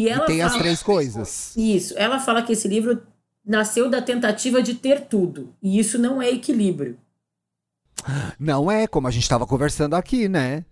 E 0.00 0.04
E 0.04 0.08
ela 0.08 0.26
tem 0.26 0.42
as 0.42 0.52
fala- 0.52 0.62
três 0.62 0.82
coisas. 0.82 1.54
Isso. 1.56 1.94
Ela 1.96 2.18
fala 2.18 2.42
que 2.42 2.52
esse 2.52 2.66
livro 2.68 3.02
nasceu 3.44 3.88
da 3.90 4.00
tentativa 4.02 4.62
de 4.62 4.74
ter 4.74 5.02
tudo. 5.06 5.54
E 5.62 5.78
isso 5.78 5.98
não 5.98 6.20
é 6.22 6.30
equilíbrio. 6.30 6.98
Não 8.38 8.70
é 8.70 8.86
como 8.86 9.06
a 9.06 9.10
gente 9.10 9.28
tava 9.28 9.46
conversando 9.46 9.94
aqui, 9.94 10.28
né? 10.28 10.64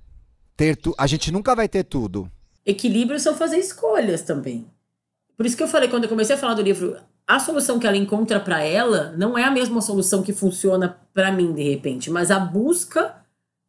Ter 0.56 0.76
tu... 0.76 0.94
A 0.96 1.06
gente 1.06 1.30
nunca 1.30 1.54
vai 1.54 1.68
ter 1.68 1.84
tudo. 1.84 2.30
Equilíbrio 2.64 3.18
são 3.20 3.34
fazer 3.34 3.58
escolhas 3.58 4.22
também. 4.22 4.66
Por 5.36 5.46
isso 5.46 5.56
que 5.56 5.62
eu 5.62 5.68
falei, 5.68 5.88
quando 5.88 6.04
eu 6.04 6.08
comecei 6.08 6.34
a 6.34 6.38
falar 6.38 6.54
do 6.54 6.62
livro, 6.62 6.96
a 7.26 7.38
solução 7.38 7.78
que 7.78 7.86
ela 7.86 7.96
encontra 7.96 8.40
pra 8.40 8.62
ela 8.62 9.14
não 9.16 9.36
é 9.38 9.44
a 9.44 9.50
mesma 9.50 9.80
solução 9.80 10.22
que 10.22 10.32
funciona 10.32 10.98
pra 11.14 11.30
mim, 11.30 11.52
de 11.52 11.62
repente. 11.62 12.10
Mas 12.10 12.30
a 12.30 12.38
busca 12.38 13.14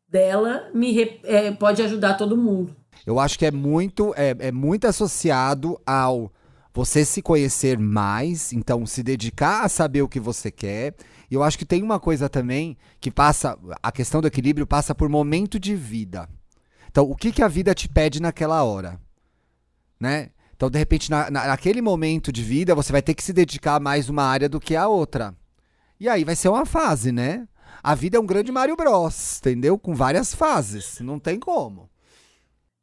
dela 0.08 0.70
me 0.74 1.20
é, 1.24 1.52
pode 1.52 1.82
ajudar 1.82 2.16
todo 2.16 2.36
mundo. 2.38 2.76
Eu 3.06 3.20
acho 3.20 3.38
que 3.38 3.46
é 3.46 3.52
muito, 3.52 4.14
é, 4.16 4.36
é 4.40 4.52
muito 4.52 4.86
associado 4.86 5.80
ao 5.86 6.32
você 6.74 7.04
se 7.04 7.22
conhecer 7.22 7.78
mais, 7.78 8.54
então 8.54 8.86
se 8.86 9.02
dedicar 9.04 9.64
a 9.64 9.70
saber 9.70 10.02
o 10.02 10.08
que 10.08 10.20
você 10.20 10.52
quer. 10.52 10.96
E 11.30 11.34
eu 11.34 11.44
acho 11.44 11.58
que 11.58 11.66
tem 11.66 11.82
uma 11.84 12.00
coisa 12.00 12.30
também 12.30 12.78
que 13.00 13.12
passa, 13.12 13.58
a 13.82 13.92
questão 13.92 14.22
do 14.22 14.28
equilíbrio 14.28 14.68
passa 14.68 14.94
por 14.96 15.10
momento 15.10 15.60
de 15.60 15.76
vida. 15.76 16.30
Então, 16.90 17.10
o 17.10 17.16
que, 17.16 17.32
que 17.32 17.44
a 17.44 17.48
vida 17.48 17.74
te 17.74 17.88
pede 17.90 18.22
naquela 18.22 18.64
hora? 18.64 19.00
Né? 20.00 20.30
Então, 20.56 20.70
de 20.70 20.78
repente, 20.78 21.10
na, 21.10 21.30
na- 21.30 21.48
naquele 21.48 21.82
momento 21.82 22.32
de 22.32 22.44
vida, 22.44 22.76
você 22.76 22.92
vai 22.92 23.02
ter 23.02 23.14
que 23.14 23.24
se 23.24 23.34
dedicar 23.34 23.76
a 23.76 23.80
mais 23.80 24.10
uma 24.10 24.24
área 24.24 24.50
do 24.50 24.60
que 24.60 24.76
a 24.76 24.88
outra. 24.88 25.36
E 26.00 26.08
aí 26.08 26.24
vai 26.24 26.36
ser 26.36 26.50
uma 26.50 26.66
fase, 26.66 27.12
né? 27.12 27.48
A 27.84 27.96
vida 27.96 28.18
é 28.18 28.20
um 28.20 28.26
grande 28.26 28.52
Mario 28.52 28.76
Bros, 28.76 29.38
entendeu? 29.40 29.78
Com 29.78 29.94
várias 29.94 30.34
fases. 30.34 31.00
Não 31.02 31.20
tem 31.20 31.40
como. 31.40 31.89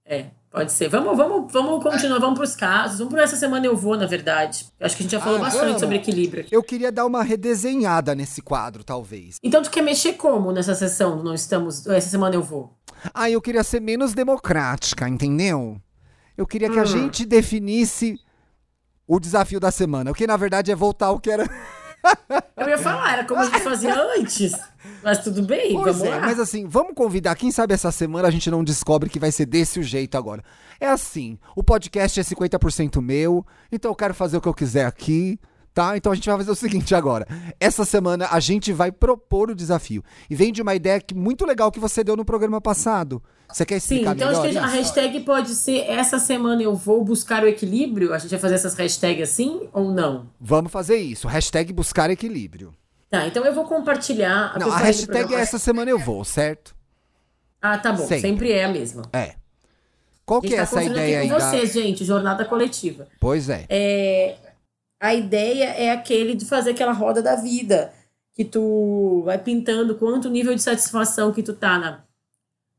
É, 0.09 0.27
pode 0.51 0.71
ser. 0.73 0.89
Vamos, 0.89 1.17
vamos, 1.17 1.53
vamos 1.53 1.83
continuar, 1.83 2.21
vamos 2.21 2.39
pros 2.39 2.55
casos. 2.55 2.99
Vamos 2.99 3.13
por 3.13 3.21
essa 3.21 3.35
semana 3.35 3.67
eu 3.67 3.77
vou, 3.77 3.97
na 3.97 4.07
verdade. 4.07 4.67
Acho 4.81 4.97
que 4.97 5.03
a 5.03 5.05
gente 5.05 5.11
já 5.13 5.21
falou 5.21 5.39
Ah, 5.39 5.43
bastante 5.43 5.65
vamos. 5.67 5.81
sobre 5.81 5.97
equilíbrio 5.97 6.43
aqui. 6.45 6.55
Eu 6.55 6.63
queria 6.63 6.93
dar 6.93 7.05
uma 7.07 7.25
redesenhada 7.25 8.15
nesse 8.15 8.41
quadro, 8.41 8.85
talvez. 8.85 9.39
Então 9.43 9.63
tu 9.63 9.71
quer 9.71 9.83
mexer 9.83 10.13
como 10.13 10.53
nessa 10.53 10.75
sessão? 10.77 11.23
Não 11.23 11.35
estamos. 11.35 11.87
Essa 11.89 12.09
semana 12.09 12.37
eu 12.37 12.43
vou. 12.43 12.73
Ah, 13.13 13.29
eu 13.29 13.43
queria 13.43 13.65
ser 13.65 13.81
menos 13.81 14.15
democrática, 14.15 15.09
entendeu? 15.09 15.77
Eu 16.37 16.47
queria 16.47 16.71
que 16.71 16.79
a 16.79 16.83
Hum. 16.83 16.87
gente 16.87 17.25
definisse 17.27 18.17
o 19.09 19.19
desafio 19.19 19.59
da 19.59 19.71
semana. 19.73 20.11
O 20.11 20.15
que 20.15 20.27
na 20.27 20.37
verdade 20.37 20.71
é 20.71 20.75
voltar 20.77 21.07
ao 21.07 21.19
que 21.19 21.31
era. 21.31 21.45
Eu 22.57 22.69
ia 22.69 22.79
falar, 22.79 23.13
era 23.13 23.25
como 23.25 23.41
a 23.41 23.45
gente 23.45 23.61
fazia 23.61 23.95
antes. 24.19 24.53
Mas 25.03 25.19
tudo 25.23 25.43
bem, 25.43 25.75
Pois 25.75 25.99
vamos 25.99 26.13
é, 26.13 26.17
lá. 26.17 26.27
mas 26.27 26.41
assim, 26.41 26.67
vamos 26.67 26.95
convidar. 26.95 27.35
Quem 27.37 27.51
sabe 27.51 27.75
essa 27.75 27.93
semana 27.93 28.29
a 28.29 28.31
gente 28.31 28.51
não 28.51 28.65
descobre 28.65 29.09
que 29.11 29.19
vai 29.19 29.31
ser 29.31 29.47
desse 29.47 29.79
o 29.79 29.83
jeito 29.83 30.17
agora. 30.17 30.43
É 30.81 30.87
assim, 30.89 31.39
o 31.55 31.63
podcast 31.63 32.19
é 32.19 32.23
50% 32.23 33.01
meu, 33.01 33.45
então 33.71 33.91
eu 33.91 33.95
quero 33.95 34.15
fazer 34.15 34.37
o 34.37 34.41
que 34.41 34.49
eu 34.49 34.55
quiser 34.55 34.87
aqui, 34.87 35.39
tá? 35.77 35.95
Então 35.95 36.11
a 36.11 36.15
gente 36.15 36.27
vai 36.27 36.39
fazer 36.39 36.51
o 36.51 36.55
seguinte 36.55 36.95
agora. 36.95 37.29
Essa 37.61 37.85
semana 37.85 38.29
a 38.31 38.41
gente 38.41 38.73
vai 38.73 38.91
propor 38.91 39.51
o 39.51 39.55
desafio. 39.55 40.03
E 40.31 40.35
vem 40.35 40.51
de 40.51 40.63
uma 40.63 40.75
ideia 40.75 40.99
que, 40.99 41.15
muito 41.15 41.45
legal 41.45 41.71
que 41.71 41.79
você 41.79 42.03
deu 42.03 42.17
no 42.17 42.25
programa 42.25 42.63
passado. 42.63 43.23
Você 43.53 43.67
quer 43.67 43.79
Sim, 43.79 43.97
explicar 43.97 44.17
então 44.17 44.31
acho 44.31 44.41
melhor 44.41 44.63
que 44.63 44.75
a 44.75 44.79
hashtag 44.79 45.21
pode 45.21 45.55
ser 45.55 45.81
essa 45.81 46.19
semana 46.19 46.63
eu 46.63 46.75
vou 46.75 47.05
buscar 47.05 47.45
o 47.45 47.47
equilíbrio. 47.47 48.15
A 48.15 48.19
gente 48.19 48.31
vai 48.31 48.41
fazer 48.41 48.55
essas 48.55 48.73
hashtags 48.73 49.29
assim 49.29 49.69
ou 49.71 49.93
não? 49.93 50.31
Vamos 50.41 50.73
fazer 50.73 50.97
isso. 50.97 51.29
Hashtag 51.29 51.75
buscar 51.75 52.09
equilíbrio. 52.09 52.73
Tá, 53.11 53.27
então 53.27 53.45
eu 53.45 53.53
vou 53.53 53.67
compartilhar. 53.67 54.59
Não, 54.59 54.69
a 54.69 54.79
falei 54.79 54.79
no 54.79 54.85
hashtag 54.87 55.35
é 55.35 55.41
essa 55.41 55.59
semana 55.59 55.91
eu 55.91 55.99
vou, 55.99 56.25
certo? 56.25 56.75
Ah, 57.61 57.77
tá 57.77 57.93
bom. 57.93 58.07
Sempre. 58.07 58.21
Sempre, 58.21 58.53
é 58.53 58.65
a 58.65 58.69
mesma. 58.69 59.03
É. 59.13 59.35
Qual 60.25 60.41
A 60.41 60.43
que 60.43 60.55
é 60.55 60.57
tá 60.57 60.63
essa 60.63 60.83
ideia 60.83 61.21
aí 61.21 61.29
com 61.29 61.37
da... 61.37 61.51
vocês, 61.51 61.73
gente, 61.73 62.03
jornada 62.03 62.47
coletiva. 62.47 63.07
Pois 63.21 63.49
é. 63.51 63.67
É, 63.69 64.37
a 65.01 65.15
ideia 65.15 65.65
é 65.71 65.91
aquele 65.91 66.35
de 66.35 66.45
fazer 66.45 66.71
aquela 66.71 66.93
roda 66.93 67.23
da 67.23 67.37
vida, 67.37 67.93
que 68.35 68.45
tu 68.45 69.23
vai 69.25 69.39
pintando 69.39 69.95
quanto 69.95 70.29
nível 70.31 70.55
de 70.55 70.63
satisfação 70.63 71.33
que 71.33 71.43
tu 71.43 71.53
tá 71.55 71.79
na, 71.79 72.05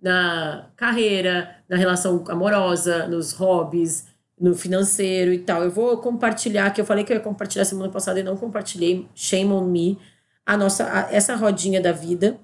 na 0.01 0.69
carreira, 0.75 1.55
na 1.67 1.75
relação 1.77 2.23
amorosa, 2.29 3.07
nos 3.07 3.33
hobbies, 3.33 4.05
no 4.39 4.53
financeiro 4.55 5.33
e 5.33 5.39
tal. 5.39 5.63
Eu 5.63 5.71
vou 5.71 5.97
compartilhar, 5.97 6.71
que 6.71 6.79
eu 6.79 6.85
falei 6.85 7.03
que 7.03 7.11
eu 7.11 7.17
ia 7.17 7.23
compartilhar 7.23 7.65
semana 7.65 7.91
passada 7.91 8.19
e 8.19 8.23
não 8.23 8.37
compartilhei, 8.37 9.07
shame 9.15 9.51
on 9.51 9.65
me, 9.65 9.97
a 10.45 10.55
nossa, 10.55 10.85
a- 10.85 11.11
essa 11.11 11.35
rodinha 11.35 11.81
da 11.81 11.91
vida. 11.91 12.39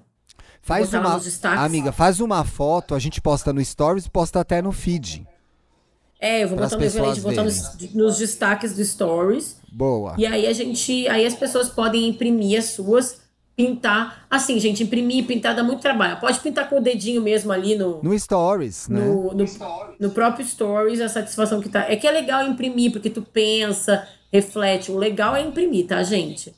Faz 0.60 0.86
uma... 0.98 1.10
Amiga, 1.64 1.92
faz 1.92 2.20
uma 2.20 2.44
foto, 2.44 2.94
a 2.94 2.98
gente 2.98 3.20
posta 3.20 3.52
no 3.52 3.64
Stories 3.64 4.08
posta 4.08 4.40
até 4.40 4.60
no 4.62 4.72
feed. 4.72 5.26
É, 6.24 6.42
eu 6.42 6.48
vou 6.48 6.56
botar, 6.58 6.76
pessoas 6.78 7.18
vou 7.18 7.30
botar 7.32 7.44
nos, 7.44 7.92
nos 7.94 8.18
destaques 8.18 8.74
do 8.74 8.82
stories. 8.82 9.56
Boa. 9.70 10.14
E 10.16 10.24
aí 10.24 10.46
a 10.46 10.52
gente, 10.54 11.06
aí 11.08 11.26
as 11.26 11.34
pessoas 11.34 11.68
podem 11.68 12.08
imprimir 12.08 12.58
as 12.58 12.66
suas, 12.66 13.20
pintar. 13.54 14.26
Assim, 14.30 14.58
gente, 14.58 14.82
imprimir 14.82 15.18
e 15.18 15.22
pintar 15.22 15.54
dá 15.54 15.62
muito 15.62 15.80
trabalho. 15.82 16.18
Pode 16.20 16.40
pintar 16.40 16.70
com 16.70 16.78
o 16.78 16.80
dedinho 16.80 17.20
mesmo 17.20 17.52
ali 17.52 17.76
no, 17.76 18.02
No 18.02 18.18
Stories, 18.18 18.88
né? 18.88 19.00
no, 19.00 19.34
no, 19.34 19.44
no 20.00 20.10
próprio 20.10 20.46
stories, 20.46 21.00
a 21.00 21.08
satisfação 21.10 21.60
que 21.60 21.68
tá. 21.68 21.90
É 21.90 21.96
que 21.96 22.06
é 22.06 22.10
legal 22.10 22.46
imprimir, 22.46 22.90
porque 22.90 23.10
tu 23.10 23.20
pensa, 23.20 24.08
reflete. 24.32 24.90
O 24.90 24.96
legal 24.96 25.36
é 25.36 25.42
imprimir, 25.42 25.86
tá, 25.86 26.02
gente? 26.02 26.54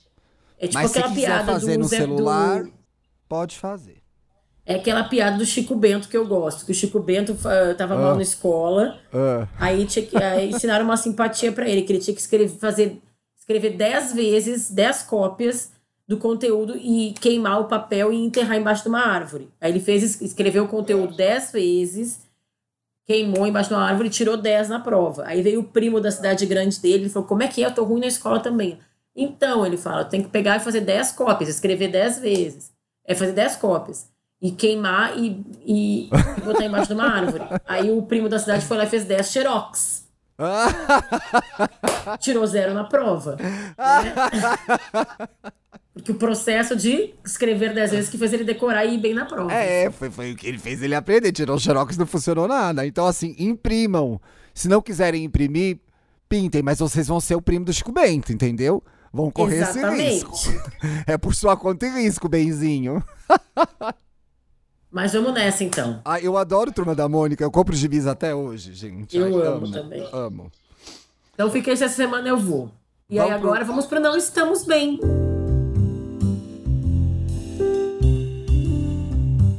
É 0.59 0.67
tipo 0.69 0.75
Mas 0.81 0.93
se 0.93 0.99
aquela 0.99 1.13
quiser 1.13 1.27
piada 1.27 1.53
fazer 1.53 1.73
do, 1.75 1.79
no 1.81 1.89
celular, 1.89 2.63
do- 2.63 2.73
pode 3.29 3.59
fazer. 3.59 3.96
É 4.67 4.75
aquela 4.75 5.05
piada 5.05 5.39
do 5.39 5.47
Chico 5.47 5.77
Bento 5.77 6.09
que 6.09 6.17
eu 6.17 6.27
gosto. 6.27 6.67
Que 6.67 6.73
o 6.73 6.75
Chico 6.75 6.99
Bento 6.99 7.37
ah, 7.45 7.75
tava 7.75 7.95
mal 7.97 8.13
Ah. 8.13 8.17
na 8.17 8.23
escola. 8.23 8.99
Ah, 9.15 9.47
Aí, 9.59 9.87
tinha 9.87 10.05
que, 10.05 10.17
aí 10.17 10.51
ensinaram 10.53 10.85
uma 10.85 10.97
simpatia 10.97 11.53
pra 11.53 11.69
ele, 11.69 11.83
que 11.83 11.93
ele 11.93 12.01
tinha 12.01 12.15
que 12.15 12.21
escrever, 12.21 12.49
fazer, 12.59 13.01
escrever 13.39 13.77
10 13.77 14.13
vezes, 14.13 14.71
10 14.71 15.03
cópias 15.05 15.71
do 16.09 16.17
conteúdo 16.19 16.77
e 16.77 17.15
queimar 17.21 17.61
o 17.61 17.65
papel 17.65 18.13
e 18.13 18.17
enterrar 18.17 18.57
embaixo 18.57 18.83
de 18.83 18.89
uma 18.89 19.01
árvore. 19.07 19.49
Aí 19.61 19.71
ele 19.71 19.81
fez, 19.81 20.21
escreveu 20.21 20.65
o 20.65 20.69
conteúdo 20.69 21.17
dez 21.17 21.53
vezes, 21.53 22.21
queimou 23.05 23.47
embaixo 23.47 23.69
de 23.71 23.75
uma 23.77 23.85
árvore 23.87 24.09
e 24.09 24.13
tirou 24.13 24.37
dez 24.37 24.69
na 24.69 24.81
prova. 24.81 25.25
Aí 25.27 25.43
veio 25.43 25.61
o 25.61 25.65
primo 25.65 26.01
da 26.01 26.11
cidade 26.11 26.45
grande 26.47 26.81
dele 26.81 27.07
e 27.07 27.09
falou: 27.09 27.29
Como 27.29 27.43
é 27.43 27.49
que 27.49 27.63
é? 27.63 27.67
Eu 27.67 27.75
tô 27.75 27.85
ruim 27.85 28.01
na 28.01 28.07
escola 28.09 28.41
também. 28.41 28.79
Então, 29.15 29.65
ele 29.65 29.77
fala: 29.77 30.05
tem 30.05 30.23
que 30.23 30.29
pegar 30.29 30.57
e 30.57 30.61
fazer 30.61 30.81
dez 30.81 31.11
cópias, 31.13 31.49
escrever 31.51 31.89
dez 31.89 32.19
vezes. 32.19 32.73
É 33.05 33.15
fazer 33.15 33.33
dez 33.33 33.57
cópias. 33.57 34.09
E 34.41 34.51
queimar 34.51 35.17
e, 35.19 35.45
e 35.65 36.11
botar 36.45 36.65
embaixo 36.65 36.89
de 36.89 36.95
uma 36.95 37.09
árvore. 37.09 37.45
Aí 37.67 37.91
o 37.91 38.03
primo 38.03 38.29
da 38.29 38.39
cidade 38.39 38.65
foi 38.67 38.77
lá 38.77 38.85
e 38.85 38.89
fez 38.89 39.05
dez 39.05 39.31
xerox. 39.31 40.07
Tirou 42.21 42.47
zero 42.47 42.75
na 42.75 42.85
prova. 42.85 43.37
Né? 43.37 43.75
Porque 45.95 46.13
o 46.13 46.17
processo 46.17 46.77
de 46.77 47.15
escrever 47.25 47.73
dez 47.73 47.91
vezes 47.91 48.11
que 48.11 48.19
fez 48.19 48.31
ele 48.35 48.45
decorar 48.45 48.85
e 48.85 48.95
ir 48.95 48.99
bem 48.99 49.15
na 49.15 49.25
prova. 49.25 49.51
É, 49.51 49.91
foi, 49.91 50.11
foi 50.11 50.33
o 50.33 50.37
que 50.37 50.47
ele 50.47 50.59
fez 50.59 50.83
ele 50.83 50.95
aprender. 50.95 51.33
Tirou 51.33 51.57
o 51.57 51.61
xerox 51.61 51.97
não 51.97 52.07
funcionou 52.07 52.47
nada. 52.47 52.87
Então, 52.87 53.07
assim, 53.07 53.35
imprimam. 53.39 54.21
Se 54.53 54.69
não 54.69 54.83
quiserem 54.83 55.25
imprimir, 55.25 55.79
pintem, 56.29 56.63
mas 56.63 56.79
vocês 56.81 57.09
vão 57.09 57.19
ser 57.19 57.35
o 57.35 57.43
primo 57.43 57.65
do 57.65 57.73
Chico 57.73 57.93
Bento, 57.93 58.31
entendeu? 58.31 58.83
Vão 59.11 59.31
correr 59.31 59.63
Exatamente. 59.63 60.03
esse 60.03 60.51
risco. 60.51 60.73
É 61.07 61.17
por 61.17 61.35
sua 61.35 61.57
conta 61.57 61.87
e 61.87 62.03
risco, 62.03 62.29
benzinho. 62.29 63.03
Mas 64.91 65.13
vamos 65.13 65.35
nessa 65.35 65.65
então. 65.65 66.01
Ah, 66.05 66.21
eu 66.21 66.37
adoro 66.37 66.73
Turma 66.73 66.95
da 66.95 67.09
Mônica. 67.09 67.43
Eu 67.45 67.51
compro 67.51 67.75
gibis 67.75 68.07
até 68.07 68.35
hoje, 68.35 68.73
gente. 68.73 69.17
Eu 69.17 69.25
Ai, 69.43 69.47
amo 69.49 69.71
também. 69.71 70.09
Amo. 70.13 70.51
Então 71.35 71.51
fiquei 71.51 71.73
essa 71.75 71.89
semana 71.89 72.29
eu 72.29 72.39
vou. 72.39 72.71
E 73.11 73.17
Vamos 73.17 73.33
aí 73.33 73.39
pro- 73.39 73.49
agora 73.51 73.65
vamos 73.65 73.87
para 73.87 74.01
Não 74.01 74.17
Estamos 74.17 74.65
Bem. 74.65 74.99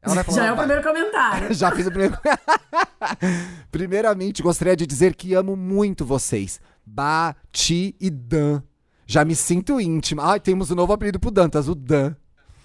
Falar, 0.00 0.24
Já 0.30 0.46
é 0.46 0.52
o 0.52 0.56
primeiro 0.56 0.82
comentário. 0.84 1.52
Já 1.54 1.72
fiz 1.72 1.86
o 1.88 1.90
primeiro. 1.90 2.16
Primeiramente, 3.72 4.40
gostaria 4.42 4.76
de 4.76 4.86
dizer 4.86 5.16
que 5.16 5.34
amo 5.34 5.56
muito 5.56 6.04
vocês. 6.04 6.60
Ba, 6.84 7.34
Ti 7.50 7.96
e 8.00 8.08
Dan. 8.08 8.62
Já 9.04 9.24
me 9.24 9.34
sinto 9.34 9.80
íntima. 9.80 10.30
Ai, 10.30 10.38
temos 10.38 10.70
um 10.70 10.76
novo 10.76 10.92
apelido 10.92 11.18
pro 11.18 11.32
Dantas, 11.32 11.68
o 11.68 11.74
Dan. 11.74 12.14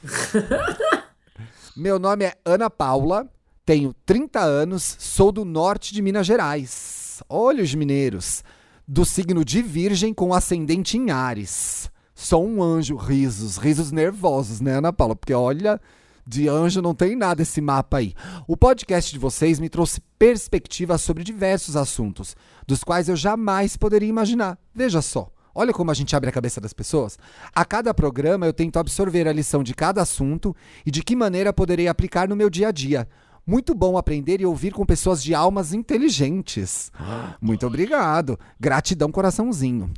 Meu 1.76 2.00
nome 2.00 2.26
é 2.26 2.34
Ana 2.44 2.70
Paula, 2.70 3.28
tenho 3.66 3.94
30 4.06 4.40
anos, 4.40 4.96
sou 5.00 5.32
do 5.32 5.46
norte 5.46 5.94
de 5.94 6.02
Minas 6.02 6.26
Gerais. 6.26 7.22
Olha 7.30 7.64
os 7.64 7.74
mineiros. 7.74 8.44
Do 8.88 9.06
signo 9.06 9.46
de 9.46 9.62
Virgem 9.62 10.14
com 10.14 10.34
ascendente 10.34 10.98
em 10.98 11.12
Ares. 11.12 11.90
Sou 12.14 12.46
um 12.46 12.62
anjo, 12.62 12.96
risos, 12.96 13.58
risos 13.58 13.92
nervosos, 13.92 14.60
né, 14.60 14.78
Ana 14.78 14.92
Paula? 14.92 15.16
Porque 15.16 15.34
olha, 15.34 15.80
de 16.26 16.48
anjo 16.48 16.82
não 16.82 16.94
tem 16.94 17.16
nada 17.16 17.42
esse 17.42 17.62
mapa 17.62 17.98
aí. 17.98 18.14
O 18.48 18.58
podcast 18.58 19.12
de 19.12 19.20
vocês 19.20 19.60
me 19.60 19.70
trouxe 19.70 20.02
perspectiva 20.20 20.98
sobre 20.98 21.24
diversos 21.24 21.76
assuntos, 21.76 22.36
dos 22.68 22.84
quais 22.84 23.08
eu 23.08 23.16
jamais 23.16 23.78
poderia 23.78 24.10
imaginar. 24.10 24.58
Veja 24.74 25.02
só. 25.02 25.32
Olha 25.54 25.74
como 25.74 25.92
a 25.92 25.94
gente 25.94 26.16
abre 26.16 26.30
a 26.30 26.34
cabeça 26.34 26.62
das 26.62 26.74
pessoas. 26.74 27.18
A 27.54 27.66
cada 27.66 27.94
programa 27.94 28.46
eu 28.46 28.54
tento 28.54 28.80
absorver 28.80 29.28
a 29.28 29.34
lição 29.34 29.64
de 29.64 29.74
cada 29.74 30.02
assunto 30.02 30.56
e 30.86 30.92
de 30.92 31.04
que 31.04 31.16
maneira 31.16 31.52
poderei 31.52 31.88
aplicar 31.88 32.28
no 32.28 32.36
meu 32.36 32.50
dia 32.50 32.70
a 32.70 32.72
dia. 32.72 33.08
Muito 33.46 33.74
bom 33.74 33.98
aprender 33.98 34.40
e 34.40 34.46
ouvir 34.46 34.72
com 34.72 34.86
pessoas 34.86 35.24
de 35.24 35.34
almas 35.34 35.74
inteligentes. 35.74 36.92
Muito 37.42 37.66
obrigado. 37.66 38.40
Gratidão, 38.60 39.12
coraçãozinho. 39.12 39.92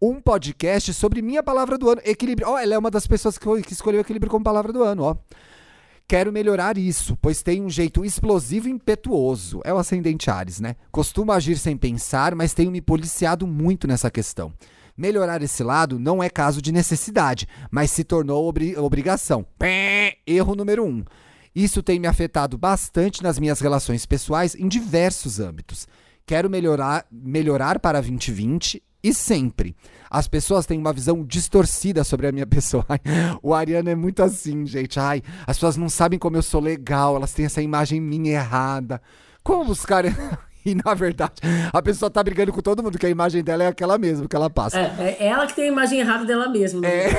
Um 0.00 0.20
podcast 0.20 0.92
sobre 0.92 1.22
minha 1.22 1.42
palavra 1.42 1.78
do 1.78 1.88
ano, 1.88 2.00
equilíbrio. 2.04 2.48
Ó, 2.48 2.58
ela 2.58 2.74
é 2.74 2.78
uma 2.78 2.90
das 2.90 3.06
pessoas 3.06 3.38
que, 3.38 3.62
que 3.62 3.72
escolheu 3.72 4.00
equilíbrio 4.00 4.30
como 4.30 4.44
palavra 4.44 4.72
do 4.72 4.82
ano, 4.82 5.02
ó. 5.02 5.16
Quero 6.06 6.30
melhorar 6.30 6.76
isso, 6.76 7.16
pois 7.20 7.42
tenho 7.42 7.64
um 7.64 7.70
jeito 7.70 8.04
explosivo 8.04 8.68
e 8.68 8.70
impetuoso. 8.70 9.60
É 9.64 9.72
o 9.72 9.78
ascendente 9.78 10.30
Ares, 10.30 10.60
né? 10.60 10.76
Costumo 10.92 11.32
agir 11.32 11.56
sem 11.56 11.76
pensar, 11.76 12.34
mas 12.34 12.52
tenho 12.52 12.70
me 12.70 12.80
policiado 12.82 13.46
muito 13.46 13.88
nessa 13.88 14.10
questão. 14.10 14.52
Melhorar 14.96 15.42
esse 15.42 15.62
lado 15.64 15.98
não 15.98 16.22
é 16.22 16.28
caso 16.28 16.60
de 16.60 16.70
necessidade, 16.70 17.48
mas 17.70 17.90
se 17.90 18.04
tornou 18.04 18.46
obri- 18.46 18.76
obrigação. 18.76 19.44
Pé, 19.58 20.18
Erro 20.26 20.54
número 20.54 20.84
um. 20.84 21.02
Isso 21.54 21.82
tem 21.82 21.98
me 21.98 22.06
afetado 22.06 22.58
bastante 22.58 23.22
nas 23.22 23.38
minhas 23.38 23.60
relações 23.60 24.04
pessoais 24.04 24.54
em 24.54 24.68
diversos 24.68 25.40
âmbitos. 25.40 25.88
Quero 26.26 26.50
melhorar, 26.50 27.06
melhorar 27.10 27.78
para 27.80 28.00
2020 28.00 28.82
e 29.04 29.12
sempre. 29.12 29.76
As 30.10 30.26
pessoas 30.26 30.64
têm 30.64 30.78
uma 30.78 30.92
visão 30.92 31.22
distorcida 31.22 32.02
sobre 32.02 32.26
a 32.26 32.32
minha 32.32 32.46
pessoa. 32.48 32.86
Ai, 32.88 32.98
o 33.42 33.52
Ariano 33.52 33.90
é 33.90 33.94
muito 33.94 34.22
assim, 34.22 34.64
gente. 34.64 34.98
Ai, 34.98 35.22
as 35.46 35.58
pessoas 35.58 35.76
não 35.76 35.90
sabem 35.90 36.18
como 36.18 36.36
eu 36.36 36.42
sou 36.42 36.60
legal, 36.60 37.14
elas 37.14 37.34
têm 37.34 37.44
essa 37.44 37.60
imagem 37.60 38.00
minha 38.00 38.32
errada. 38.32 39.00
Como 39.42 39.66
buscar. 39.66 40.04
E 40.66 40.74
na 40.74 40.94
verdade, 40.94 41.42
a 41.70 41.82
pessoa 41.82 42.10
tá 42.10 42.22
brigando 42.22 42.50
com 42.50 42.62
todo 42.62 42.82
mundo, 42.82 42.98
que 42.98 43.04
a 43.04 43.10
imagem 43.10 43.44
dela 43.44 43.64
é 43.64 43.66
aquela 43.66 43.98
mesma 43.98 44.26
que 44.26 44.34
ela 44.34 44.48
passa. 44.48 44.80
É, 44.80 45.16
é 45.20 45.26
ela 45.26 45.46
que 45.46 45.54
tem 45.54 45.64
a 45.64 45.68
imagem 45.68 46.00
errada 46.00 46.24
dela 46.24 46.48
mesma. 46.48 46.80
É, 46.86 47.10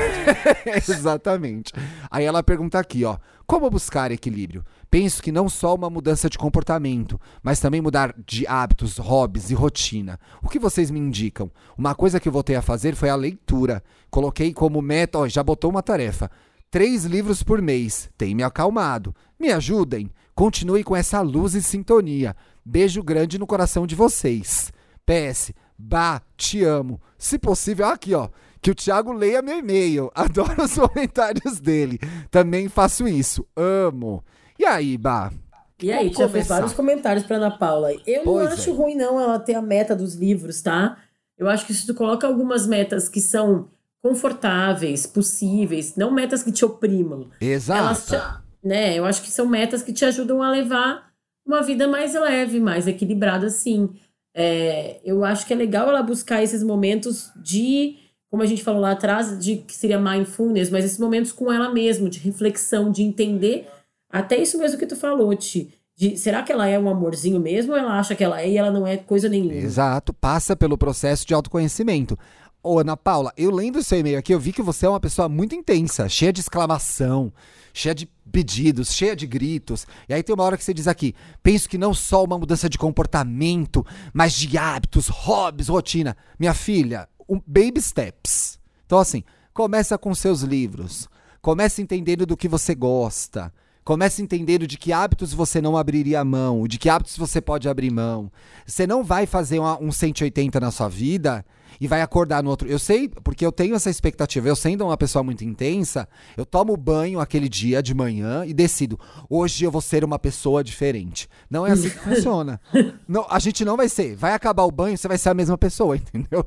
exatamente. 0.89 1.71
Aí 2.09 2.25
ela 2.25 2.41
pergunta 2.41 2.79
aqui, 2.79 3.05
ó. 3.05 3.17
Como 3.47 3.69
buscar 3.69 4.11
equilíbrio? 4.11 4.65
Penso 4.89 5.21
que 5.21 5.31
não 5.31 5.47
só 5.47 5.75
uma 5.75 5.89
mudança 5.89 6.27
de 6.29 6.37
comportamento, 6.37 7.19
mas 7.43 7.59
também 7.59 7.79
mudar 7.79 8.15
de 8.25 8.47
hábitos, 8.47 8.97
hobbies 8.97 9.51
e 9.51 9.53
rotina. 9.53 10.19
O 10.41 10.49
que 10.49 10.57
vocês 10.57 10.89
me 10.89 10.99
indicam? 10.99 11.51
Uma 11.77 11.93
coisa 11.93 12.19
que 12.19 12.27
eu 12.27 12.31
voltei 12.31 12.55
a 12.55 12.61
fazer 12.61 12.95
foi 12.95 13.09
a 13.09 13.15
leitura. 13.15 13.83
Coloquei 14.09 14.51
como 14.51 14.81
meta, 14.81 15.19
ó, 15.19 15.27
já 15.27 15.43
botou 15.43 15.69
uma 15.69 15.83
tarefa. 15.83 16.31
Três 16.71 17.05
livros 17.05 17.43
por 17.43 17.61
mês. 17.61 18.09
Tem 18.17 18.33
me 18.33 18.41
acalmado. 18.41 19.15
Me 19.39 19.51
ajudem. 19.51 20.09
Continue 20.33 20.83
com 20.83 20.95
essa 20.95 21.21
luz 21.21 21.53
e 21.53 21.61
sintonia. 21.61 22.35
Beijo 22.65 23.03
grande 23.03 23.37
no 23.37 23.45
coração 23.45 23.85
de 23.85 23.93
vocês. 23.93 24.71
PS, 25.05 25.53
Bah, 25.77 26.21
te 26.37 26.63
amo. 26.63 27.01
Se 27.17 27.37
possível, 27.37 27.87
aqui 27.87 28.13
ó, 28.13 28.29
que 28.65 28.71
o 28.71 28.75
Thiago 28.75 29.13
leia 29.13 29.43
meu 29.43 29.59
e-mail. 29.59 30.09
Adoro 30.15 30.63
os 30.63 30.75
comentários 30.75 31.59
dele. 31.59 31.99
Também 32.31 32.67
faço 32.67 33.07
isso. 33.07 33.45
Amo. 33.55 34.23
E 34.57 34.65
aí, 34.65 34.97
Bah? 34.97 35.31
E 35.79 35.91
aí, 35.91 36.11
já 36.11 36.27
fez 36.27 36.47
vários 36.47 36.73
comentários 36.73 37.23
pra 37.27 37.35
Ana 37.37 37.51
Paula. 37.51 37.91
Eu 38.07 38.23
Pois 38.23 38.45
não 38.45 38.53
acho 38.53 38.71
é. 38.71 38.73
ruim, 38.73 38.95
não, 38.95 39.19
ela 39.19 39.37
ter 39.37 39.53
a 39.53 39.61
meta 39.61 39.95
dos 39.95 40.15
livros, 40.15 40.63
tá? 40.63 40.97
Eu 41.37 41.47
acho 41.47 41.67
que 41.67 41.75
se 41.75 41.85
tu 41.85 41.93
coloca 41.93 42.25
algumas 42.25 42.65
metas 42.65 43.07
que 43.07 43.21
são 43.21 43.67
confortáveis, 44.01 45.05
possíveis, 45.05 45.95
não 45.95 46.09
metas 46.09 46.41
que 46.41 46.51
te 46.51 46.65
oprimam. 46.65 47.27
Elas 47.39 48.11
Exato. 48.11 48.41
te, 48.63 48.67
né? 48.67 48.97
Eu 48.97 49.05
acho 49.05 49.21
que 49.21 49.29
são 49.29 49.45
metas 49.45 49.83
que 49.83 49.93
te 49.93 50.05
ajudam 50.05 50.41
a 50.41 50.49
levar 50.49 51.11
uma 51.45 51.61
vida 51.61 51.87
mais 51.87 52.15
leve, 52.15 52.59
mais 52.59 52.87
equilibrada, 52.87 53.47
sim. 53.49 53.91
É, 54.33 55.01
eu 55.03 55.23
acho 55.23 55.45
que 55.45 55.53
é 55.53 55.55
legal 55.55 55.87
ela 55.87 56.01
buscar 56.01 56.41
esses 56.41 56.63
momentos 56.63 57.29
de, 57.35 57.97
como 58.35 58.43
a 58.43 58.45
gente 58.45 58.65
falou 58.65 58.81
lá 58.81 58.91
atrás, 58.91 59.39
de 59.39 59.55
que 59.55 59.73
seria 59.73 59.97
mindfulness, 59.97 60.69
mas 60.69 60.83
esses 60.83 60.99
momentos 60.99 61.31
com 61.31 61.49
ela 61.49 61.71
mesma, 61.71 62.09
de 62.09 62.19
reflexão, 62.19 62.91
de 62.91 63.01
entender 63.01 63.65
até 64.11 64.35
isso 64.35 64.59
mesmo 64.59 64.77
que 64.77 64.85
tu 64.85 64.97
falou, 64.97 65.33
Ti. 65.33 65.73
De, 65.95 66.17
será 66.17 66.43
que 66.43 66.51
ela 66.51 66.67
é 66.67 66.77
um 66.77 66.89
amorzinho 66.89 67.39
mesmo 67.39 67.71
ou 67.71 67.79
ela 67.79 67.97
acha 67.97 68.13
que 68.13 68.21
ela 68.21 68.41
é 68.41 68.49
e 68.49 68.57
ela 68.57 68.69
não 68.69 68.85
é 68.85 68.97
coisa 68.97 69.29
nenhuma? 69.29 69.53
Exato. 69.53 70.13
Passa 70.13 70.53
pelo 70.53 70.77
processo 70.77 71.25
de 71.25 71.33
autoconhecimento. 71.33 72.19
Ô, 72.61 72.77
Ana 72.77 72.97
Paula, 72.97 73.31
eu 73.37 73.49
lendo 73.51 73.81
seu 73.81 73.99
e-mail 73.99 74.19
aqui, 74.19 74.33
eu 74.33 74.39
vi 74.39 74.51
que 74.51 74.61
você 74.61 74.85
é 74.85 74.89
uma 74.89 74.99
pessoa 74.99 75.29
muito 75.29 75.55
intensa, 75.55 76.09
cheia 76.09 76.33
de 76.33 76.41
exclamação, 76.41 77.31
cheia 77.73 77.95
de 77.95 78.05
pedidos, 78.29 78.93
cheia 78.93 79.15
de 79.15 79.25
gritos. 79.25 79.87
E 80.09 80.13
aí 80.13 80.21
tem 80.21 80.35
uma 80.35 80.43
hora 80.43 80.57
que 80.57 80.63
você 80.65 80.73
diz 80.73 80.89
aqui: 80.89 81.15
penso 81.41 81.69
que 81.69 81.77
não 81.77 81.93
só 81.93 82.21
uma 82.25 82.37
mudança 82.37 82.67
de 82.67 82.77
comportamento, 82.77 83.85
mas 84.13 84.33
de 84.33 84.57
hábitos, 84.57 85.07
hobbies, 85.07 85.69
rotina. 85.69 86.17
Minha 86.37 86.53
filha, 86.53 87.07
um 87.27 87.41
baby 87.45 87.81
steps. 87.81 88.59
Então, 88.85 88.99
assim, 88.99 89.23
começa 89.53 89.97
com 89.97 90.13
seus 90.13 90.41
livros. 90.41 91.07
Começa 91.41 91.81
entendendo 91.81 92.25
do 92.25 92.37
que 92.37 92.47
você 92.47 92.73
gosta. 92.73 93.53
Comece 93.83 94.21
entendendo 94.21 94.65
de 94.65 94.79
que 94.79 94.91
hábitos 94.91 95.31
você 95.31 95.61
não 95.61 95.77
abriria 95.77 96.25
mão, 96.25 96.67
de 96.67 96.79
que 96.79 96.89
hábitos 96.89 97.15
você 97.17 97.39
pode 97.39 97.69
abrir 97.69 97.91
mão. 97.91 98.31
Você 98.65 98.87
não 98.87 99.03
vai 99.03 99.27
fazer 99.27 99.59
uma, 99.59 99.79
um 99.79 99.91
180 99.91 100.59
na 100.59 100.71
sua 100.71 100.89
vida 100.89 101.45
e 101.79 101.87
vai 101.87 102.01
acordar 102.01 102.43
no 102.43 102.49
outro. 102.49 102.67
Eu 102.67 102.79
sei, 102.79 103.09
porque 103.09 103.45
eu 103.45 103.51
tenho 103.51 103.75
essa 103.75 103.89
expectativa. 103.89 104.47
Eu 104.47 104.55
sendo 104.55 104.85
uma 104.85 104.97
pessoa 104.97 105.23
muito 105.23 105.43
intensa, 105.43 106.07
eu 106.35 106.45
tomo 106.45 106.75
banho 106.77 107.19
aquele 107.19 107.49
dia 107.49 107.81
de 107.81 107.93
manhã 107.93 108.45
e 108.45 108.53
decido. 108.53 108.99
Hoje 109.29 109.63
eu 109.63 109.71
vou 109.71 109.81
ser 109.81 110.03
uma 110.03 110.19
pessoa 110.19 110.63
diferente. 110.63 111.27
Não 111.49 111.65
é 111.65 111.71
assim 111.71 111.89
que 111.89 111.99
funciona. 111.99 112.59
Não, 113.07 113.25
a 113.29 113.39
gente 113.39 113.63
não 113.65 113.77
vai 113.77 113.89
ser. 113.89 114.15
Vai 114.15 114.33
acabar 114.33 114.63
o 114.63 114.71
banho, 114.71 114.97
você 114.97 115.07
vai 115.07 115.17
ser 115.17 115.29
a 115.29 115.33
mesma 115.33 115.57
pessoa, 115.57 115.95
entendeu? 115.97 116.45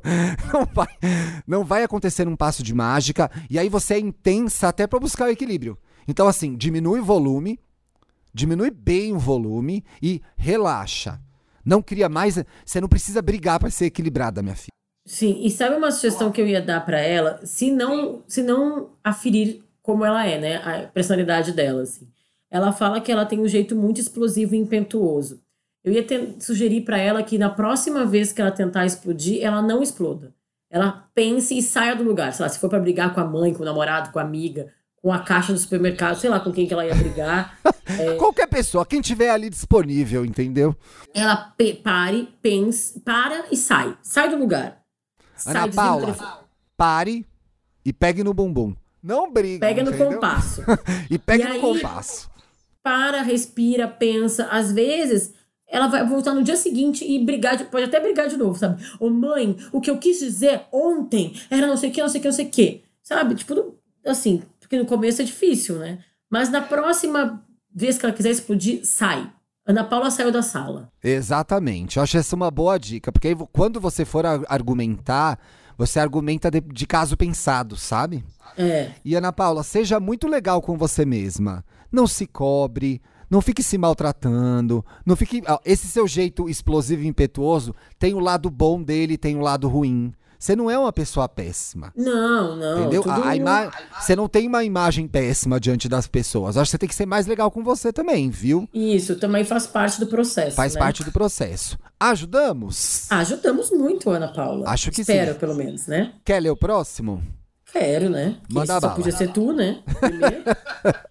Não 0.52 0.66
vai, 0.72 0.88
não 1.46 1.64
vai 1.64 1.82
acontecer 1.82 2.26
um 2.26 2.36
passo 2.36 2.62
de 2.62 2.74
mágica. 2.74 3.30
E 3.50 3.58
aí 3.58 3.68
você 3.68 3.94
é 3.94 3.98
intensa 3.98 4.68
até 4.68 4.86
para 4.86 5.00
buscar 5.00 5.26
o 5.26 5.30
equilíbrio. 5.30 5.78
Então, 6.06 6.26
assim, 6.26 6.56
diminui 6.56 7.00
o 7.00 7.04
volume, 7.04 7.60
diminui 8.32 8.70
bem 8.70 9.12
o 9.12 9.18
volume 9.18 9.84
e 10.02 10.22
relaxa. 10.36 11.20
Não 11.64 11.82
cria 11.82 12.08
mais. 12.08 12.42
Você 12.64 12.80
não 12.80 12.88
precisa 12.88 13.20
brigar 13.20 13.58
para 13.58 13.70
ser 13.70 13.86
equilibrada, 13.86 14.42
minha 14.42 14.56
filha. 14.56 14.77
Sim, 15.08 15.40
e 15.42 15.50
sabe 15.50 15.74
uma 15.74 15.90
sugestão 15.90 16.30
que 16.30 16.38
eu 16.38 16.46
ia 16.46 16.60
dar 16.60 16.84
para 16.84 17.00
ela? 17.00 17.40
Se 17.42 17.70
não, 17.70 18.22
se 18.28 18.42
não 18.42 18.90
aferir 19.02 19.62
como 19.80 20.04
ela 20.04 20.26
é, 20.26 20.38
né? 20.38 20.56
A 20.56 20.86
personalidade 20.86 21.52
dela, 21.52 21.80
assim. 21.80 22.06
Ela 22.50 22.72
fala 22.72 23.00
que 23.00 23.10
ela 23.10 23.24
tem 23.24 23.40
um 23.40 23.48
jeito 23.48 23.74
muito 23.74 23.98
explosivo 23.98 24.54
e 24.54 24.58
impetuoso. 24.58 25.40
Eu 25.82 25.94
ia 25.94 26.02
ter, 26.02 26.36
sugerir 26.38 26.82
para 26.82 26.98
ela 26.98 27.22
que 27.22 27.38
na 27.38 27.48
próxima 27.48 28.04
vez 28.04 28.34
que 28.34 28.42
ela 28.42 28.50
tentar 28.50 28.84
explodir, 28.84 29.42
ela 29.42 29.62
não 29.62 29.82
exploda. 29.82 30.34
Ela 30.70 31.08
pense 31.14 31.56
e 31.56 31.62
saia 31.62 31.96
do 31.96 32.04
lugar. 32.04 32.34
Sei 32.34 32.42
lá, 32.42 32.48
se 32.50 32.58
for 32.58 32.68
para 32.68 32.78
brigar 32.78 33.14
com 33.14 33.20
a 33.20 33.24
mãe, 33.24 33.54
com 33.54 33.62
o 33.62 33.66
namorado, 33.66 34.12
com 34.12 34.18
a 34.18 34.22
amiga, 34.22 34.70
com 35.00 35.10
a 35.10 35.20
caixa 35.20 35.54
do 35.54 35.58
supermercado, 35.58 36.16
sei 36.16 36.28
lá 36.28 36.38
com 36.38 36.52
quem 36.52 36.66
que 36.66 36.74
ela 36.74 36.84
ia 36.84 36.94
brigar. 36.94 37.58
é... 37.98 38.14
Qualquer 38.16 38.46
pessoa, 38.46 38.84
quem 38.84 39.00
tiver 39.00 39.30
ali 39.30 39.48
disponível, 39.48 40.22
entendeu? 40.22 40.76
Ela 41.14 41.54
pare, 41.82 42.28
pense, 42.42 43.00
para 43.00 43.46
e 43.50 43.56
sai. 43.56 43.96
Sai 44.02 44.28
do 44.28 44.36
lugar. 44.36 44.77
Ana 45.46 45.68
Paula, 45.68 46.46
pare 46.76 47.26
e 47.84 47.92
pegue 47.92 48.22
no 48.22 48.34
bumbum. 48.34 48.74
Não 49.02 49.32
brigue. 49.32 49.60
Pega 49.60 49.82
no 49.82 49.96
compasso. 49.96 50.62
e 51.10 51.18
pegue 51.18 51.44
e 51.44 51.46
no 51.46 51.54
aí, 51.54 51.60
compasso. 51.60 52.30
Para, 52.82 53.22
respira, 53.22 53.86
pensa. 53.88 54.46
Às 54.46 54.72
vezes, 54.72 55.32
ela 55.66 55.86
vai 55.86 56.04
voltar 56.06 56.34
no 56.34 56.42
dia 56.42 56.56
seguinte 56.56 57.04
e 57.04 57.24
brigar, 57.24 57.56
de, 57.56 57.64
pode 57.64 57.84
até 57.84 58.00
brigar 58.00 58.28
de 58.28 58.36
novo, 58.36 58.58
sabe? 58.58 58.82
Ô 58.98 59.08
mãe, 59.08 59.56
o 59.72 59.80
que 59.80 59.90
eu 59.90 59.98
quis 59.98 60.18
dizer 60.18 60.62
ontem 60.72 61.34
era 61.50 61.66
não 61.66 61.76
sei 61.76 61.90
o 61.90 61.92
que, 61.92 62.00
não 62.00 62.08
sei 62.08 62.18
o 62.18 62.22
que, 62.22 62.28
não 62.28 62.34
sei 62.34 62.46
o 62.46 62.50
que. 62.50 62.82
Sabe? 63.02 63.34
Tipo, 63.34 63.74
assim, 64.04 64.42
porque 64.58 64.78
no 64.78 64.86
começo 64.86 65.22
é 65.22 65.24
difícil, 65.24 65.78
né? 65.78 65.98
Mas 66.28 66.50
na 66.50 66.60
próxima 66.60 67.44
vez 67.74 67.96
que 67.96 68.04
ela 68.04 68.14
quiser 68.14 68.30
explodir, 68.30 68.84
sai. 68.84 69.30
Ana 69.68 69.84
Paula 69.84 70.10
saiu 70.10 70.32
da 70.32 70.40
sala. 70.40 70.90
Exatamente. 71.04 71.98
Eu 71.98 72.02
acho 72.02 72.16
essa 72.16 72.34
uma 72.34 72.50
boa 72.50 72.78
dica, 72.78 73.12
porque 73.12 73.28
aí, 73.28 73.36
quando 73.52 73.78
você 73.78 74.02
for 74.02 74.24
argumentar, 74.24 75.38
você 75.76 76.00
argumenta 76.00 76.50
de, 76.50 76.62
de, 76.62 76.86
caso 76.86 77.18
pensado, 77.18 77.76
sabe? 77.76 78.24
É. 78.56 78.92
E 79.04 79.14
Ana 79.14 79.30
Paula, 79.30 79.62
seja 79.62 80.00
muito 80.00 80.26
legal 80.26 80.62
com 80.62 80.78
você 80.78 81.04
mesma. 81.04 81.62
Não 81.92 82.06
se 82.06 82.26
cobre, 82.26 83.02
não 83.28 83.42
fique 83.42 83.62
se 83.62 83.76
maltratando, 83.76 84.82
não 85.04 85.14
fique. 85.14 85.42
Esse 85.66 85.86
seu 85.86 86.08
jeito 86.08 86.48
explosivo 86.48 87.02
e 87.02 87.06
impetuoso 87.06 87.74
tem 87.98 88.14
o 88.14 88.20
lado 88.20 88.48
bom 88.48 88.82
dele, 88.82 89.18
tem 89.18 89.36
o 89.36 89.42
lado 89.42 89.68
ruim. 89.68 90.14
Você 90.38 90.54
não 90.54 90.70
é 90.70 90.78
uma 90.78 90.92
pessoa 90.92 91.28
péssima. 91.28 91.92
Não, 91.96 92.54
não. 92.56 92.80
Entendeu? 92.82 93.02
A, 93.06 93.30
a 93.30 93.36
ima... 93.36 93.72
Você 94.00 94.14
não 94.14 94.28
tem 94.28 94.46
uma 94.46 94.62
imagem 94.62 95.08
péssima 95.08 95.58
diante 95.58 95.88
das 95.88 96.06
pessoas. 96.06 96.56
Acho 96.56 96.68
que 96.68 96.70
você 96.72 96.78
tem 96.78 96.88
que 96.88 96.94
ser 96.94 97.06
mais 97.06 97.26
legal 97.26 97.50
com 97.50 97.64
você 97.64 97.92
também, 97.92 98.30
viu? 98.30 98.68
Isso, 98.72 99.16
também 99.16 99.44
faz 99.44 99.66
parte 99.66 99.98
do 99.98 100.06
processo. 100.06 100.54
Faz 100.54 100.74
né? 100.74 100.80
parte 100.80 101.02
do 101.02 101.10
processo. 101.10 101.76
Ajudamos? 101.98 103.10
Ajudamos 103.10 103.70
muito, 103.72 104.10
Ana 104.10 104.28
Paula. 104.28 104.68
Acho 104.68 104.92
que 104.92 105.00
Espero, 105.00 105.32
sim. 105.32 105.38
pelo 105.40 105.56
menos, 105.56 105.88
né? 105.88 106.12
Quer 106.24 106.40
ler 106.40 106.50
o 106.50 106.56
próximo? 106.56 107.20
Quero, 107.72 108.08
né? 108.08 108.36
Manda 108.48 108.74
Manda 108.74 108.80
só 108.80 108.94
podia 108.94 109.12
ser 109.12 109.32
tu, 109.32 109.52
né? 109.52 109.82
Primeiro. 110.00 110.44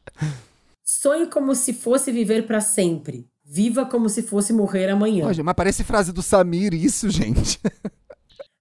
Sonhe 0.86 1.28
como 1.28 1.54
se 1.54 1.74
fosse 1.74 2.14
viver 2.14 2.48
para 2.48 2.62
sempre. 2.62 3.28
Viva 3.44 3.86
como 3.86 4.08
se 4.08 4.24
fosse 4.24 4.54
morrer 4.54 4.90
amanhã. 4.90 5.28
Hoje, 5.28 5.44
mas 5.44 5.54
parece 5.54 5.84
frase 5.84 6.14
do 6.14 6.22
Samir 6.22 6.74
isso, 6.74 7.10
gente. 7.10 7.60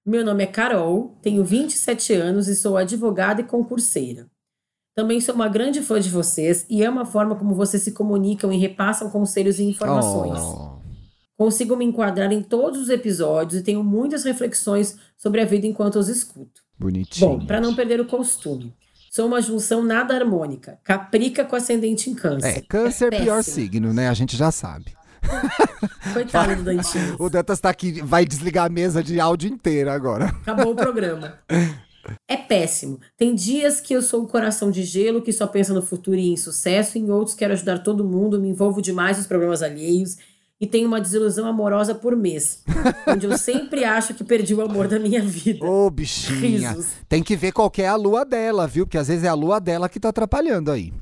Meu 0.07 0.25
nome 0.25 0.45
é 0.45 0.47
Carol, 0.47 1.19
tenho 1.21 1.45
27 1.45 2.13
anos 2.13 2.47
e 2.47 2.55
sou 2.55 2.77
advogada 2.77 3.41
e 3.41 3.45
concurseira. 3.45 4.29
Também 4.95 5.21
sou 5.21 5.35
uma 5.35 5.49
grande 5.49 5.83
fã 5.83 5.99
de 5.99 6.09
vocês 6.09 6.65
e 6.71 6.85
amo 6.85 7.01
a 7.01 7.05
forma 7.05 7.35
como 7.35 7.57
vocês 7.57 7.83
se 7.83 7.91
comunicam 7.91 8.53
e 8.53 8.57
repassam 8.57 9.11
conselhos 9.11 9.59
e 9.59 9.65
informações. 9.65 10.39
Oh. 10.39 10.79
Consigo 11.37 11.77
me 11.77 11.85
enquadrar 11.85 12.33
em 12.33 12.41
todos 12.41 12.83
os 12.83 12.89
episódios 12.89 13.61
e 13.61 13.65
tenho 13.65 13.83
muitas 13.83 14.23
reflexões 14.23 14.97
sobre 15.17 15.41
a 15.41 15.45
vida 15.45 15.67
enquanto 15.67 15.97
os 15.97 16.09
escuto. 16.09 16.63
Bonitinho. 16.79 17.39
Bom, 17.39 17.45
para 17.45 17.61
não 17.61 17.75
perder 17.75 18.01
o 18.01 18.07
costume. 18.07 18.73
Sou 19.11 19.27
uma 19.27 19.43
junção 19.43 19.83
nada 19.83 20.15
harmônica. 20.15 20.79
Caprica 20.85 21.45
com 21.45 21.57
ascendente 21.57 22.09
em 22.09 22.15
câncer. 22.15 22.59
É, 22.59 22.61
câncer 22.61 23.13
é 23.13 23.19
pior 23.19 23.43
signo, 23.43 23.93
né? 23.93 24.09
A 24.09 24.15
gente 24.15 24.37
já 24.37 24.53
sabe. 24.53 24.96
Coitado 26.13 26.57
do 26.57 26.63
Dantinho. 26.63 27.17
O 27.19 27.29
Dantas 27.29 27.61
tá 27.61 27.69
aqui, 27.69 28.01
vai 28.03 28.25
desligar 28.25 28.67
a 28.67 28.69
mesa 28.69 29.03
de 29.03 29.21
áudio 29.21 29.51
inteira 29.51 29.93
agora. 29.93 30.27
Acabou 30.27 30.73
o 30.73 30.77
programa. 30.77 31.39
É 32.29 32.37
péssimo. 32.37 33.01
Tem 33.17 33.35
dias 33.35 33.81
que 33.81 33.93
eu 33.93 34.01
sou 34.01 34.23
o 34.23 34.29
coração 34.29 34.71
de 34.71 34.85
gelo, 34.85 35.23
que 35.23 35.33
só 35.33 35.45
pensa 35.45 35.75
no 35.75 35.83
futuro 35.83 36.17
e 36.17 36.29
em 36.29 36.37
sucesso, 36.37 36.97
em 36.99 37.11
outros 37.11 37.35
quero 37.35 37.53
ajudar 37.53 37.81
todo 37.81 38.05
mundo, 38.05 38.41
me 38.41 38.49
envolvo 38.49 38.81
demais 38.81 39.17
nos 39.17 39.27
problemas 39.27 39.61
alheios 39.61 40.17
e 40.59 40.67
tenho 40.67 40.89
uma 40.89 41.01
desilusão 41.01 41.47
amorosa 41.47 41.95
por 41.95 42.17
mês, 42.17 42.63
onde 43.07 43.27
eu 43.27 43.37
sempre 43.37 43.85
acho 43.85 44.15
que 44.15 44.25
perdi 44.25 44.55
o 44.55 44.63
amor 44.63 44.89
da 44.89 44.99
minha 44.99 45.21
vida. 45.21 45.65
Ô, 45.65 45.87
oh, 45.87 45.91
bichinha. 45.91 46.71
Risos. 46.71 46.87
Tem 47.09 47.23
que 47.23 47.37
ver 47.37 47.53
qual 47.53 47.71
é 47.77 47.87
a 47.87 47.97
lua 47.97 48.25
dela, 48.25 48.67
viu? 48.67 48.87
Porque 48.87 48.99
às 48.99 49.09
vezes 49.09 49.25
é 49.25 49.29
a 49.29 49.35
lua 49.35 49.61
dela 49.61 49.89
que 49.89 50.01
tá 50.01 50.09
atrapalhando 50.09 50.71
aí. 50.71 50.93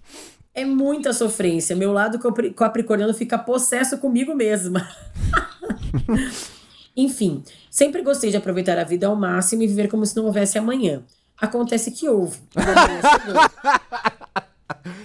É 0.54 0.64
muita 0.64 1.12
sofrência. 1.12 1.74
Meu 1.74 1.92
lado 1.92 2.18
capricorniano 2.54 3.12
fica 3.12 3.36
possesso 3.36 3.98
comigo 3.98 4.34
mesma. 4.34 4.88
Enfim, 6.96 7.42
sempre 7.68 8.02
gostei 8.02 8.30
de 8.30 8.36
aproveitar 8.36 8.78
a 8.78 8.84
vida 8.84 9.08
ao 9.08 9.16
máximo 9.16 9.62
e 9.62 9.66
viver 9.66 9.88
como 9.88 10.06
se 10.06 10.14
não 10.16 10.26
houvesse 10.26 10.56
amanhã. 10.56 11.02
Acontece 11.40 11.90
que 11.90 12.08
houve. 12.08 12.38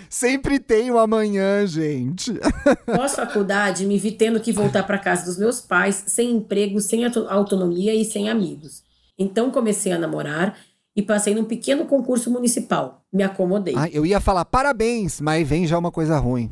Sempre 0.09 0.59
tem 0.59 0.91
o 0.91 0.97
amanhã, 0.97 1.65
gente. 1.65 2.33
Pós-faculdade, 2.85 3.85
me 3.85 3.97
vi 3.97 4.11
tendo 4.11 4.39
que 4.39 4.51
voltar 4.51 4.83
para 4.83 4.97
casa 4.97 5.25
dos 5.25 5.37
meus 5.37 5.61
pais, 5.61 6.03
sem 6.07 6.31
emprego, 6.31 6.81
sem 6.81 7.05
autonomia 7.05 7.93
e 7.93 8.03
sem 8.03 8.29
amigos. 8.29 8.83
Então 9.17 9.51
comecei 9.51 9.91
a 9.91 9.99
namorar 9.99 10.57
e 10.99 11.01
passei 11.01 11.33
num 11.33 11.45
pequeno 11.45 11.85
concurso 11.85 12.29
municipal. 12.29 13.05
Me 13.11 13.23
acomodei. 13.23 13.73
Ah, 13.77 13.87
eu 13.89 14.05
ia 14.05 14.19
falar 14.19 14.43
parabéns, 14.43 15.21
mas 15.21 15.47
vem 15.47 15.65
já 15.65 15.77
uma 15.77 15.91
coisa 15.91 16.17
ruim. 16.19 16.51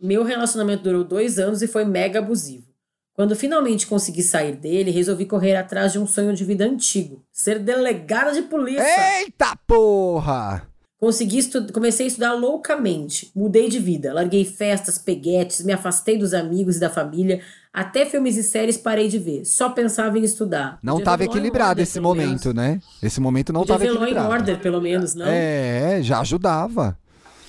Meu 0.00 0.24
relacionamento 0.24 0.82
durou 0.82 1.04
dois 1.04 1.38
anos 1.38 1.62
e 1.62 1.68
foi 1.68 1.84
mega 1.84 2.18
abusivo. 2.18 2.66
Quando 3.14 3.36
finalmente 3.36 3.86
consegui 3.86 4.24
sair 4.24 4.56
dele, 4.56 4.90
resolvi 4.90 5.24
correr 5.24 5.54
atrás 5.54 5.92
de 5.92 6.00
um 6.00 6.06
sonho 6.06 6.34
de 6.34 6.44
vida 6.44 6.64
antigo: 6.64 7.24
ser 7.30 7.60
delegada 7.60 8.32
de 8.32 8.42
polícia. 8.42 9.20
Eita 9.20 9.56
porra! 9.68 10.68
Consegui 11.04 11.38
comecei 11.70 12.06
a 12.06 12.08
estudar 12.08 12.32
loucamente. 12.32 13.30
Mudei 13.36 13.68
de 13.68 13.78
vida. 13.78 14.10
Larguei 14.14 14.42
festas, 14.42 14.96
peguetes, 14.96 15.62
me 15.62 15.70
afastei 15.70 16.16
dos 16.16 16.32
amigos 16.32 16.76
e 16.76 16.80
da 16.80 16.88
família. 16.88 17.42
Até 17.70 18.06
filmes 18.06 18.38
e 18.38 18.42
séries 18.42 18.78
parei 18.78 19.06
de 19.08 19.18
ver. 19.18 19.44
Só 19.44 19.68
pensava 19.68 20.18
em 20.18 20.22
estudar. 20.22 20.78
Não 20.82 20.98
estava 20.98 21.22
equilibrado 21.22 21.72
order, 21.72 21.82
esse 21.82 22.00
momento, 22.00 22.54
né? 22.54 22.80
Esse 23.02 23.20
momento 23.20 23.52
não 23.52 23.60
estava 23.62 23.84
equilibrado. 23.84 24.16
em 24.16 24.32
Order, 24.32 24.58
pelo 24.60 24.80
menos, 24.80 25.14
não? 25.14 25.26
É, 25.26 26.00
já 26.00 26.20
ajudava. 26.20 26.98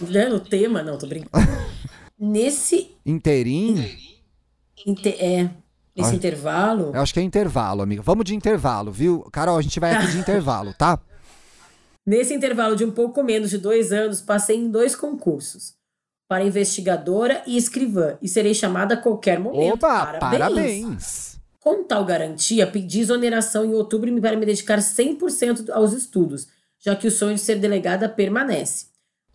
Né? 0.01 0.27
No 0.27 0.41
tema, 0.41 0.83
não, 0.83 0.97
tô 0.97 1.07
brincando. 1.07 1.47
Nesse... 2.19 2.91
Inteirinho? 3.05 3.89
Inter... 4.85 5.15
É, 5.17 5.49
nesse 5.95 6.09
acho... 6.09 6.15
intervalo... 6.15 6.91
Eu 6.93 7.01
acho 7.01 7.13
que 7.13 7.21
é 7.21 7.23
intervalo, 7.23 7.81
amiga. 7.81 8.01
Vamos 8.01 8.25
de 8.25 8.35
intervalo, 8.35 8.91
viu? 8.91 9.21
Carol, 9.31 9.57
a 9.57 9.61
gente 9.61 9.79
vai 9.79 9.93
aqui 9.93 10.07
de 10.07 10.17
intervalo, 10.19 10.73
tá? 10.73 10.99
Nesse 12.05 12.33
intervalo 12.33 12.75
de 12.75 12.85
um 12.85 12.91
pouco 12.91 13.23
menos 13.23 13.49
de 13.49 13.57
dois 13.57 13.91
anos, 13.91 14.21
passei 14.21 14.57
em 14.57 14.69
dois 14.69 14.95
concursos. 14.95 15.73
Para 16.27 16.43
investigadora 16.43 17.41
e 17.47 17.57
escrivã, 17.57 18.17
e 18.21 18.27
serei 18.27 18.53
chamada 18.53 18.93
a 18.93 18.97
qualquer 18.97 19.39
momento. 19.39 19.75
Opa, 19.75 20.17
parabéns! 20.19 20.29
parabéns. 20.29 21.39
Com 21.59 21.83
tal 21.83 22.05
garantia, 22.05 22.67
pedi 22.67 22.99
exoneração 22.99 23.65
em 23.65 23.73
outubro 23.73 24.21
para 24.21 24.35
me 24.35 24.45
dedicar 24.45 24.77
100% 24.77 25.71
aos 25.71 25.93
estudos, 25.93 26.47
já 26.79 26.95
que 26.95 27.07
o 27.07 27.11
sonho 27.11 27.33
de 27.33 27.41
ser 27.41 27.55
delegada 27.55 28.07
permanece. 28.07 28.85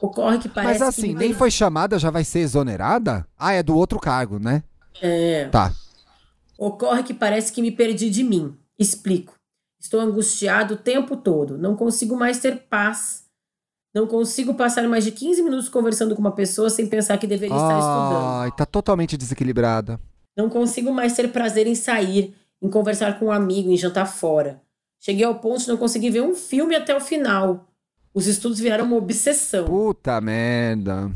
Ocorre 0.00 0.38
que 0.38 0.48
parece 0.48 0.78
Mas 0.78 0.88
assim, 0.88 1.08
que 1.08 1.14
nem 1.14 1.34
foi 1.34 1.50
chamada, 1.50 1.98
já 1.98 2.08
vai 2.10 2.22
ser 2.22 2.38
exonerada? 2.38 3.26
Ah, 3.36 3.52
é 3.52 3.62
do 3.62 3.76
outro 3.76 3.98
cargo, 3.98 4.38
né? 4.38 4.62
É. 5.02 5.48
Tá. 5.48 5.72
Ocorre 6.56 7.02
que 7.02 7.12
parece 7.12 7.52
que 7.52 7.60
me 7.60 7.72
perdi 7.72 8.08
de 8.08 8.22
mim. 8.22 8.56
Explico. 8.78 9.39
Estou 9.80 9.98
angustiado 9.98 10.74
o 10.74 10.76
tempo 10.76 11.16
todo, 11.16 11.56
não 11.56 11.74
consigo 11.74 12.14
mais 12.14 12.38
ter 12.38 12.66
paz. 12.68 13.24
Não 13.94 14.06
consigo 14.06 14.54
passar 14.54 14.86
mais 14.86 15.04
de 15.04 15.10
15 15.10 15.42
minutos 15.42 15.68
conversando 15.68 16.14
com 16.14 16.20
uma 16.20 16.30
pessoa 16.30 16.70
sem 16.70 16.86
pensar 16.86 17.18
que 17.18 17.26
deveria 17.26 17.56
estar 17.56 17.78
estudando. 17.78 18.42
Ai, 18.42 18.52
tá 18.52 18.64
totalmente 18.64 19.16
desequilibrada. 19.16 19.98
Não 20.36 20.48
consigo 20.48 20.92
mais 20.92 21.14
ter 21.14 21.32
prazer 21.32 21.66
em 21.66 21.74
sair, 21.74 22.36
em 22.62 22.68
conversar 22.68 23.18
com 23.18 23.26
um 23.26 23.32
amigo, 23.32 23.70
em 23.70 23.76
jantar 23.76 24.06
fora. 24.06 24.62
Cheguei 25.00 25.24
ao 25.24 25.34
ponto 25.36 25.62
de 25.62 25.68
não 25.68 25.76
conseguir 25.76 26.10
ver 26.10 26.20
um 26.20 26.36
filme 26.36 26.76
até 26.76 26.94
o 26.94 27.00
final. 27.00 27.66
Os 28.12 28.26
estudos 28.26 28.60
viraram 28.60 28.84
uma 28.84 28.96
obsessão. 28.96 29.64
Puta 29.64 30.20
merda. 30.20 31.10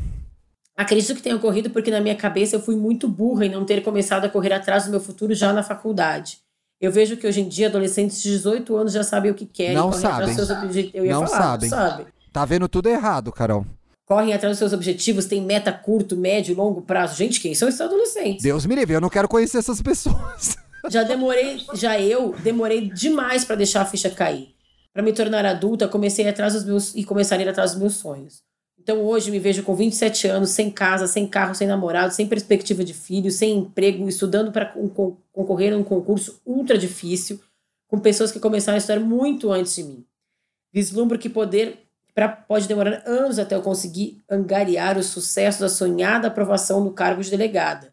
Acredito 0.75 1.15
que 1.15 1.21
tenha 1.21 1.35
ocorrido 1.35 1.69
porque 1.69 1.91
na 1.91 2.01
minha 2.01 2.15
cabeça 2.15 2.55
eu 2.55 2.59
fui 2.59 2.75
muito 2.75 3.07
burra 3.07 3.45
em 3.45 3.49
não 3.49 3.63
ter 3.63 3.81
começado 3.81 4.25
a 4.25 4.29
correr 4.29 4.51
atrás 4.51 4.85
do 4.85 4.91
meu 4.91 4.99
futuro 4.99 5.33
já 5.33 5.53
na 5.53 5.63
faculdade. 5.63 6.39
Eu 6.79 6.91
vejo 6.91 7.15
que 7.17 7.25
hoje 7.25 7.41
em 7.41 7.47
dia 7.47 7.67
adolescentes 7.67 8.21
de 8.21 8.29
18 8.31 8.75
anos 8.75 8.93
já 8.93 9.03
sabem 9.03 9.31
o 9.31 9.35
que 9.35 9.45
querem. 9.45 9.75
Não 9.75 9.91
sabem. 9.91 10.33
seus 10.35 10.49
obje- 10.49 10.91
Eu 10.93 11.05
ia 11.05 11.13
Não 11.13 11.25
falar, 11.25 11.41
sabem. 11.41 11.69
sabe. 11.69 12.05
Tá 12.33 12.43
vendo 12.45 12.67
tudo 12.67 12.89
errado, 12.89 13.31
Carol. 13.31 13.65
Correm 14.05 14.33
atrás 14.33 14.51
dos 14.51 14.59
seus 14.59 14.73
objetivos, 14.73 15.25
têm 15.25 15.41
meta 15.41 15.71
curto, 15.71 16.15
médio 16.15 16.51
e 16.51 16.55
longo 16.55 16.81
prazo. 16.81 17.15
Gente, 17.15 17.39
quem 17.39 17.55
são 17.55 17.67
esses 17.67 17.81
adolescentes? 17.81 18.43
Deus 18.43 18.65
me 18.65 18.75
livre, 18.75 18.93
eu 18.93 19.01
não 19.01 19.09
quero 19.09 19.27
conhecer 19.27 19.57
essas 19.57 19.81
pessoas. 19.81 20.57
Já 20.89 21.01
demorei, 21.01 21.61
já 21.73 21.99
eu 21.99 22.35
demorei 22.43 22.91
demais 22.91 23.43
pra 23.43 23.55
deixar 23.55 23.81
a 23.81 23.85
ficha 23.85 24.07
cair. 24.07 24.49
Pra 24.93 25.01
me 25.01 25.11
tornar 25.11 25.43
adulta, 25.43 25.87
comecei 25.87 26.27
atrás 26.29 26.53
dos 26.53 26.63
meus 26.63 26.93
e 26.93 27.03
começar 27.03 27.37
a 27.37 27.41
ir 27.41 27.49
atrás 27.49 27.71
dos 27.71 27.79
meus 27.79 27.95
sonhos. 27.95 28.43
Então 28.85 29.03
hoje 29.03 29.31
me 29.31 29.39
vejo 29.39 29.63
com 29.63 29.75
27 29.75 30.27
anos, 30.27 30.51
sem 30.51 30.69
casa, 30.69 31.07
sem 31.07 31.25
carro, 31.25 31.55
sem 31.55 31.67
namorado, 31.67 32.13
sem 32.13 32.27
perspectiva 32.27 32.83
de 32.83 32.93
filho, 32.93 33.31
sem 33.31 33.57
emprego, 33.57 34.07
estudando 34.07 34.51
para 34.51 34.75
concorrer 35.33 35.73
a 35.73 35.75
um 35.75 35.83
concurso 35.83 36.39
ultra 36.45 36.77
difícil, 36.77 37.39
com 37.87 37.97
pessoas 37.97 38.31
que 38.31 38.39
começaram 38.39 38.75
a 38.75 38.77
estudar 38.77 38.99
muito 38.99 39.51
antes 39.51 39.73
de 39.73 39.83
mim. 39.83 40.05
Vislumbro 40.71 41.17
que 41.17 41.29
poder 41.29 41.79
pra, 42.13 42.29
pode 42.29 42.67
demorar 42.67 43.01
anos 43.07 43.39
até 43.39 43.55
eu 43.55 43.63
conseguir 43.63 44.21
angariar 44.29 44.99
o 44.99 45.03
sucesso 45.03 45.61
da 45.61 45.67
sonhada 45.67 46.27
aprovação 46.27 46.83
no 46.83 46.91
cargo 46.91 47.23
de 47.23 47.31
delegada. 47.31 47.87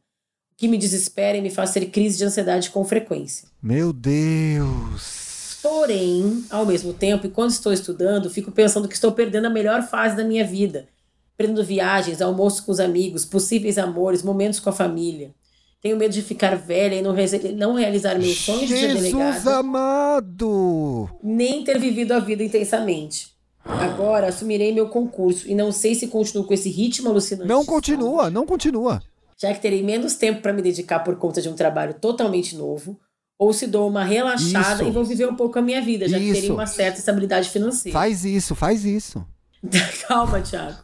O 0.52 0.56
que 0.58 0.68
me 0.68 0.76
desespera 0.76 1.38
e 1.38 1.40
me 1.40 1.48
faz 1.48 1.72
ter 1.72 1.86
crise 1.86 2.18
de 2.18 2.24
ansiedade 2.24 2.68
com 2.68 2.84
frequência. 2.84 3.48
Meu 3.62 3.94
Deus. 3.94 5.21
Porém, 5.62 6.44
ao 6.50 6.66
mesmo 6.66 6.92
tempo, 6.92 7.26
enquanto 7.26 7.50
estou 7.50 7.72
estudando, 7.72 8.28
fico 8.28 8.50
pensando 8.50 8.88
que 8.88 8.94
estou 8.94 9.12
perdendo 9.12 9.46
a 9.46 9.50
melhor 9.50 9.82
fase 9.82 10.16
da 10.16 10.24
minha 10.24 10.44
vida. 10.44 10.88
Perdendo 11.36 11.64
viagens, 11.64 12.20
almoços 12.20 12.60
com 12.60 12.72
os 12.72 12.80
amigos, 12.80 13.24
possíveis 13.24 13.78
amores, 13.78 14.22
momentos 14.22 14.58
com 14.58 14.70
a 14.70 14.72
família. 14.72 15.32
Tenho 15.80 15.96
medo 15.96 16.12
de 16.12 16.22
ficar 16.22 16.56
velha 16.56 16.94
e 16.94 17.02
não, 17.02 17.14
não 17.56 17.74
realizar 17.74 18.18
meus 18.18 18.38
sonhos 18.38 18.68
de 18.68 18.76
ser 18.76 18.96
Jesus 18.96 19.46
amado. 19.46 21.08
nem 21.22 21.64
ter 21.64 21.78
vivido 21.78 22.12
a 22.12 22.20
vida 22.20 22.42
intensamente. 22.44 23.32
Agora 23.64 24.28
assumirei 24.28 24.72
meu 24.72 24.88
concurso 24.88 25.48
e 25.48 25.54
não 25.54 25.70
sei 25.70 25.94
se 25.94 26.08
continuo 26.08 26.44
com 26.44 26.54
esse 26.54 26.68
ritmo 26.68 27.08
alucinante. 27.08 27.48
Não 27.48 27.64
continua, 27.64 28.30
não 28.30 28.44
continua. 28.44 29.02
já 29.40 29.52
que 29.52 29.60
terei 29.60 29.82
menos 29.82 30.14
tempo 30.14 30.40
para 30.40 30.52
me 30.52 30.62
dedicar 30.62 31.00
por 31.00 31.16
conta 31.16 31.40
de 31.40 31.48
um 31.48 31.54
trabalho 31.54 31.94
totalmente 31.94 32.56
novo, 32.56 32.98
ou 33.42 33.52
se 33.52 33.66
dou 33.66 33.88
uma 33.88 34.04
relaxada 34.04 34.82
Isso. 34.82 34.84
e 34.84 34.90
vou 34.90 35.04
viver 35.04 35.28
um 35.28 35.34
pouco 35.34 35.58
a 35.58 35.62
minha 35.62 35.82
vida, 35.82 36.08
já 36.08 36.18
que 36.18 36.26
terei 36.26 36.44
Isso. 36.44 36.54
uma 36.54 36.66
certa 36.66 36.98
estabilidade 36.98 37.50
financeira. 37.50 37.98
Faz 37.98 38.24
isso, 38.24 38.54
faz 38.54 38.84
isso. 38.84 39.24
Calma, 40.06 40.40
Thiago. 40.40 40.78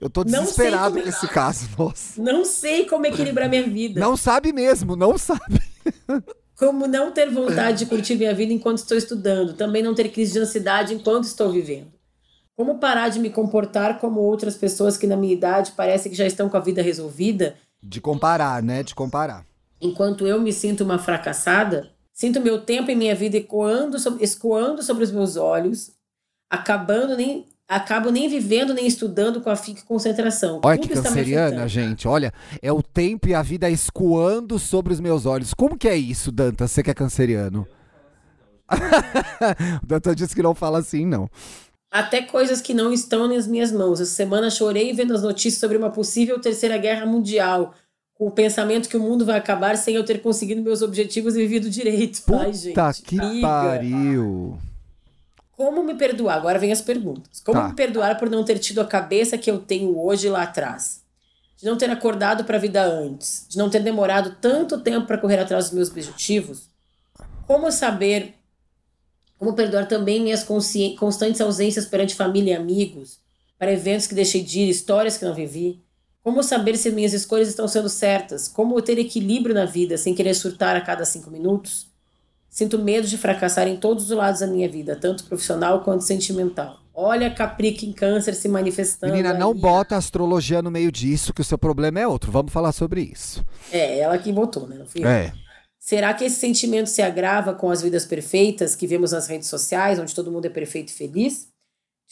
Eu 0.00 0.10
tô 0.10 0.24
desesperado 0.24 1.00
com 1.00 1.08
esse 1.08 1.28
caso, 1.28 1.68
nossa. 1.78 2.20
Não 2.20 2.44
sei 2.44 2.86
como 2.86 3.06
equilibrar 3.06 3.48
minha 3.48 3.62
vida. 3.62 4.00
Não 4.00 4.16
sabe 4.16 4.52
mesmo, 4.52 4.96
não 4.96 5.16
sabe. 5.16 5.62
Como 6.56 6.86
não 6.86 7.10
ter 7.10 7.28
vontade 7.30 7.78
de 7.78 7.86
curtir 7.86 8.14
minha 8.14 8.32
vida 8.32 8.52
enquanto 8.52 8.78
estou 8.78 8.96
estudando. 8.96 9.54
Também 9.54 9.82
não 9.82 9.92
ter 9.92 10.08
crise 10.08 10.34
de 10.34 10.38
ansiedade 10.38 10.94
enquanto 10.94 11.24
estou 11.24 11.50
vivendo. 11.50 11.88
Como 12.56 12.78
parar 12.78 13.08
de 13.08 13.18
me 13.18 13.28
comportar 13.28 13.98
como 13.98 14.20
outras 14.20 14.56
pessoas 14.56 14.96
que 14.96 15.06
na 15.06 15.16
minha 15.16 15.32
idade 15.32 15.72
parecem 15.72 16.12
que 16.12 16.16
já 16.16 16.24
estão 16.24 16.48
com 16.48 16.56
a 16.56 16.60
vida 16.60 16.80
resolvida 16.80 17.56
De 17.82 18.00
comparar, 18.00 18.62
né? 18.62 18.84
De 18.84 18.94
comparar. 18.94 19.44
Enquanto 19.84 20.26
eu 20.26 20.40
me 20.40 20.52
sinto 20.52 20.82
uma 20.82 20.98
fracassada, 20.98 21.90
sinto 22.12 22.40
meu 22.40 22.62
tempo 22.62 22.90
e 22.90 22.96
minha 22.96 23.14
vida 23.14 23.36
ecoando 23.36 23.98
sobre, 23.98 24.24
escoando 24.24 24.82
sobre 24.82 25.04
os 25.04 25.12
meus 25.12 25.36
olhos, 25.36 25.92
acabando 26.50 27.16
nem 27.16 27.46
acabo 27.66 28.10
nem 28.10 28.28
vivendo 28.28 28.74
nem 28.74 28.86
estudando 28.86 29.40
com 29.40 29.50
afinco 29.50 29.80
e 29.80 29.84
concentração. 29.84 30.60
Olha 30.62 30.78
Tudo 30.78 30.88
que 30.88 30.94
canceriana, 30.94 31.66
gente. 31.68 32.06
Olha, 32.06 32.32
é 32.60 32.72
o 32.72 32.82
tempo 32.82 33.28
e 33.28 33.34
a 33.34 33.42
vida 33.42 33.70
escoando 33.70 34.58
sobre 34.58 34.92
os 34.92 35.00
meus 35.00 35.26
olhos. 35.26 35.54
Como 35.54 35.76
que 35.76 35.88
é 35.88 35.96
isso, 35.96 36.30
Dantas? 36.30 36.70
Você 36.70 36.82
que 36.82 36.90
é 36.90 36.94
canceriano? 36.94 37.66
o 39.82 39.86
Dantas 39.86 40.14
disse 40.14 40.34
que 40.34 40.42
não 40.42 40.54
fala 40.54 40.78
assim, 40.78 41.06
não. 41.06 41.28
Até 41.90 42.22
coisas 42.22 42.60
que 42.60 42.74
não 42.74 42.92
estão 42.92 43.28
nas 43.28 43.46
minhas 43.46 43.72
mãos. 43.72 44.00
Essa 44.00 44.10
semana 44.10 44.50
chorei 44.50 44.92
vendo 44.92 45.14
as 45.14 45.22
notícias 45.22 45.60
sobre 45.60 45.76
uma 45.76 45.90
possível 45.90 46.38
terceira 46.40 46.76
guerra 46.76 47.06
mundial, 47.06 47.74
com 48.14 48.26
o 48.26 48.30
pensamento 48.30 48.88
que 48.88 48.96
o 48.96 49.00
mundo 49.00 49.24
vai 49.26 49.36
acabar 49.36 49.76
sem 49.76 49.94
eu 49.96 50.04
ter 50.04 50.22
conseguido 50.22 50.62
meus 50.62 50.82
objetivos 50.82 51.34
e 51.34 51.38
vivido 51.40 51.68
direito. 51.68 52.22
Ai, 52.34 52.52
gente. 52.52 52.74
Puta 52.74 52.92
que 53.04 53.16
briga. 53.16 53.40
pariu. 53.40 54.58
Como 55.56 55.82
me 55.84 55.94
perdoar? 55.94 56.36
Agora 56.36 56.58
vem 56.58 56.72
as 56.72 56.80
perguntas. 56.80 57.40
Como 57.40 57.58
Tá. 57.60 57.68
me 57.68 57.74
perdoar 57.74 58.18
por 58.18 58.28
não 58.30 58.44
ter 58.44 58.58
tido 58.58 58.80
a 58.80 58.84
cabeça 58.84 59.38
que 59.38 59.50
eu 59.50 59.58
tenho 59.58 59.98
hoje 59.98 60.28
lá 60.28 60.42
atrás? 60.42 61.02
De 61.56 61.64
não 61.64 61.76
ter 61.76 61.88
acordado 61.90 62.44
para 62.44 62.56
a 62.56 62.60
vida 62.60 62.82
antes? 62.84 63.46
De 63.48 63.56
não 63.56 63.70
ter 63.70 63.80
demorado 63.82 64.36
tanto 64.40 64.80
tempo 64.80 65.06
para 65.06 65.18
correr 65.18 65.38
atrás 65.38 65.66
dos 65.66 65.74
meus 65.74 65.88
objetivos? 65.88 66.68
Como 67.46 67.70
saber. 67.70 68.34
Como 69.38 69.54
perdoar 69.54 69.86
também 69.86 70.22
minhas 70.22 70.44
constantes 70.44 71.40
ausências 71.40 71.84
perante 71.86 72.14
família 72.14 72.52
e 72.52 72.56
amigos? 72.56 73.18
Para 73.58 73.72
eventos 73.72 74.06
que 74.06 74.14
deixei 74.14 74.42
de 74.42 74.60
ir, 74.60 74.68
histórias 74.68 75.16
que 75.18 75.24
não 75.24 75.34
vivi? 75.34 75.83
Como 76.24 76.42
saber 76.42 76.78
se 76.78 76.90
minhas 76.90 77.12
escolhas 77.12 77.48
estão 77.48 77.68
sendo 77.68 77.90
certas? 77.90 78.48
Como 78.48 78.80
ter 78.80 78.98
equilíbrio 78.98 79.54
na 79.54 79.66
vida 79.66 79.98
sem 79.98 80.14
querer 80.14 80.32
surtar 80.32 80.74
a 80.74 80.80
cada 80.80 81.04
cinco 81.04 81.30
minutos? 81.30 81.86
Sinto 82.48 82.78
medo 82.78 83.06
de 83.06 83.18
fracassar 83.18 83.68
em 83.68 83.76
todos 83.76 84.04
os 84.04 84.16
lados 84.16 84.40
da 84.40 84.46
minha 84.46 84.66
vida, 84.66 84.96
tanto 84.96 85.24
profissional 85.24 85.82
quanto 85.82 86.02
sentimental. 86.02 86.78
Olha 86.94 87.30
Caprica 87.30 87.84
em 87.84 87.92
câncer 87.92 88.34
se 88.34 88.48
manifestando. 88.48 89.12
Menina, 89.12 89.34
não 89.34 89.52
aí. 89.52 89.58
bota 89.58 89.96
astrologia 89.96 90.62
no 90.62 90.70
meio 90.70 90.90
disso, 90.90 91.34
que 91.34 91.42
o 91.42 91.44
seu 91.44 91.58
problema 91.58 92.00
é 92.00 92.08
outro. 92.08 92.32
Vamos 92.32 92.52
falar 92.52 92.72
sobre 92.72 93.02
isso. 93.02 93.44
É, 93.70 93.98
ela 93.98 94.16
que 94.16 94.32
botou, 94.32 94.66
né? 94.66 94.76
Não 94.78 94.86
fui. 94.86 95.04
É. 95.04 95.30
Será 95.78 96.14
que 96.14 96.24
esse 96.24 96.36
sentimento 96.36 96.86
se 96.86 97.02
agrava 97.02 97.52
com 97.52 97.70
as 97.70 97.82
vidas 97.82 98.06
perfeitas 98.06 98.74
que 98.74 98.86
vemos 98.86 99.12
nas 99.12 99.26
redes 99.26 99.48
sociais, 99.48 99.98
onde 99.98 100.14
todo 100.14 100.32
mundo 100.32 100.46
é 100.46 100.50
perfeito 100.50 100.88
e 100.88 100.94
feliz? 100.94 101.48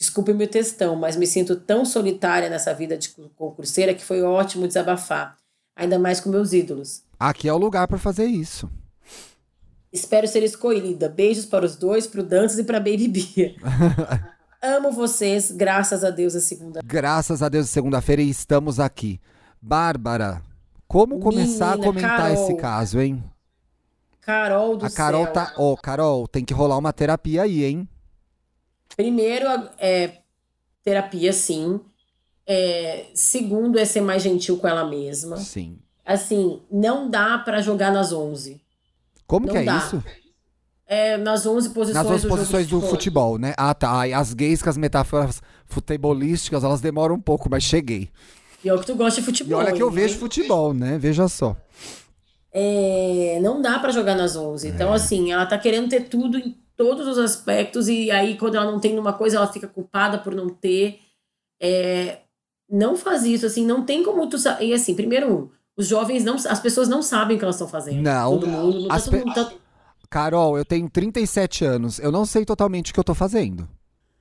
Desculpe 0.03 0.33
meu 0.33 0.49
textão, 0.49 0.97
mas 0.97 1.15
me 1.15 1.25
sinto 1.25 1.55
tão 1.55 1.85
solitária 1.85 2.49
nessa 2.49 2.73
vida 2.73 2.97
de 2.97 3.07
concurseira 3.37 3.93
que 3.93 4.03
foi 4.03 4.21
ótimo 4.21 4.67
desabafar. 4.67 5.37
Ainda 5.77 5.97
mais 5.97 6.19
com 6.19 6.29
meus 6.29 6.51
ídolos. 6.51 7.03
Aqui 7.17 7.47
é 7.47 7.53
o 7.53 7.57
lugar 7.57 7.87
pra 7.87 7.97
fazer 7.97 8.25
isso. 8.25 8.69
Espero 9.93 10.27
ser 10.27 10.43
escolhida. 10.43 11.07
Beijos 11.07 11.45
para 11.45 11.65
os 11.65 11.77
dois, 11.77 12.05
pro 12.05 12.21
Dantas 12.21 12.59
e 12.59 12.65
pra 12.65 12.81
Baby 12.81 13.07
Bia. 13.07 13.55
Amo 14.61 14.91
vocês, 14.91 15.51
graças 15.51 16.03
a 16.03 16.09
Deus, 16.09 16.35
a 16.35 16.41
segunda. 16.41 16.81
Graças 16.83 17.41
a 17.41 17.47
Deus, 17.47 17.69
segunda-feira 17.69 18.21
e 18.21 18.29
estamos 18.29 18.81
aqui. 18.81 19.21
Bárbara, 19.61 20.41
como 20.85 21.17
começar 21.21 21.77
Menina, 21.77 21.81
a 21.81 21.93
comentar 21.93 22.17
Carol. 22.17 22.43
esse 22.43 22.55
caso, 22.57 22.99
hein? 22.99 23.23
Carol 24.19 24.75
do 24.75 24.85
a 24.85 24.89
Carol 24.89 25.23
céu. 25.23 25.33
tá. 25.33 25.53
Ó, 25.57 25.77
Carol, 25.77 26.27
tem 26.27 26.43
que 26.43 26.53
rolar 26.53 26.77
uma 26.77 26.91
terapia 26.91 27.43
aí, 27.43 27.63
hein? 27.63 27.87
Primeiro, 28.95 29.47
é 29.79 30.19
terapia, 30.83 31.31
sim. 31.33 31.79
É, 32.45 33.05
segundo, 33.13 33.79
é 33.79 33.85
ser 33.85 34.01
mais 34.01 34.21
gentil 34.21 34.57
com 34.57 34.67
ela 34.67 34.85
mesma. 34.85 35.37
Sim. 35.37 35.79
Assim, 36.05 36.61
não 36.69 37.09
dá 37.09 37.37
pra 37.37 37.61
jogar 37.61 37.91
nas 37.91 38.11
11. 38.11 38.61
Como 39.25 39.45
Não 39.47 39.53
que 39.53 39.59
é 39.59 39.63
dá. 39.63 39.77
isso? 39.77 40.03
É, 40.85 41.17
nas 41.17 41.45
11 41.45 41.69
posições 41.69 41.95
Nas 41.95 42.05
duas 42.07 42.21
do 42.21 42.27
jogo 42.27 42.37
posições 42.37 42.67
do 42.67 42.81
futebol, 42.81 43.37
né? 43.37 43.53
Ah, 43.57 43.73
tá. 43.73 44.03
As 44.17 44.33
gays 44.33 44.61
com 44.61 44.69
as 44.69 44.75
metáforas 44.77 45.41
futebolísticas, 45.65 46.63
elas 46.63 46.81
demoram 46.81 47.15
um 47.15 47.21
pouco, 47.21 47.49
mas 47.49 47.63
cheguei. 47.63 48.09
Pior 48.61 48.79
que 48.79 48.85
tu 48.85 48.95
gosta 48.95 49.21
de 49.21 49.25
E 49.25 49.25
futebol. 49.25 49.59
olha 49.59 49.71
que 49.71 49.81
eu 49.81 49.87
hein? 49.89 49.93
vejo 49.95 50.17
futebol, 50.19 50.73
né? 50.73 50.97
Veja 50.97 51.27
só. 51.29 51.55
É, 52.51 53.39
não 53.41 53.61
dá 53.61 53.79
pra 53.79 53.91
jogar 53.91 54.15
nas 54.15 54.35
11. 54.35 54.67
Então, 54.67 54.91
É. 54.91 54.95
assim, 54.95 55.31
ela 55.31 55.45
tá 55.45 55.57
querendo 55.57 55.89
ter 55.89 56.01
tudo 56.09 56.37
em 56.37 56.55
todos 56.75 57.07
os 57.07 57.17
aspectos, 57.17 57.87
e 57.87 58.09
aí, 58.11 58.37
quando 58.37 58.55
ela 58.55 58.71
não 58.71 58.79
tem 58.79 58.95
numa 58.95 59.13
coisa, 59.13 59.37
ela 59.37 59.51
fica 59.51 59.67
culpada 59.67 60.17
por 60.17 60.33
não 60.33 60.49
ter. 60.49 60.99
É, 61.61 62.19
não 62.69 62.95
faz 62.95 63.23
isso, 63.23 63.45
assim, 63.45 63.65
não 63.65 63.85
tem 63.85 64.03
como 64.03 64.27
tu. 64.27 64.37
E 64.61 64.73
assim, 64.73 64.95
primeiro, 64.95 65.51
os 65.77 65.87
jovens 65.87 66.23
não. 66.23 66.35
As 66.35 66.59
pessoas 66.59 66.87
não 66.87 67.01
sabem 67.01 67.35
o 67.35 67.39
que 67.39 67.45
elas 67.45 67.55
estão 67.55 67.67
fazendo. 67.67 68.01
Não. 68.01 68.31
Todo 68.31 68.47
mundo. 68.47 68.79
Não 68.81 68.87
tá 68.87 68.95
As 68.95 69.05
todo 69.05 69.17
mundo 69.17 69.33
tá- 69.33 69.51
Carol, 70.09 70.57
eu 70.57 70.65
tenho 70.65 70.89
37 70.89 71.65
anos. 71.65 71.99
Eu 71.99 72.11
não 72.11 72.25
sei 72.25 72.45
totalmente 72.45 72.91
o 72.91 72.93
que 72.93 72.99
eu 72.99 73.03
tô 73.03 73.15
fazendo. 73.15 73.67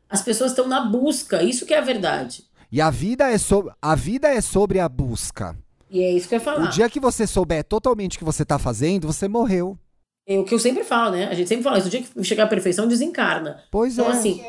As 0.09 0.23
pessoas 0.23 0.53
estão 0.53 0.67
na 0.69 0.81
busca, 0.81 1.43
isso 1.43 1.67
que 1.67 1.75
é 1.75 1.79
a 1.79 1.83
verdade. 1.83 2.45
E 2.71 2.81
a 2.81 2.91
vida 2.91 3.31
é 3.31 3.37
sobre 3.37 3.73
a 3.81 3.95
vida 3.95 4.29
é 4.29 4.41
sobre 4.41 4.79
a 4.79 4.89
busca. 4.89 5.57
E 5.91 6.03
é 6.03 6.11
isso 6.11 6.27
que 6.27 6.35
eu 6.35 6.39
ia 6.39 6.45
falar. 6.45 6.65
O 6.65 6.69
dia 6.71 6.89
que 6.89 6.99
você 6.99 7.27
souber 7.27 7.65
totalmente 7.65 8.17
o 8.17 8.19
que 8.19 8.25
você 8.25 8.45
tá 8.45 8.59
fazendo, 8.59 9.07
você 9.07 9.29
morreu. 9.29 9.79
É 10.27 10.39
o 10.39 10.45
que 10.45 10.55
eu 10.55 10.59
sempre 10.59 10.85
falo, 10.85 11.17
né? 11.17 11.29
A 11.29 11.35
gente 11.35 11.49
sempre 11.49 11.65
fala 11.65 11.79
isso. 11.79 11.89
O 11.89 11.91
dia 11.91 12.03
que 12.03 12.25
chegar 12.25 12.45
à 12.45 12.49
perfeição, 12.49 12.87
desencarna. 12.87 13.63
Pois 13.71 13.95
Então, 13.95 14.07
é. 14.07 14.13
assim, 14.13 14.45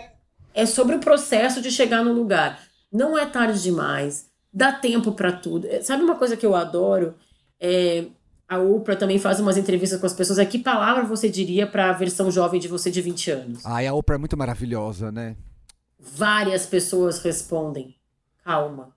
É 0.53 0.65
sobre 0.65 0.95
o 0.95 0.99
processo 0.99 1.61
de 1.61 1.71
chegar 1.71 2.03
no 2.03 2.13
lugar. 2.13 2.59
Não 2.91 3.17
é 3.17 3.25
tarde 3.25 3.61
demais. 3.61 4.27
Dá 4.53 4.71
tempo 4.71 5.13
para 5.13 5.31
tudo. 5.31 5.67
É, 5.67 5.81
sabe 5.81 6.03
uma 6.03 6.15
coisa 6.15 6.37
que 6.37 6.45
eu 6.45 6.55
adoro? 6.55 7.15
É, 7.59 8.05
a 8.47 8.59
Oprah 8.59 8.95
também 8.95 9.17
faz 9.17 9.39
umas 9.39 9.57
entrevistas 9.57 9.99
com 9.99 10.05
as 10.05 10.13
pessoas. 10.13 10.37
É 10.37 10.45
que 10.45 10.59
palavra 10.59 11.03
você 11.03 11.27
diria 11.27 11.65
para 11.65 11.89
a 11.89 11.93
versão 11.93 12.29
jovem 12.29 12.59
de 12.59 12.67
você 12.67 12.91
de 12.91 13.01
20 13.01 13.31
anos? 13.31 13.65
Ai, 13.65 13.87
a 13.87 13.93
Oprah 13.93 14.15
é 14.15 14.19
muito 14.19 14.37
maravilhosa, 14.37 15.11
né? 15.11 15.35
Várias 15.99 16.67
pessoas 16.67 17.19
respondem: 17.23 17.95
calma. 18.43 18.93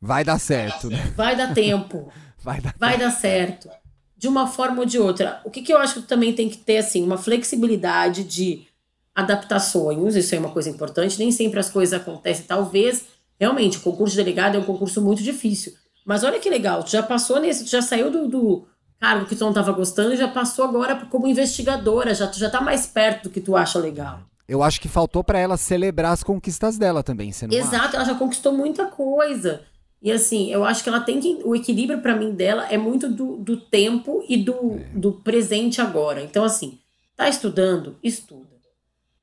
Vai 0.00 0.24
dar 0.24 0.40
certo, 0.40 0.90
né? 0.90 1.12
Vai 1.16 1.36
dar 1.36 1.54
tempo. 1.54 2.10
Vai 2.42 2.60
dar, 2.60 2.74
Vai 2.78 2.96
dar 2.96 3.10
certo. 3.10 3.68
De 4.16 4.28
uma 4.28 4.46
forma 4.46 4.80
ou 4.80 4.86
de 4.86 4.98
outra. 4.98 5.40
O 5.44 5.50
que, 5.50 5.62
que 5.62 5.72
eu 5.72 5.78
acho 5.78 6.00
que 6.00 6.08
também 6.08 6.32
tem 6.32 6.48
que 6.48 6.56
ter, 6.56 6.78
assim, 6.78 7.04
uma 7.04 7.18
flexibilidade 7.18 8.24
de 8.24 8.66
adaptar 9.14 9.60
sonhos, 9.60 10.14
isso 10.16 10.34
é 10.34 10.38
uma 10.38 10.50
coisa 10.50 10.68
importante. 10.70 11.18
Nem 11.18 11.30
sempre 11.30 11.58
as 11.58 11.70
coisas 11.70 11.98
acontecem. 11.98 12.44
Talvez, 12.46 13.04
realmente, 13.38 13.78
o 13.78 13.80
concurso 13.80 14.14
de 14.14 14.22
delegado 14.22 14.56
é 14.56 14.58
um 14.58 14.64
concurso 14.64 15.00
muito 15.00 15.22
difícil. 15.22 15.72
Mas 16.04 16.22
olha 16.22 16.38
que 16.38 16.48
legal, 16.48 16.84
tu 16.84 16.90
já 16.90 17.02
passou 17.02 17.40
nesse, 17.40 17.64
tu 17.64 17.70
já 17.70 17.82
saiu 17.82 18.10
do, 18.10 18.28
do 18.28 18.66
cargo 19.00 19.26
que 19.26 19.34
tu 19.34 19.40
não 19.40 19.48
estava 19.50 19.72
gostando 19.72 20.14
e 20.14 20.16
já 20.16 20.28
passou 20.28 20.64
agora 20.64 20.94
como 21.10 21.26
investigadora, 21.26 22.14
já, 22.14 22.26
tu 22.26 22.38
já 22.38 22.48
tá 22.48 22.60
mais 22.60 22.86
perto 22.86 23.24
do 23.24 23.30
que 23.30 23.40
tu 23.40 23.56
acha 23.56 23.78
legal. 23.78 24.20
Eu 24.48 24.62
acho 24.62 24.80
que 24.80 24.88
faltou 24.88 25.24
para 25.24 25.38
ela 25.40 25.56
celebrar 25.56 26.12
as 26.12 26.22
conquistas 26.22 26.78
dela 26.78 27.02
também, 27.02 27.32
você 27.32 27.46
não 27.46 27.54
Exato, 27.54 27.76
acha? 27.76 27.96
ela 27.96 28.04
já 28.04 28.14
conquistou 28.14 28.52
muita 28.52 28.86
coisa. 28.86 29.62
E 30.06 30.12
assim, 30.12 30.52
eu 30.52 30.64
acho 30.64 30.84
que 30.84 30.88
ela 30.88 31.00
tem 31.00 31.18
que. 31.18 31.40
O 31.44 31.56
equilíbrio 31.56 32.00
para 32.00 32.14
mim 32.14 32.30
dela 32.30 32.68
é 32.70 32.78
muito 32.78 33.08
do, 33.08 33.38
do 33.38 33.56
tempo 33.56 34.24
e 34.28 34.36
do, 34.36 34.76
É. 34.76 34.84
do 34.96 35.10
presente 35.14 35.80
agora. 35.80 36.22
Então, 36.22 36.44
assim, 36.44 36.78
tá 37.16 37.28
estudando? 37.28 37.96
Estuda. 38.04 38.54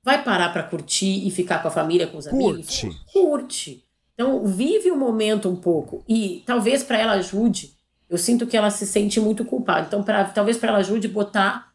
Vai 0.03 0.21
parar 0.21 0.51
para 0.51 0.61
curtir 0.63 1.25
e 1.25 1.31
ficar 1.31 1.61
com 1.61 1.69
a 1.69 1.71
família, 1.71 2.05
com 2.07 2.17
os 2.17 2.27
Curte. 2.27 2.85
amigos? 2.87 3.03
Curte. 3.13 3.85
Então, 4.13 4.45
vive 4.45 4.91
o 4.91 4.97
momento 4.97 5.47
um 5.47 5.55
pouco. 5.55 6.03
E 6.05 6.43
talvez 6.45 6.83
para 6.83 6.97
ela 6.99 7.13
ajude. 7.13 7.71
Eu 8.09 8.17
sinto 8.17 8.45
que 8.45 8.57
ela 8.57 8.69
se 8.69 8.85
sente 8.85 9.21
muito 9.21 9.45
culpada. 9.45 9.85
Então, 9.87 10.03
pra, 10.03 10.25
talvez 10.25 10.57
para 10.57 10.67
ela 10.67 10.79
ajude 10.79 11.07
botar 11.07 11.71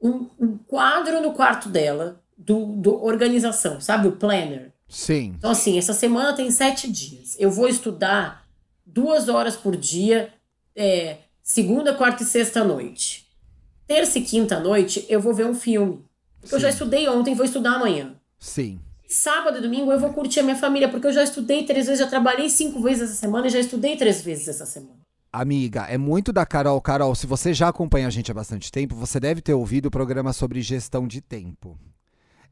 um, 0.00 0.28
um 0.38 0.56
quadro 0.56 1.20
no 1.20 1.32
quarto 1.32 1.68
dela 1.68 2.22
do, 2.38 2.66
do 2.76 3.04
organização, 3.04 3.80
sabe? 3.80 4.06
O 4.06 4.12
planner. 4.12 4.72
Sim. 4.88 5.34
Então, 5.36 5.50
assim, 5.50 5.78
essa 5.78 5.92
semana 5.92 6.32
tem 6.32 6.50
sete 6.50 6.90
dias. 6.90 7.36
Eu 7.38 7.50
vou 7.50 7.68
estudar 7.68 8.46
duas 8.84 9.28
horas 9.28 9.56
por 9.56 9.76
dia, 9.76 10.32
é, 10.74 11.18
segunda, 11.42 11.94
quarta 11.94 12.22
e 12.22 12.26
sexta 12.26 12.62
noite. 12.62 13.26
Terça 13.86 14.18
e 14.18 14.22
quinta 14.22 14.58
noite, 14.60 15.04
eu 15.08 15.20
vou 15.20 15.34
ver 15.34 15.46
um 15.46 15.54
filme. 15.54 16.04
Porque 16.40 16.54
eu 16.54 16.60
já 16.60 16.70
estudei 16.70 17.08
ontem, 17.08 17.34
vou 17.34 17.44
estudar 17.44 17.74
amanhã. 17.74 18.14
Sim. 18.38 18.80
Sábado 19.08 19.58
e 19.58 19.60
domingo 19.60 19.92
eu 19.92 20.00
vou 20.00 20.12
curtir 20.12 20.40
a 20.40 20.42
minha 20.42 20.56
família, 20.56 20.88
porque 20.88 21.06
eu 21.06 21.12
já 21.12 21.22
estudei 21.22 21.64
três 21.64 21.86
vezes, 21.86 22.00
já 22.00 22.08
trabalhei 22.08 22.48
cinco 22.48 22.80
vezes 22.80 23.10
essa 23.10 23.20
semana 23.20 23.46
e 23.46 23.50
já 23.50 23.60
estudei 23.60 23.96
três 23.96 24.20
vezes 24.20 24.48
essa 24.48 24.66
semana. 24.66 24.98
Amiga, 25.32 25.82
é 25.82 25.98
muito 25.98 26.32
da 26.32 26.46
Carol. 26.46 26.80
Carol, 26.80 27.14
se 27.14 27.26
você 27.26 27.52
já 27.52 27.68
acompanha 27.68 28.06
a 28.06 28.10
gente 28.10 28.30
há 28.30 28.34
bastante 28.34 28.72
tempo, 28.72 28.94
você 28.94 29.20
deve 29.20 29.40
ter 29.40 29.54
ouvido 29.54 29.86
o 29.86 29.90
programa 29.90 30.32
sobre 30.32 30.60
gestão 30.62 31.06
de 31.06 31.20
tempo. 31.20 31.78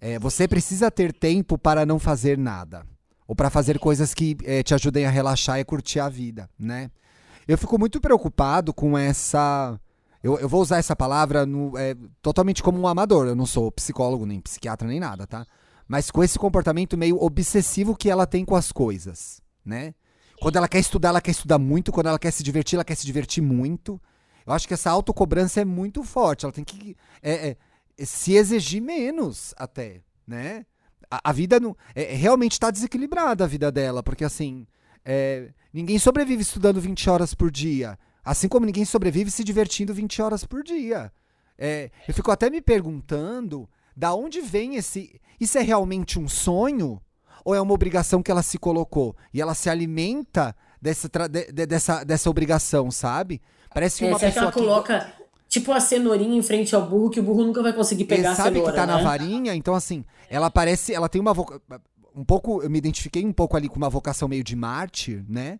É, 0.01 0.19
você 0.19 0.47
precisa 0.47 0.91
ter 0.91 1.13
tempo 1.13 1.57
para 1.59 1.87
não 1.87 1.99
fazer 1.99 2.37
nada. 2.39 2.85
Ou 3.27 3.35
para 3.35 3.49
fazer 3.49 3.79
coisas 3.79 4.13
que 4.13 4.37
é, 4.45 4.63
te 4.63 4.75
ajudem 4.75 5.07
a 5.07 5.11
relaxar 5.11 5.59
e 5.59 5.65
curtir 5.65 5.99
a 6.01 6.09
vida, 6.09 6.49
né? 6.59 6.91
Eu 7.49 7.57
fico 7.57 7.79
muito 7.79 8.01
preocupado 8.01 8.73
com 8.73 8.97
essa. 8.99 9.79
Eu, 10.23 10.39
eu 10.39 10.49
vou 10.49 10.61
usar 10.61 10.79
essa 10.79 10.95
palavra 10.97 11.45
no- 11.47 11.77
é, 11.77 11.95
totalmente 12.23 12.63
como 12.63 12.79
um 12.79 12.87
amador. 12.87 13.27
Eu 13.27 13.35
não 13.35 13.47
sou 13.47 13.71
psicólogo, 13.73 14.27
nem 14.27 14.41
psiquiatra, 14.41 14.87
nem 14.89 15.01
nada, 15.01 15.27
tá? 15.27 15.47
Mas 15.89 16.11
com 16.11 16.23
esse 16.23 16.39
comportamento 16.39 16.97
meio 16.97 17.23
obsessivo 17.23 17.95
que 17.95 18.11
ela 18.11 18.27
tem 18.27 18.45
com 18.45 18.57
as 18.57 18.73
coisas, 18.73 19.41
né? 19.65 19.95
Quando 20.41 20.57
ela 20.57 20.69
quer 20.69 20.79
estudar, 20.81 21.11
ela 21.11 21.21
quer 21.21 21.31
estudar 21.31 21.59
muito. 21.59 21.93
Quando 21.93 22.09
ela 22.09 22.19
quer 22.19 22.31
se 22.31 22.43
divertir, 22.43 22.77
ela 22.77 22.85
quer 22.85 22.95
se 22.95 23.07
divertir 23.07 23.43
muito. 23.43 24.01
Eu 24.47 24.53
acho 24.53 24.69
que 24.69 24.75
essa 24.75 24.91
autocobrança 24.91 25.61
é 25.61 25.65
muito 25.65 26.03
forte. 26.03 26.45
Ela 26.45 26.53
tem 26.53 26.65
que 26.65 26.95
é, 27.23 27.49
é, 27.51 27.57
se 27.99 28.35
exigir 28.35 28.81
menos, 28.83 29.55
até, 29.57 30.01
né? 30.27 30.65
A, 31.11 31.31
a 31.31 31.33
vida 31.33 31.61
não. 31.61 31.77
É, 31.95 32.15
realmente 32.15 32.53
está 32.53 32.71
desequilibrada 32.71 33.45
a 33.45 33.47
vida 33.47 33.71
dela, 33.71 34.03
porque 34.03 34.25
assim. 34.25 34.67
é, 35.05 35.51
ninguém 35.73 35.99
sobrevive 35.99 36.43
estudando 36.43 36.81
20 36.81 37.11
horas 37.11 37.35
por 37.35 37.51
dia. 37.51 37.99
Assim 38.25 38.49
como 38.49 38.65
ninguém 38.65 38.85
sobrevive 38.87 39.31
se 39.31 39.45
divertindo 39.45 39.93
20 39.93 40.23
horas 40.23 40.45
por 40.45 40.63
dia. 40.63 41.13
É, 41.59 41.91
eu 42.09 42.15
fico 42.15 42.31
até 42.31 42.49
me 42.51 42.61
perguntando 42.63 43.69
da 43.97 44.15
onde 44.15 44.41
vem 44.41 44.77
esse. 44.77 45.21
Isso 45.39 45.59
é 45.59 45.63
realmente 45.63 46.19
um 46.19 46.27
sonho? 46.29 47.01
Ou 47.45 47.55
é 47.55 47.61
uma 47.61 47.75
obrigação 47.75 48.23
que 48.23 48.31
ela 48.31 48.43
se 48.43 48.57
colocou? 48.59 49.15
E 49.33 49.41
ela 49.43 49.55
se 49.55 49.69
alimenta 49.69 50.57
dessa, 50.81 51.09
de- 51.29 51.53
de- 51.53 51.67
dessa, 51.67 52.03
dessa 52.03 52.31
obrigação, 52.31 52.91
sabe? 52.91 53.43
Parece 53.73 53.99
que 53.99 54.05
É, 54.07 54.09
uma 54.09 54.19
será 54.19 54.31
que 54.31 54.35
pessoa 54.39 54.51
ela 54.51 54.53
coloca 54.53 55.13
tipo 55.55 55.73
a 55.73 55.81
cenourinha 55.81 56.37
em 56.37 56.43
frente 56.43 56.75
ao 56.75 56.87
burro, 56.87 57.11
que 57.11 57.21
o 57.21 57.23
burro 57.23 57.45
nunca 57.45 57.63
vai 57.63 57.73
conseguir 57.73 58.05
pegar 58.05 58.33
a 58.33 58.35
sabe 58.35 58.57
cenoura, 58.57 58.73
que 58.73 58.79
tá 58.79 58.87
na 58.87 58.97
né? 58.99 59.03
varinha, 59.03 59.55
então 59.55 59.75
assim, 59.75 60.05
ela 60.29 60.51
parece. 60.51 60.93
Ela 60.93 61.09
tem 61.09 61.21
uma 61.21 61.33
voca... 61.33 61.61
Um 62.15 62.25
pouco. 62.25 62.63
Eu 62.63 62.71
me 62.71 62.79
identifiquei 62.79 63.25
um 63.25 63.33
pouco 63.33 63.57
ali 63.57 63.69
com 63.69 63.77
uma 63.77 63.91
vocação 63.91 64.29
meio 64.29 64.45
de 64.45 64.55
mártir, 64.55 65.25
né? 65.29 65.59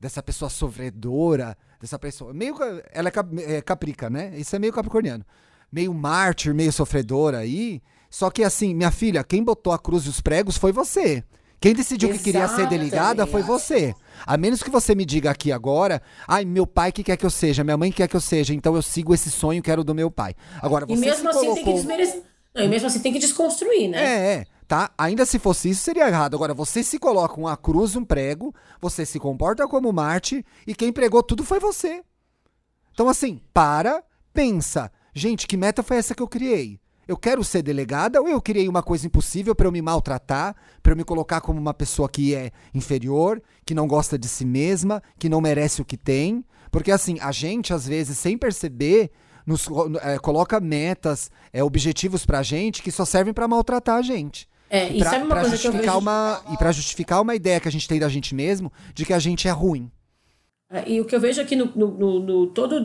Dessa 0.00 0.22
pessoa 0.22 0.50
sofredora, 0.50 1.56
dessa 1.80 1.98
pessoa. 1.98 2.34
Meio. 2.34 2.54
Ela 2.92 3.08
é, 3.08 3.56
é 3.56 3.62
caprica, 3.62 4.10
né? 4.10 4.32
Isso 4.36 4.54
é 4.54 4.58
meio 4.58 4.72
capricorniano. 4.72 5.24
Meio 5.72 5.94
mártir, 5.94 6.54
meio 6.54 6.72
sofredora 6.72 7.38
aí. 7.38 7.82
Só 8.10 8.30
que 8.30 8.44
assim, 8.44 8.74
minha 8.74 8.90
filha, 8.90 9.24
quem 9.24 9.42
botou 9.42 9.72
a 9.72 9.78
cruz 9.78 10.04
e 10.04 10.08
os 10.08 10.20
pregos 10.20 10.56
foi 10.56 10.72
você. 10.72 11.24
Quem 11.64 11.72
decidiu 11.72 12.10
que 12.10 12.18
queria 12.18 12.46
ser 12.46 12.68
delegada 12.68 13.26
foi 13.26 13.42
você. 13.42 13.94
A 14.26 14.36
menos 14.36 14.62
que 14.62 14.68
você 14.68 14.94
me 14.94 15.02
diga 15.02 15.30
aqui 15.30 15.50
agora, 15.50 16.02
ai, 16.28 16.44
meu 16.44 16.66
pai 16.66 16.92
que 16.92 17.02
quer 17.02 17.16
que 17.16 17.24
eu 17.24 17.30
seja, 17.30 17.64
minha 17.64 17.78
mãe 17.78 17.90
quer 17.90 18.06
que 18.06 18.14
eu 18.14 18.20
seja, 18.20 18.52
então 18.52 18.76
eu 18.76 18.82
sigo 18.82 19.14
esse 19.14 19.30
sonho 19.30 19.62
que 19.62 19.70
era 19.70 19.80
o 19.80 19.84
do 19.84 19.94
meu 19.94 20.10
pai. 20.10 20.34
Agora, 20.60 20.84
E 20.86 20.94
você 20.94 21.00
mesmo 21.00 21.22
se 21.22 21.26
assim 21.26 21.40
tem 21.40 21.54
que 21.54 21.60
colocou- 21.62 21.74
desmerecer. 21.74 22.22
Não, 22.54 22.64
e 22.64 22.68
mesmo 22.68 22.86
assim 22.86 23.00
tem 23.00 23.14
que 23.14 23.18
desconstruir, 23.18 23.88
né? 23.88 24.04
é, 24.04 24.34
é, 24.34 24.44
tá? 24.68 24.90
Ainda 24.98 25.24
se 25.24 25.38
fosse 25.38 25.70
isso, 25.70 25.80
seria 25.80 26.06
errado. 26.06 26.34
Agora, 26.34 26.52
você 26.52 26.82
se 26.82 26.98
coloca 26.98 27.40
uma 27.40 27.56
cruz, 27.56 27.96
um 27.96 28.04
prego, 28.04 28.54
você 28.78 29.06
se 29.06 29.18
comporta 29.18 29.66
como 29.66 29.90
Marte, 29.90 30.44
e 30.66 30.74
quem 30.74 30.92
pregou 30.92 31.22
tudo 31.22 31.42
foi 31.42 31.58
você. 31.58 32.02
Então, 32.92 33.08
assim, 33.08 33.40
para, 33.54 34.04
pensa. 34.34 34.92
Gente, 35.14 35.46
que 35.46 35.56
meta 35.56 35.82
foi 35.82 35.96
essa 35.96 36.14
que 36.14 36.22
eu 36.22 36.28
criei? 36.28 36.78
Eu 37.06 37.16
quero 37.16 37.42
ser 37.44 37.62
delegada 37.62 38.20
ou 38.20 38.28
eu 38.28 38.40
criei 38.40 38.68
uma 38.68 38.82
coisa 38.82 39.06
impossível 39.06 39.54
pra 39.54 39.66
eu 39.66 39.72
me 39.72 39.82
maltratar, 39.82 40.54
pra 40.82 40.92
eu 40.92 40.96
me 40.96 41.04
colocar 41.04 41.40
como 41.40 41.58
uma 41.60 41.74
pessoa 41.74 42.08
que 42.08 42.34
é 42.34 42.50
inferior, 42.72 43.42
que 43.66 43.74
não 43.74 43.86
gosta 43.86 44.18
de 44.18 44.26
si 44.28 44.44
mesma, 44.44 45.02
que 45.18 45.28
não 45.28 45.40
merece 45.40 45.82
o 45.82 45.84
que 45.84 45.96
tem? 45.96 46.44
Porque 46.70 46.90
assim, 46.90 47.18
a 47.20 47.30
gente 47.32 47.72
às 47.72 47.86
vezes 47.86 48.16
sem 48.18 48.36
perceber 48.38 49.10
nos 49.46 49.66
é, 50.02 50.18
coloca 50.18 50.58
metas, 50.58 51.30
é, 51.52 51.62
objetivos 51.62 52.24
pra 52.24 52.42
gente 52.42 52.82
que 52.82 52.90
só 52.90 53.04
servem 53.04 53.34
pra 53.34 53.46
maltratar 53.46 53.96
a 53.96 54.02
gente. 54.02 54.48
É, 54.70 54.88
e 54.90 54.98
pra, 54.98 55.10
sabe 55.10 55.24
uma 55.24 55.34
pra 55.34 55.40
coisa 55.42 55.58
que 55.58 55.66
eu 55.66 55.72
justificar 55.72 55.94
vejo... 55.94 55.98
uma 56.06 56.42
e 56.52 56.56
para 56.56 56.72
justificar 56.72 57.20
uma 57.22 57.34
ideia 57.34 57.60
que 57.60 57.68
a 57.68 57.70
gente 57.70 57.86
tem 57.86 58.00
da 58.00 58.08
gente 58.08 58.34
mesmo 58.34 58.72
de 58.94 59.04
que 59.04 59.12
a 59.12 59.18
gente 59.18 59.46
é 59.46 59.50
ruim. 59.50 59.90
É, 60.70 60.90
E 60.90 61.00
o 61.00 61.04
que 61.04 61.14
eu 61.14 61.20
vejo 61.20 61.40
aqui 61.40 61.54
no, 61.54 61.66
no, 61.76 61.88
no- 61.98 62.20
no 62.20 62.46
todo 62.48 62.80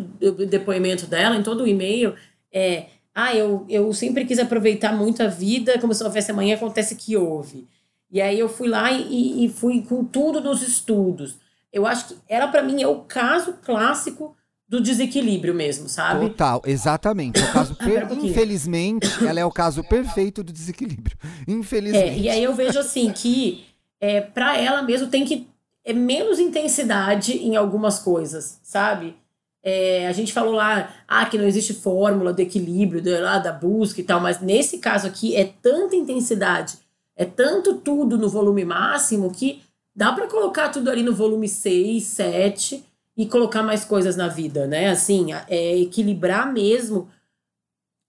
depoimento 0.48 1.08
dela, 1.08 1.36
em 1.38 1.42
todo 1.42 1.64
o 1.64 1.68
e-mail, 1.68 2.14
é. 2.54 2.88
Ah, 3.22 3.36
eu, 3.36 3.66
eu 3.68 3.92
sempre 3.92 4.24
quis 4.26 4.40
aproveitar 4.40 4.96
muito 4.96 5.22
a 5.22 5.28
vida, 5.28 5.78
como 5.80 5.94
se 5.94 6.00
não 6.00 6.08
houvesse 6.08 6.32
amanhã, 6.32 6.56
acontece 6.56 6.96
que 6.96 7.18
houve. 7.18 7.68
E 8.10 8.22
aí 8.22 8.40
eu 8.40 8.48
fui 8.48 8.68
lá 8.70 8.92
e, 8.92 9.46
e 9.46 9.50
fui 9.50 9.82
com 9.82 10.06
tudo 10.06 10.40
nos 10.40 10.62
estudos. 10.62 11.36
Eu 11.72 11.86
acho 11.86 12.08
que 12.08 12.18
ela, 12.28 12.48
para 12.48 12.64
mim, 12.64 12.82
é 12.82 12.88
o 12.88 13.02
caso 13.02 13.54
clássico 13.62 14.36
do 14.68 14.80
desequilíbrio 14.80 15.54
mesmo, 15.54 15.90
sabe? 15.90 16.30
Total, 16.30 16.62
exatamente. 16.66 17.40
É 17.40 17.44
o 17.44 17.52
caso 17.52 17.76
per- 17.84 18.12
um. 18.12 18.26
Infelizmente, 18.26 19.08
ela 19.26 19.40
é 19.40 19.46
o 19.46 19.52
caso 19.52 19.84
perfeito 19.84 20.44
do 20.44 20.54
desequilíbrio. 20.54 21.18
É, 21.22 21.52
Infelizmente. 21.52 22.20
e 22.20 22.30
aí 22.30 22.44
eu 22.44 22.54
vejo 22.54 22.80
assim 22.80 23.12
que 23.12 23.66
é, 24.00 24.22
para 24.22 24.58
ela 24.58 24.82
mesmo 24.82 25.08
tem 25.08 25.26
que 25.26 25.48
é 25.84 25.94
menos 25.94 26.40
intensidade 26.40 27.34
em 27.34 27.56
algumas 27.56 28.00
coisas, 28.00 28.60
sabe? 28.64 29.16
É, 29.62 30.08
a 30.08 30.12
gente 30.12 30.32
falou 30.32 30.54
lá, 30.54 30.94
ah, 31.08 31.26
que 31.26 31.38
não 31.38 31.46
existe 31.46 31.74
fórmula 31.74 32.32
do 32.32 32.40
equilíbrio, 32.40 33.02
do, 33.02 33.10
lá, 33.22 33.40
da 33.40 33.52
busca 33.52 34.00
e 34.00 34.04
tal, 34.04 34.20
mas 34.20 34.40
nesse 34.40 34.78
caso 34.78 35.08
aqui 35.08 35.36
é 35.36 35.52
tanta 35.62 35.96
intensidade, 35.96 36.78
é 37.16 37.26
tanto 37.26 37.76
tudo 37.76 38.18
no 38.18 38.30
volume 38.30 38.64
máximo 38.64 39.32
que 39.32 39.62
dá 39.94 40.14
para 40.14 40.28
colocar 40.28 40.70
tudo 40.70 40.90
ali 40.90 41.04
no 41.04 41.14
volume 41.14 41.50
6, 41.50 42.04
7 42.04 42.86
e 43.18 43.26
colocar 43.26 43.62
mais 43.62 43.84
coisas 43.84 44.16
na 44.16 44.30
vida, 44.30 44.66
né? 44.66 44.90
Assim, 44.90 45.34
é 45.50 45.78
equilibrar 45.78 46.54
mesmo 46.54 47.10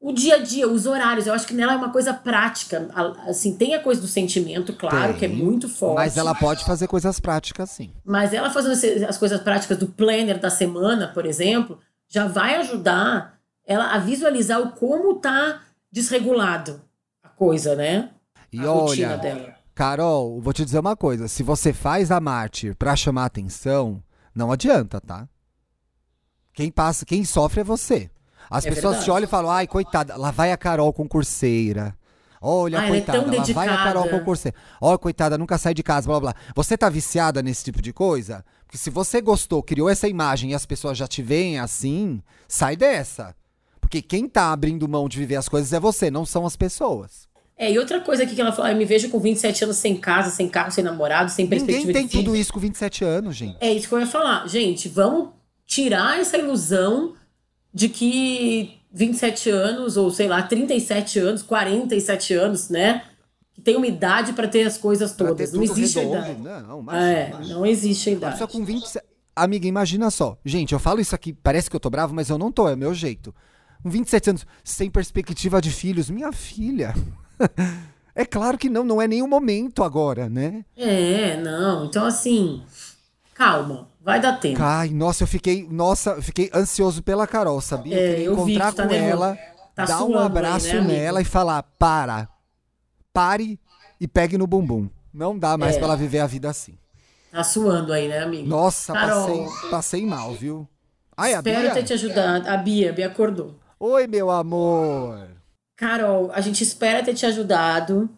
o 0.01 0.13
dia 0.13 0.37
a 0.37 0.39
dia, 0.39 0.67
os 0.67 0.87
horários. 0.87 1.27
Eu 1.27 1.35
acho 1.35 1.47
que 1.47 1.53
nela 1.53 1.75
é 1.75 1.77
uma 1.77 1.91
coisa 1.91 2.15
prática. 2.15 2.89
Assim, 3.29 3.55
tem 3.55 3.75
a 3.75 3.83
coisa 3.83 4.01
do 4.01 4.07
sentimento, 4.07 4.73
claro, 4.73 5.15
que 5.15 5.27
é 5.27 5.29
Tem, 5.29 5.37
muito 5.37 5.69
forte. 5.69 5.97
Mas 5.97 6.17
ela 6.17 6.35
pode 6.35 6.65
fazer 6.65 6.87
coisas 6.87 7.21
práticas, 7.21 7.69
sim. 7.71 7.93
Mas 8.05 8.33
ela 8.33 8.51
fazendo 8.51 8.73
as 9.07 9.19
coisas 9.19 9.41
práticas 9.43 9.77
do 9.77 9.87
planner 9.87 10.41
da 10.41 10.49
semana, 10.49 11.09
por 11.09 11.27
exemplo, 11.27 11.79
já 12.09 12.27
vai 12.27 12.57
ajudar 12.57 13.39
ela 13.67 13.93
a 13.93 13.99
visualizar 13.99 14.61
o 14.61 14.73
como 14.73 15.17
tá 15.17 15.61
desregulado 15.93 16.81
a 17.23 17.29
coisa, 17.29 17.77
né? 17.77 18.11
E 18.51 18.59
a 18.59 18.71
rotina 18.71 19.09
olha, 19.09 19.19
dela. 19.19 19.55
Carol, 19.75 20.41
vou 20.41 20.53
te 20.53 20.65
dizer 20.65 20.79
uma 20.79 20.97
coisa. 20.97 21.29
Se 21.29 21.43
você 21.43 21.73
faz 21.73 22.11
a 22.11 22.21
mártir 22.21 22.75
pra 22.75 22.97
chamar 22.97 23.27
atenção, 23.27 24.03
não 24.35 24.51
adianta, 24.51 25.01
tá? 25.01 25.29
Quem 26.53 26.71
passa, 26.71 27.05
quem 27.05 27.25
sofre 27.25 27.61
é 27.61 27.65
você. 27.65 28.11
As 28.51 28.67
É 28.67 28.69
pessoas 28.71 28.97
verdade. 28.97 29.05
te 29.05 29.11
olham 29.13 29.25
e 29.25 29.31
falam, 29.31 29.51
ai, 29.51 29.67
coitada, 29.67 30.17
lá 30.17 30.31
vai 30.31 30.51
a 30.53 30.57
Carol 30.57 30.93
concurseira. 30.93 31.95
Olha, 32.43 32.79
Ah, 32.81 32.87
ela 32.87 32.97
é 32.97 33.01
coitada, 33.01 33.37
lá 33.37 33.45
vai 33.53 33.69
a 33.69 33.77
Carol 33.77 34.09
concurseira. 34.09 34.57
Olha, 34.81 34.99
coitada, 34.99 35.39
nunca 35.39 35.57
sai 35.59 35.75
de 35.75 35.83
casa, 35.83 36.07
blá 36.09 36.19
blá 36.19 36.33
blá. 36.33 36.41
Você 36.57 36.77
tá 36.77 36.89
viciada 36.89 37.43
nesse 37.43 37.65
tipo 37.65 37.81
de 37.81 37.93
coisa? 37.93 38.45
Porque 38.67 38.79
se 38.79 38.89
você 38.91 39.21
gostou, 39.21 39.63
criou 39.63 39.89
essa 39.89 40.09
imagem 40.09 40.51
e 40.51 40.55
as 40.55 40.65
pessoas 40.67 40.97
já 40.97 41.07
te 41.07 41.23
veem 41.23 41.59
assim, 41.59 42.23
sai 42.49 42.77
dessa. 42.77 43.35
Porque 43.81 44.01
quem 44.01 44.29
tá 44.29 44.53
abrindo 44.53 44.89
mão 44.89 45.09
de 45.09 45.19
viver 45.19 45.37
as 45.37 45.49
coisas 45.49 45.73
é 45.73 45.79
você, 45.81 46.11
não 46.11 46.25
são 46.25 46.47
as 46.47 46.57
pessoas. 46.57 47.29
É, 47.59 47.71
e 47.71 47.79
outra 47.79 48.01
coisa 48.01 48.23
aqui 48.23 48.35
que 48.35 48.41
ela 48.41 48.53
falou, 48.53 48.71
eu 48.71 48.77
me 48.77 48.87
vejo 48.87 49.11
com 49.11 49.19
27 49.21 49.65
anos 49.65 49.77
sem 49.77 49.95
casa, 49.97 50.31
sem 50.31 50.49
carro, 50.49 50.71
sem 50.71 50.83
namorado, 50.83 51.31
sem 51.31 51.47
perspectiva 51.47 51.89
Ninguém 51.89 51.95
tem 51.95 52.07
de 52.07 52.25
tudo 52.25 52.35
isso 52.35 52.53
com 52.55 52.59
27 52.61 53.05
anos, 53.05 53.37
gente. 53.37 53.57
É 53.61 53.71
isso 53.71 53.87
que 53.87 53.95
eu 53.95 54.01
ia 54.01 54.07
falar. 54.07 54.49
Gente, 54.49 54.89
vamos 54.89 55.29
tirar 55.67 56.19
essa 56.19 56.39
ilusão 56.39 57.13
de 57.73 57.89
que 57.89 58.79
27 58.93 59.51
anos, 59.51 59.97
ou 59.97 60.11
sei 60.11 60.29
lá, 60.29 60.43
37 60.43 61.19
anos, 61.19 61.43
47 61.43 62.35
anos, 62.35 62.69
né? 62.69 63.05
Que 63.55 63.61
tem 63.61 63.77
uma 63.77 63.87
idade 63.87 64.33
pra 64.33 64.49
ter 64.49 64.63
as 64.65 64.77
coisas 64.79 65.13
todas. 65.13 65.53
Não 65.53 65.63
existe 65.63 65.99
a 65.99 66.03
redondo. 66.03 66.19
idade. 66.41 66.65
Não, 66.67 66.81
imagina, 66.81 67.13
É, 67.13 67.29
imagina. 67.31 67.55
não 67.55 67.67
existe 67.67 68.09
a 68.09 68.13
idade. 68.13 68.33
pessoa 68.33 68.49
com 68.49 68.65
27. 68.65 69.05
Amiga, 69.37 69.67
imagina 69.67 70.11
só. 70.11 70.37
Gente, 70.45 70.73
eu 70.73 70.79
falo 70.79 71.01
isso 71.01 71.15
aqui, 71.15 71.33
parece 71.33 71.71
que 71.71 71.77
eu 71.77 71.81
tô 71.81 71.89
bravo, 71.89 72.15
mas 72.15 72.29
eu 72.29 72.37
não 72.37 72.51
tô, 72.53 72.69
é 72.69 72.75
meu 72.77 72.93
jeito. 72.93 73.35
Com 73.83 73.89
27 73.89 74.31
anos, 74.31 74.47
sem 74.65 74.91
perspectiva 74.91 75.61
de 75.61 75.71
filhos, 75.71 76.11
minha 76.11 76.33
filha. 76.33 76.95
é 78.15 78.25
claro 78.25 78.59
que 78.59 78.69
não, 78.69 78.85
não 78.85 79.01
é 79.01 79.07
o 79.23 79.29
momento 79.29 79.83
agora, 79.83 80.29
né? 80.29 80.65
É, 80.77 81.37
não. 81.41 81.87
Então, 81.87 82.05
assim, 82.05 82.63
calma, 83.35 83.89
vai 84.11 84.21
dar 84.21 84.39
tempo. 84.41 84.63
Ai, 84.63 84.91
nossa, 84.91 85.23
eu 85.23 85.27
fiquei, 85.27 85.67
nossa, 85.71 86.21
fiquei 86.23 86.51
ansioso 86.55 87.03
pela 87.03 87.27
Carol, 87.27 87.61
sabia? 87.61 87.97
É, 87.97 87.99
eu 87.99 88.07
queria 88.11 88.25
eu 88.27 88.33
encontrar 88.35 88.73
tá 88.73 88.87
com 88.89 88.95
ela, 88.95 89.39
Tá 89.75 89.85
dar 89.85 89.97
um 90.03 90.07
suando 90.09 90.19
aí, 90.19 90.27
abraço 90.27 90.67
né, 90.67 90.79
amigo? 90.79 90.93
nela 90.93 91.21
e 91.21 91.25
falar: 91.25 91.63
para, 91.79 92.29
pare 93.13 93.59
e 94.01 94.07
pegue 94.09 94.37
no 94.37 94.47
bumbum. 94.47 94.89
Não 95.13 95.39
dá 95.39 95.57
mais 95.59 95.75
É. 95.75 95.79
pra 95.79 95.87
ela 95.89 95.97
viver 95.97 96.19
a 96.21 96.27
vida 96.27 96.49
assim. 96.51 96.77
Tá 97.31 97.43
suando 97.45 97.93
aí, 97.93 98.09
né, 98.09 98.19
amigo? 98.21 98.49
Nossa, 98.49 98.93
Carol. 98.93 99.27
passei, 99.47 99.71
passei 99.71 100.07
mal, 100.07 100.33
viu? 100.35 100.69
Ai, 101.17 101.35
Espero 101.35 101.75
ter 101.75 101.83
te 101.85 101.93
ajudado. 101.93 102.49
A 102.49 102.57
Bia, 102.57 102.91
a 102.91 102.93
Bia 102.93 103.07
acordou. 103.07 103.55
Oi, 103.79 104.07
meu 104.07 104.31
amor. 104.31 105.29
Carol, 105.77 106.31
a 106.33 106.41
gente 106.41 106.63
espera 106.65 107.03
ter 107.03 107.15
te 107.15 107.25
ajudado. 107.27 108.09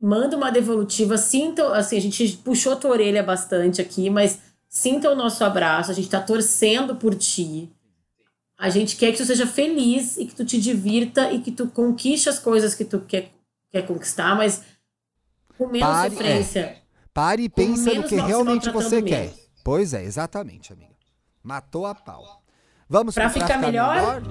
Manda 0.00 0.36
uma 0.36 0.50
devolutiva. 0.50 1.16
Sinta, 1.16 1.74
assim, 1.76 1.96
a 1.96 2.00
gente 2.00 2.36
puxou 2.44 2.74
tua 2.76 2.90
orelha 2.90 3.22
bastante 3.22 3.80
aqui, 3.80 4.10
mas 4.10 4.38
sinta 4.72 5.10
o 5.10 5.14
nosso 5.14 5.44
abraço. 5.44 5.90
A 5.90 5.94
gente 5.94 6.08
tá 6.08 6.20
torcendo 6.20 6.96
por 6.96 7.14
ti. 7.14 7.70
A 8.58 8.70
gente 8.70 8.96
quer 8.96 9.12
que 9.12 9.18
tu 9.18 9.24
seja 9.26 9.46
feliz 9.46 10.16
e 10.16 10.24
que 10.24 10.34
tu 10.34 10.44
te 10.44 10.58
divirta 10.58 11.30
e 11.30 11.40
que 11.40 11.52
tu 11.52 11.68
conquiste 11.68 12.28
as 12.28 12.38
coisas 12.38 12.74
que 12.74 12.84
tu 12.84 13.00
quer, 13.00 13.30
quer 13.70 13.82
conquistar, 13.86 14.34
mas 14.36 14.62
com 15.58 15.66
menos 15.66 15.88
Pare- 15.88 16.10
sofrência. 16.10 16.76
Pare 17.12 17.42
e 17.42 17.48
Com 17.50 17.56
pense 17.56 17.92
no 17.94 18.04
que 18.04 18.14
realmente 18.16 18.70
você 18.70 19.02
quer. 19.02 19.34
Pois 19.62 19.92
é, 19.92 20.02
exatamente, 20.02 20.72
amiga. 20.72 20.92
Matou 21.42 21.84
a 21.86 21.94
pau. 21.94 22.42
Vamos 22.88 23.14
Pra 23.14 23.28
pro 23.28 23.40
ficar 23.40 23.58
melhor? 23.58 24.22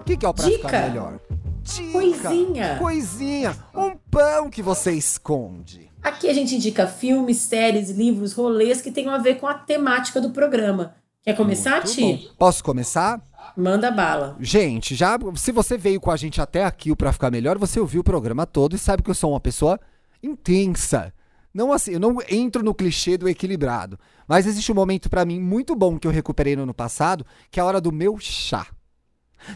O 0.00 0.04
que, 0.04 0.16
que 0.16 0.26
é 0.26 0.28
o 0.28 0.34
pra 0.34 0.44
Dica. 0.44 0.68
ficar 0.68 0.88
melhor? 0.88 1.18
Dica. 1.64 1.92
Coisinha. 1.92 2.76
Coisinha. 2.78 3.56
Um 3.74 3.96
pão 4.10 4.50
que 4.50 4.62
você 4.62 4.92
esconde. 4.92 5.90
Aqui 6.02 6.28
a 6.28 6.34
gente 6.34 6.54
indica 6.54 6.86
filmes, 6.86 7.38
séries, 7.38 7.88
livros, 7.90 8.34
rolês 8.34 8.82
que 8.82 8.90
tenham 8.92 9.14
a 9.14 9.18
ver 9.18 9.40
com 9.40 9.46
a 9.46 9.54
temática 9.54 10.20
do 10.20 10.30
programa. 10.30 10.94
Quer 11.22 11.34
começar, 11.34 11.76
Muito 11.76 11.92
Ti? 11.92 12.02
bom. 12.02 12.34
Posso 12.38 12.62
começar? 12.62 13.22
Manda 13.56 13.90
bala. 13.90 14.36
Gente, 14.38 14.94
já 14.94 15.18
se 15.36 15.50
você 15.52 15.78
veio 15.78 15.98
com 15.98 16.10
a 16.10 16.16
gente 16.16 16.40
até 16.40 16.64
aqui 16.64 16.92
o 16.92 16.96
Pra 16.96 17.12
Ficar 17.14 17.30
Melhor, 17.30 17.56
você 17.56 17.80
ouviu 17.80 18.02
o 18.02 18.04
programa 18.04 18.44
todo 18.44 18.76
e 18.76 18.78
sabe 18.78 19.02
que 19.02 19.10
eu 19.10 19.14
sou 19.14 19.30
uma 19.30 19.40
pessoa 19.40 19.80
intensa. 20.22 21.14
Não 21.52 21.72
assim, 21.72 21.92
eu 21.92 22.00
não 22.00 22.18
entro 22.28 22.62
no 22.62 22.74
clichê 22.74 23.16
do 23.16 23.28
equilibrado. 23.28 23.98
Mas 24.28 24.46
existe 24.46 24.70
um 24.70 24.74
momento 24.74 25.08
pra 25.08 25.24
mim 25.24 25.40
muito 25.40 25.74
bom 25.74 25.98
que 25.98 26.06
eu 26.06 26.10
recuperei 26.10 26.56
no 26.56 26.64
ano 26.64 26.74
passado, 26.74 27.24
que 27.50 27.58
é 27.58 27.62
a 27.62 27.66
hora 27.66 27.80
do 27.80 27.92
meu 27.92 28.18
chá. 28.18 28.66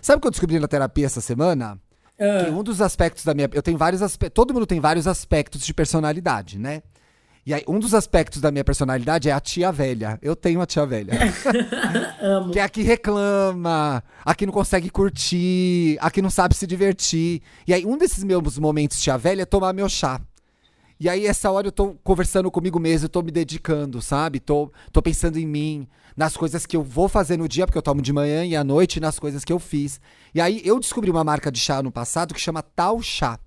Sabe 0.00 0.18
o 0.18 0.20
que 0.20 0.26
eu 0.28 0.30
descobri 0.30 0.59
na 0.59 0.68
terapia 0.68 1.06
essa 1.06 1.20
semana? 1.20 1.78
Ah. 2.18 2.50
Um 2.50 2.62
dos 2.62 2.80
aspectos 2.80 3.24
da 3.24 3.34
minha. 3.34 3.48
Eu 3.52 3.62
tenho 3.62 3.78
vários 3.78 4.02
aspectos. 4.02 4.34
Todo 4.34 4.52
mundo 4.52 4.66
tem 4.66 4.80
vários 4.80 5.06
aspectos 5.06 5.64
de 5.64 5.72
personalidade, 5.72 6.58
né? 6.58 6.82
E 7.46 7.54
aí, 7.54 7.64
um 7.66 7.78
dos 7.78 7.94
aspectos 7.94 8.42
da 8.42 8.50
minha 8.50 8.62
personalidade 8.62 9.26
é 9.26 9.32
a 9.32 9.40
tia 9.40 9.72
velha. 9.72 10.18
Eu 10.20 10.36
tenho 10.36 10.60
a 10.60 10.66
tia 10.66 10.84
velha. 10.84 11.14
Amo. 12.20 12.52
Que 12.52 12.58
é 12.58 12.62
a 12.62 12.68
que 12.68 12.82
reclama, 12.82 14.04
a 14.22 14.34
que 14.34 14.44
não 14.44 14.52
consegue 14.52 14.90
curtir, 14.90 15.96
a 15.98 16.10
que 16.10 16.20
não 16.20 16.28
sabe 16.28 16.54
se 16.54 16.66
divertir. 16.66 17.40
E 17.66 17.72
aí, 17.72 17.86
um 17.86 17.96
desses 17.96 18.22
meus 18.22 18.58
momentos 18.58 19.00
tia 19.00 19.16
velha 19.16 19.42
é 19.42 19.46
tomar 19.46 19.72
meu 19.72 19.88
chá. 19.88 20.20
E 21.01 21.09
aí, 21.09 21.26
essa 21.26 21.49
hora 21.51 21.68
eu 21.68 21.72
tô 21.72 21.94
conversando 22.03 22.51
comigo 22.51 22.80
mesmo, 22.80 23.05
eu 23.05 23.09
tô 23.09 23.22
me 23.22 23.30
dedicando, 23.30 24.03
sabe? 24.03 24.40
Tô, 24.40 24.72
tô 24.90 25.01
pensando 25.01 25.38
em 25.38 25.46
mim, 25.46 25.86
nas 26.16 26.36
coisas 26.36 26.66
que 26.66 26.76
eu 26.76 26.82
vou 26.82 27.09
fazer 27.09 27.36
no 27.36 27.49
dia, 27.49 27.66
porque 27.66 27.78
eu 27.78 27.82
tomo 27.82 28.03
de 28.03 28.12
manhã 28.12 28.44
e 28.44 28.57
à 28.57 28.64
noite, 28.64 28.99
nas 28.99 29.16
coisas 29.16 29.44
que 29.44 29.53
eu 29.53 29.61
fiz. 29.61 30.01
E 30.34 30.40
aí, 30.40 30.61
eu 30.64 30.80
descobri 30.80 31.09
uma 31.09 31.22
marca 31.22 31.53
de 31.53 31.61
chá 31.61 31.80
no 31.80 31.92
passado 31.92 32.34
que 32.34 32.40
chama 32.40 32.62
Tal 32.62 33.01
Chá. 33.01 33.38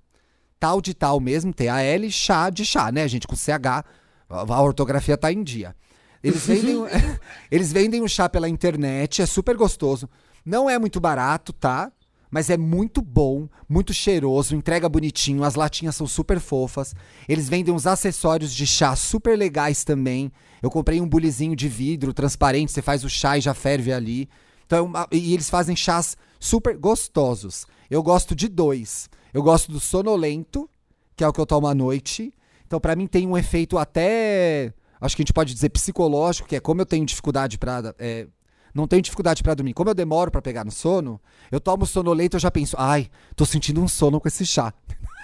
Tal 0.57 0.79
de 0.79 0.93
tal 0.93 1.19
mesmo, 1.19 1.51
T-A-L, 1.53 2.09
chá 2.11 2.49
de 2.49 2.63
chá, 2.63 2.91
né, 2.91 3.05
gente? 3.07 3.27
Com 3.27 3.35
CH, 3.35 3.65
a 3.67 3.83
a 4.29 4.61
ortografia 4.61 5.17
tá 5.17 5.31
em 5.31 5.43
dia. 5.43 5.75
Eles 6.23 6.45
vendem, 6.45 6.75
eles 7.51 7.73
vendem 7.73 8.01
o 8.01 8.07
chá 8.07 8.29
pela 8.29 8.47
internet, 8.47 9.21
é 9.21 9.25
super 9.25 9.57
gostoso. 9.57 10.07
Não 10.45 10.69
é 10.69 10.79
muito 10.79 11.01
barato, 11.01 11.51
tá? 11.51 11.91
Mas 12.31 12.49
é 12.49 12.57
muito 12.57 13.01
bom, 13.01 13.49
muito 13.67 13.93
cheiroso, 13.93 14.55
entrega 14.55 14.87
bonitinho, 14.87 15.43
as 15.43 15.55
latinhas 15.55 15.97
são 15.97 16.07
super 16.07 16.39
fofas. 16.39 16.95
Eles 17.27 17.49
vendem 17.49 17.73
uns 17.73 17.85
acessórios 17.85 18.53
de 18.53 18.65
chá 18.65 18.95
super 18.95 19.37
legais 19.37 19.83
também. 19.83 20.31
Eu 20.61 20.71
comprei 20.71 21.01
um 21.01 21.07
bulizinho 21.07 21.55
de 21.55 21.67
vidro 21.67 22.13
transparente, 22.13 22.71
você 22.71 22.81
faz 22.81 23.03
o 23.03 23.09
chá 23.09 23.37
e 23.37 23.41
já 23.41 23.53
ferve 23.53 23.91
ali. 23.91 24.29
Então, 24.65 24.93
é 24.95 25.15
e 25.15 25.33
eles 25.33 25.49
fazem 25.49 25.75
chás 25.75 26.15
super 26.39 26.77
gostosos. 26.77 27.67
Eu 27.89 28.01
gosto 28.01 28.33
de 28.33 28.47
dois. 28.47 29.09
Eu 29.33 29.43
gosto 29.43 29.69
do 29.69 29.79
sonolento, 29.81 30.69
que 31.15 31.25
é 31.25 31.27
o 31.27 31.33
que 31.33 31.41
eu 31.41 31.45
tomo 31.45 31.67
à 31.67 31.75
noite. 31.75 32.33
Então, 32.65 32.79
pra 32.79 32.95
mim, 32.95 33.07
tem 33.07 33.27
um 33.27 33.37
efeito 33.37 33.77
até. 33.77 34.73
Acho 35.01 35.15
que 35.15 35.21
a 35.21 35.23
gente 35.23 35.33
pode 35.33 35.53
dizer 35.53 35.69
psicológico, 35.69 36.47
que 36.47 36.55
é 36.55 36.59
como 36.61 36.79
eu 36.79 36.85
tenho 36.85 37.05
dificuldade 37.05 37.57
pra. 37.57 37.93
é, 37.99 38.27
não 38.73 38.87
tenho 38.87 39.01
dificuldade 39.01 39.43
pra 39.43 39.53
dormir. 39.53 39.73
Como 39.73 39.89
eu 39.89 39.93
demoro 39.93 40.31
pra 40.31 40.41
pegar 40.41 40.63
no 40.63 40.71
sono, 40.71 41.19
eu 41.51 41.59
tomo 41.59 41.85
sonolento 41.85 42.35
e 42.35 42.37
eu 42.37 42.41
já 42.41 42.51
penso, 42.51 42.75
ai, 42.79 43.09
tô 43.35 43.45
sentindo 43.45 43.81
um 43.81 43.87
sono 43.87 44.19
com 44.19 44.27
esse 44.27 44.45
chá. 44.45 44.73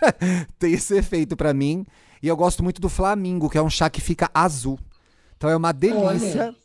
tem 0.60 0.74
esse 0.74 0.96
efeito 0.96 1.36
pra 1.36 1.54
mim. 1.54 1.86
E 2.22 2.28
eu 2.28 2.36
gosto 2.36 2.64
muito 2.64 2.82
do 2.82 2.90
flamingo, 2.90 3.50
que 3.50 3.58
é 3.58 3.62
um 3.62 3.70
chá 3.70 3.90
que 3.90 4.02
fica 4.02 4.30
azul. 4.34 4.80
Então 5.36 5.50
é 5.50 5.56
uma 5.56 5.72
delícia. 5.72 6.48
Olha. 6.48 6.56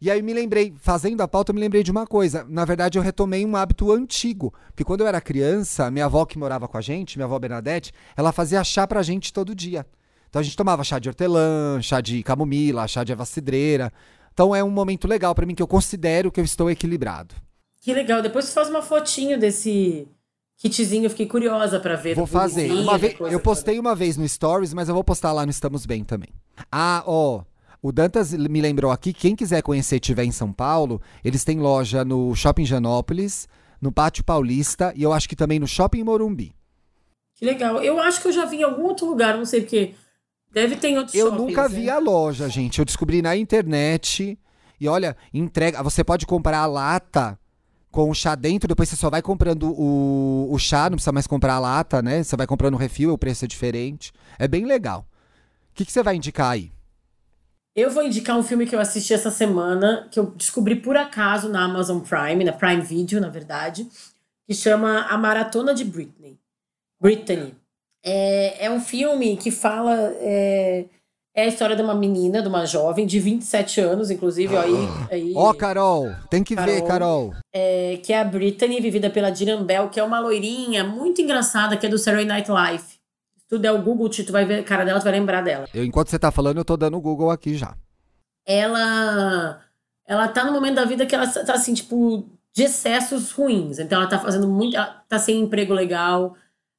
E 0.00 0.12
aí 0.12 0.22
me 0.22 0.32
lembrei, 0.32 0.72
fazendo 0.78 1.20
a 1.22 1.26
pauta, 1.26 1.50
eu 1.50 1.54
me 1.54 1.60
lembrei 1.60 1.82
de 1.82 1.90
uma 1.90 2.06
coisa. 2.06 2.46
Na 2.48 2.64
verdade, 2.64 2.98
eu 2.98 3.02
retomei 3.02 3.44
um 3.44 3.56
hábito 3.56 3.90
antigo. 3.90 4.54
Porque 4.68 4.84
quando 4.84 5.00
eu 5.00 5.08
era 5.08 5.20
criança, 5.20 5.90
minha 5.90 6.04
avó 6.04 6.24
que 6.24 6.38
morava 6.38 6.68
com 6.68 6.78
a 6.78 6.80
gente, 6.80 7.18
minha 7.18 7.24
avó 7.24 7.36
Bernadette, 7.38 7.92
ela 8.16 8.30
fazia 8.30 8.62
chá 8.62 8.86
pra 8.86 9.02
gente 9.02 9.32
todo 9.32 9.56
dia. 9.56 9.84
Então 10.28 10.38
a 10.38 10.42
gente 10.42 10.56
tomava 10.56 10.84
chá 10.84 11.00
de 11.00 11.08
hortelã, 11.08 11.80
chá 11.82 12.00
de 12.00 12.22
camomila, 12.22 12.86
chá 12.86 13.02
de 13.02 13.10
erva 13.10 13.24
cidreira. 13.24 13.92
Então 14.38 14.54
é 14.54 14.62
um 14.62 14.70
momento 14.70 15.08
legal 15.08 15.34
pra 15.34 15.44
mim 15.44 15.52
que 15.52 15.60
eu 15.60 15.66
considero 15.66 16.30
que 16.30 16.38
eu 16.38 16.44
estou 16.44 16.70
equilibrado. 16.70 17.34
Que 17.80 17.92
legal. 17.92 18.22
Depois 18.22 18.44
você 18.44 18.52
faz 18.52 18.70
uma 18.70 18.80
fotinho 18.80 19.36
desse 19.36 20.06
kitzinho. 20.56 21.06
Eu 21.06 21.10
fiquei 21.10 21.26
curiosa 21.26 21.80
pra 21.80 21.96
ver. 21.96 22.14
Vou 22.14 22.24
fazer. 22.24 22.70
vez, 23.00 23.16
eu 23.32 23.40
postei 23.40 23.80
uma 23.80 23.96
vez 23.96 24.16
no 24.16 24.28
Stories, 24.28 24.72
mas 24.72 24.88
eu 24.88 24.94
vou 24.94 25.02
postar 25.02 25.32
lá 25.32 25.44
no 25.44 25.50
Estamos 25.50 25.84
Bem 25.84 26.04
também. 26.04 26.28
Ah, 26.70 27.02
ó. 27.04 27.42
O 27.82 27.90
Dantas 27.90 28.32
me 28.32 28.60
lembrou 28.60 28.92
aqui, 28.92 29.12
quem 29.12 29.34
quiser 29.34 29.60
conhecer 29.60 29.96
e 29.96 30.00
tiver 30.00 30.22
em 30.22 30.30
São 30.30 30.52
Paulo, 30.52 31.02
eles 31.24 31.42
têm 31.42 31.58
loja 31.58 32.04
no 32.04 32.32
Shopping 32.32 32.64
Janópolis, 32.64 33.48
no 33.80 33.90
Pátio 33.90 34.22
Paulista 34.22 34.92
e 34.94 35.02
eu 35.02 35.12
acho 35.12 35.28
que 35.28 35.34
também 35.34 35.58
no 35.58 35.66
Shopping 35.66 36.04
Morumbi. 36.04 36.54
Que 37.34 37.44
legal. 37.44 37.82
Eu 37.82 37.98
acho 37.98 38.22
que 38.22 38.28
eu 38.28 38.32
já 38.32 38.44
vi 38.44 38.58
em 38.58 38.62
algum 38.62 38.84
outro 38.84 39.04
lugar, 39.04 39.36
não 39.36 39.44
sei 39.44 39.62
porque. 39.62 39.94
Deve 40.50 40.76
ter 40.76 40.88
em 40.88 40.98
outros 40.98 41.14
Eu 41.14 41.28
shoppings, 41.28 41.46
nunca 41.48 41.68
né? 41.68 41.74
vi 41.74 41.90
a 41.90 41.98
loja, 41.98 42.48
gente. 42.48 42.78
Eu 42.78 42.84
descobri 42.84 43.20
na 43.22 43.36
internet. 43.36 44.38
E 44.80 44.88
olha, 44.88 45.16
entrega. 45.32 45.82
Você 45.82 46.02
pode 46.02 46.26
comprar 46.26 46.58
a 46.58 46.66
lata 46.66 47.38
com 47.90 48.10
o 48.10 48.14
chá 48.14 48.34
dentro, 48.34 48.68
depois 48.68 48.88
você 48.88 48.96
só 48.96 49.08
vai 49.08 49.22
comprando 49.22 49.72
o, 49.72 50.48
o 50.52 50.58
chá, 50.58 50.90
não 50.90 50.96
precisa 50.96 51.12
mais 51.12 51.26
comprar 51.26 51.54
a 51.54 51.58
lata, 51.58 52.02
né? 52.02 52.22
Você 52.22 52.36
vai 52.36 52.46
comprando 52.46 52.74
o 52.74 52.78
refil, 52.78 53.12
o 53.12 53.18
preço 53.18 53.44
é 53.44 53.48
diferente. 53.48 54.12
É 54.38 54.46
bem 54.46 54.66
legal. 54.66 55.06
O 55.70 55.74
que, 55.74 55.84
que 55.84 55.92
você 55.92 56.02
vai 56.02 56.16
indicar 56.16 56.50
aí? 56.52 56.70
Eu 57.74 57.90
vou 57.90 58.02
indicar 58.02 58.36
um 58.36 58.42
filme 58.42 58.66
que 58.66 58.74
eu 58.74 58.80
assisti 58.80 59.14
essa 59.14 59.30
semana, 59.30 60.08
que 60.10 60.18
eu 60.18 60.26
descobri 60.32 60.76
por 60.76 60.96
acaso 60.96 61.48
na 61.48 61.64
Amazon 61.64 62.00
Prime, 62.00 62.44
na 62.44 62.52
Prime 62.52 62.82
Video, 62.82 63.20
na 63.20 63.28
verdade, 63.28 63.88
que 64.46 64.54
chama 64.54 65.02
A 65.02 65.16
Maratona 65.16 65.72
de 65.72 65.84
Britney. 65.84 66.38
Brittany. 67.00 67.54
É, 68.04 68.66
é 68.66 68.70
um 68.70 68.80
filme 68.80 69.36
que 69.36 69.50
fala. 69.50 69.94
É, 70.20 70.86
é 71.34 71.42
a 71.44 71.46
história 71.46 71.76
de 71.76 71.82
uma 71.82 71.94
menina, 71.94 72.42
de 72.42 72.48
uma 72.48 72.66
jovem 72.66 73.06
de 73.06 73.20
27 73.20 73.80
anos, 73.80 74.10
inclusive. 74.10 74.56
Ó, 74.56 74.60
aí, 75.10 75.32
Ó, 75.36 75.52
Carol, 75.54 76.10
tem 76.28 76.42
que 76.42 76.56
ver, 76.56 76.82
Carol. 76.82 77.32
é, 77.52 77.98
que 78.02 78.12
é 78.12 78.20
a 78.20 78.24
Brittany, 78.24 78.80
vivida 78.80 79.08
pela 79.08 79.30
Dylan 79.30 79.64
Bell, 79.64 79.88
que 79.88 80.00
é 80.00 80.02
uma 80.02 80.18
loirinha 80.18 80.82
muito 80.82 81.20
engraçada, 81.22 81.76
que 81.76 81.86
é 81.86 81.88
do 81.88 81.96
Saturday 81.98 82.26
Night 82.26 82.50
Live. 82.50 82.82
Se 82.82 83.46
tu 83.48 83.58
der 83.58 83.70
o 83.72 83.80
Google, 83.80 84.08
tu 84.08 84.32
vai 84.32 84.44
ver 84.44 84.60
a 84.60 84.64
cara 84.64 84.84
dela, 84.84 84.98
tu 84.98 85.04
vai 85.04 85.12
lembrar 85.12 85.42
dela. 85.42 85.68
Eu, 85.72 85.84
enquanto 85.84 86.08
você 86.08 86.18
tá 86.18 86.32
falando, 86.32 86.58
eu 86.58 86.64
tô 86.64 86.76
dando 86.76 86.96
o 86.96 87.00
Google 87.00 87.30
aqui 87.30 87.56
já. 87.56 87.76
ela 88.44 89.60
ela 90.06 90.26
tá 90.26 90.42
no 90.42 90.52
momento 90.52 90.76
da 90.76 90.86
vida 90.86 91.04
que 91.04 91.14
ela 91.14 91.26
tá 91.26 91.52
assim, 91.52 91.74
tipo, 91.74 92.26
de 92.54 92.62
excessos 92.62 93.30
ruins. 93.30 93.78
Então 93.78 94.00
ela 94.00 94.08
tá 94.10 94.18
fazendo 94.18 94.48
muito, 94.48 94.74
ela 94.74 94.86
tá 95.06 95.18
sem 95.18 95.38
emprego 95.40 95.74
legal, 95.74 96.34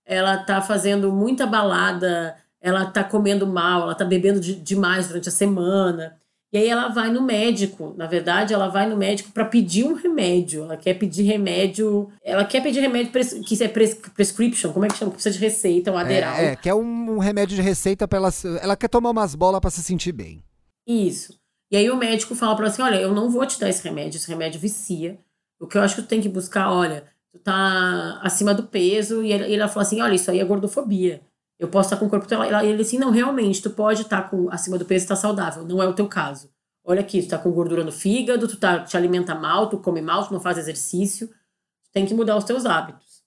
ela 0.10 0.38
tá 0.40 0.60
fazendo 0.60 1.14
muita 1.14 1.46
balada, 1.46 2.36
ela 2.60 2.86
tá 2.86 3.04
comendo 3.04 3.46
mal, 3.46 3.84
ela 3.84 3.94
tá 3.96 4.04
bebendo 4.04 4.40
de- 4.40 4.56
demais 4.56 5.08
durante 5.08 5.30
a 5.30 5.32
semana. 5.32 6.18
E 6.52 6.58
aí 6.58 6.68
ela 6.68 6.88
vai 6.88 7.12
no 7.12 7.22
médico, 7.22 7.94
na 7.96 8.08
verdade, 8.08 8.56
ela 8.56 8.70
vai 8.70 8.90
no 8.90 8.98
médico 8.98 9.32
para 9.32 9.46
pedir 9.46 9.84
um 9.86 9.94
remédio. 9.94 10.64
Ela 10.64 10.76
quer 10.78 10.96
pedir 10.96 11.22
remédio, 11.22 12.10
ela 12.24 12.44
quer 12.44 12.64
pedir 12.64 12.80
remédio 12.80 13.12
que 13.46 13.64
é 13.64 13.68
pres, 13.68 13.94
prescription, 14.16 14.74
como 14.74 14.84
é 14.84 14.88
que 14.88 14.98
chama? 14.98 15.12
Que 15.12 15.18
precisa 15.18 15.38
de 15.38 15.46
receita, 15.46 15.92
um 15.92 15.98
aderal. 15.98 16.34
É, 16.38 16.46
é, 16.48 16.56
quer 16.56 16.74
um, 16.74 17.12
um 17.12 17.20
remédio 17.20 17.56
de 17.56 17.62
receita 17.62 18.08
pra 18.08 18.18
ela. 18.18 18.30
Ela 18.64 18.76
quer 18.76 18.88
tomar 18.88 19.12
umas 19.12 19.36
bolas 19.36 19.62
pra 19.62 19.70
se 19.70 19.84
sentir 19.84 20.12
bem. 20.12 20.44
Isso. 20.88 21.38
E 21.72 21.78
aí 21.78 21.88
o 21.92 21.96
médico 21.96 22.34
fala 22.34 22.56
pra 22.56 22.66
ela 22.66 22.74
assim: 22.74 22.82
olha, 22.82 22.96
eu 22.96 23.14
não 23.14 23.30
vou 23.30 23.46
te 23.46 23.60
dar 23.60 23.70
esse 23.70 23.84
remédio, 23.84 24.18
esse 24.18 24.28
remédio 24.28 24.60
vicia. 24.60 25.20
O 25.60 25.68
que 25.68 25.78
eu 25.78 25.84
acho 25.84 25.98
que 25.98 26.02
tu 26.02 26.08
tem 26.08 26.20
que 26.20 26.30
buscar, 26.30 26.72
olha, 26.72 27.04
tu 27.32 27.40
tá 27.40 28.20
acima 28.22 28.54
do 28.54 28.64
peso. 28.64 29.24
E 29.24 29.32
ele- 29.32 29.48
e 29.50 29.56
ela 29.56 29.68
fala 29.68 29.84
assim: 29.84 30.02
olha, 30.02 30.14
isso 30.16 30.30
aí 30.32 30.40
é 30.40 30.46
gordofobia. 30.46 31.22
Eu 31.60 31.68
posso 31.68 31.88
estar 31.88 31.98
com 31.98 32.06
o 32.06 32.10
corpo. 32.10 32.26
E 32.32 32.34
ela- 32.36 32.66
ele 32.66 32.82
assim: 32.82 32.98
não, 32.98 33.12
realmente, 33.12 33.62
tu 33.62 33.70
pode 33.70 34.02
estar 34.04 34.30
com 34.30 34.50
acima 34.52 34.78
do 34.78 34.86
peso 34.86 35.06
e 35.06 35.08
tá 35.08 35.16
saudável. 35.16 35.66
Não 35.66 35.82
é 35.84 35.88
o 35.88 35.94
teu 35.94 36.08
caso. 36.08 36.50
Olha 36.86 37.02
aqui, 37.02 37.22
tu 37.22 37.30
tá 37.30 37.38
com 37.38 37.52
gordura 37.52 37.84
no 37.84 37.92
fígado, 37.92 38.48
tu 38.48 38.58
tá, 38.58 38.80
te 38.84 38.96
alimenta 38.98 39.36
mal, 39.36 39.70
tu 39.70 39.78
come 39.78 40.02
mal, 40.02 40.26
tu 40.28 40.34
não 40.34 40.40
faz 40.40 40.58
exercício. 40.58 41.28
Tu 41.28 41.92
tem 41.94 42.06
que 42.06 42.14
mudar 42.14 42.36
os 42.38 42.44
teus 42.46 42.66
hábitos. 42.66 43.22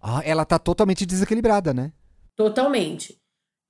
Ah, 0.00 0.20
ela 0.24 0.44
tá 0.44 0.58
totalmente 0.58 1.04
desequilibrada, 1.04 1.74
né? 1.74 1.92
Totalmente. 2.36 3.18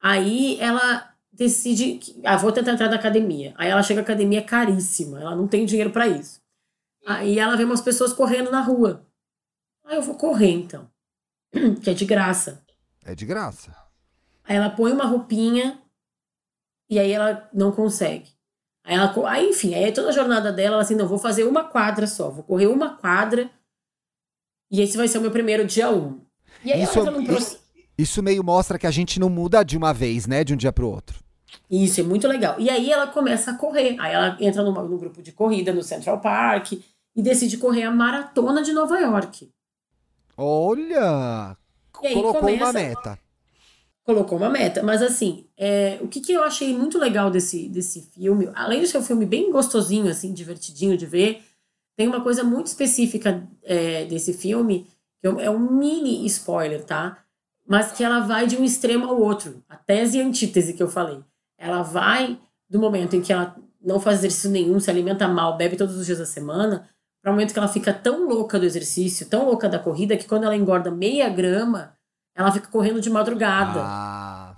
Aí 0.02 0.58
ela 0.60 1.10
decide 1.32 1.94
que, 1.98 2.20
ah, 2.24 2.36
vou 2.36 2.52
tentar 2.52 2.72
entrar 2.72 2.88
na 2.88 2.96
academia. 2.96 3.54
Aí 3.56 3.68
ela 3.70 3.82
chega 3.82 4.00
à 4.00 4.02
academia 4.02 4.38
é 4.38 4.42
caríssima, 4.42 5.20
ela 5.20 5.34
não 5.34 5.48
tem 5.48 5.64
dinheiro 5.66 5.90
para 5.90 6.06
isso. 6.06 6.40
Aí 7.06 7.38
ela 7.38 7.56
vê 7.56 7.64
umas 7.64 7.80
pessoas 7.80 8.12
correndo 8.12 8.50
na 8.50 8.60
rua. 8.60 9.04
Aí 9.84 9.96
eu 9.96 10.02
vou 10.02 10.14
correr 10.16 10.50
então, 10.50 10.88
que 11.82 11.90
é 11.90 11.94
de 11.94 12.04
graça. 12.04 12.62
É 13.04 13.14
de 13.14 13.26
graça. 13.26 13.74
Aí 14.44 14.56
ela 14.56 14.70
põe 14.70 14.92
uma 14.92 15.04
roupinha 15.06 15.80
e 16.88 16.98
aí 16.98 17.10
ela 17.12 17.48
não 17.52 17.72
consegue. 17.72 18.30
Aí 18.84 18.94
ela, 18.94 19.12
aí 19.30 19.48
enfim, 19.48 19.74
aí 19.74 19.92
toda 19.92 20.08
a 20.08 20.12
jornada 20.12 20.52
dela, 20.52 20.74
ela 20.76 20.82
assim, 20.82 20.94
não, 20.94 21.08
vou 21.08 21.18
fazer 21.18 21.44
uma 21.44 21.64
quadra 21.64 22.06
só, 22.06 22.30
vou 22.30 22.44
correr 22.44 22.66
uma 22.66 22.96
quadra 22.96 23.50
e 24.70 24.80
esse 24.80 24.96
vai 24.96 25.08
ser 25.08 25.18
o 25.18 25.20
meu 25.20 25.30
primeiro 25.30 25.66
dia 25.66 25.90
um. 25.90 26.20
E 26.64 26.72
aí 26.72 26.82
Isso- 26.82 26.98
ela 26.98 27.10
entra 27.10 27.20
num 27.20 27.36
isso-. 27.36 27.62
Isso 27.96 28.22
meio 28.22 28.42
mostra 28.42 28.78
que 28.78 28.86
a 28.86 28.90
gente 28.90 29.20
não 29.20 29.30
muda 29.30 29.62
de 29.62 29.76
uma 29.76 29.92
vez, 29.94 30.26
né? 30.26 30.42
De 30.42 30.52
um 30.52 30.56
dia 30.56 30.72
pro 30.72 30.90
outro. 30.90 31.22
Isso, 31.70 32.00
é 32.00 32.02
muito 32.02 32.26
legal. 32.26 32.58
E 32.58 32.68
aí 32.68 32.90
ela 32.90 33.06
começa 33.06 33.52
a 33.52 33.54
correr. 33.56 33.96
Aí 34.00 34.12
ela 34.12 34.36
entra 34.40 34.64
numa, 34.64 34.82
num 34.82 34.98
grupo 34.98 35.22
de 35.22 35.30
corrida 35.30 35.72
no 35.72 35.82
Central 35.82 36.20
Park 36.20 36.72
e 36.72 37.22
decide 37.22 37.56
correr 37.56 37.84
a 37.84 37.92
maratona 37.92 38.62
de 38.62 38.72
Nova 38.72 38.98
York. 38.98 39.48
Olha! 40.36 41.56
Colocou 41.92 42.34
começa- 42.40 42.64
uma 42.64 42.72
meta. 42.72 43.18
Colocou 44.04 44.36
uma 44.38 44.50
meta. 44.50 44.82
Mas 44.82 45.00
assim, 45.02 45.46
é, 45.56 45.98
o 46.02 46.08
que, 46.08 46.20
que 46.20 46.32
eu 46.32 46.42
achei 46.42 46.76
muito 46.76 46.98
legal 46.98 47.30
desse, 47.30 47.68
desse 47.68 48.02
filme, 48.12 48.50
além 48.54 48.80
de 48.80 48.88
ser 48.88 48.98
um 48.98 49.02
filme 49.02 49.24
bem 49.24 49.50
gostosinho, 49.50 50.10
assim, 50.10 50.32
divertidinho 50.32 50.96
de 50.96 51.06
ver, 51.06 51.42
tem 51.96 52.06
uma 52.08 52.20
coisa 52.20 52.42
muito 52.44 52.66
específica 52.66 53.46
é, 53.62 54.04
desse 54.04 54.32
filme, 54.34 54.86
que 55.20 55.26
é 55.26 55.30
um- 55.30 55.40
é 55.40 55.48
um 55.50 55.58
mini 55.58 56.26
spoiler, 56.26 56.84
tá? 56.84 57.18
Mas 57.66 57.92
que 57.92 58.04
ela 58.04 58.20
vai 58.20 58.46
de 58.46 58.56
um 58.58 58.64
extremo 58.64 59.06
ao 59.06 59.18
outro. 59.18 59.62
A 59.68 59.76
tese 59.76 60.18
e 60.18 60.20
a 60.20 60.24
antítese 60.26 60.74
que 60.74 60.82
eu 60.82 60.88
falei. 60.88 61.20
Ela 61.56 61.82
vai 61.82 62.38
do 62.68 62.78
momento 62.78 63.16
em 63.16 63.22
que 63.22 63.32
ela 63.32 63.56
não 63.80 63.98
faz 64.00 64.18
exercício 64.18 64.50
nenhum, 64.50 64.78
se 64.80 64.90
alimenta 64.90 65.26
mal, 65.28 65.56
bebe 65.56 65.76
todos 65.76 65.96
os 65.96 66.04
dias 66.04 66.18
da 66.18 66.26
semana, 66.26 66.88
para 67.24 67.30
o 67.30 67.34
momento 67.34 67.54
que 67.54 67.58
ela 67.58 67.68
fica 67.68 67.90
tão 67.90 68.28
louca 68.28 68.58
do 68.58 68.66
exercício, 68.66 69.24
tão 69.24 69.46
louca 69.46 69.66
da 69.66 69.78
corrida, 69.78 70.14
que 70.14 70.26
quando 70.26 70.44
ela 70.44 70.54
engorda 70.54 70.90
meia 70.90 71.26
grama, 71.30 71.94
ela 72.36 72.52
fica 72.52 72.68
correndo 72.68 73.00
de 73.00 73.08
madrugada. 73.08 73.80
Ah. 73.82 74.54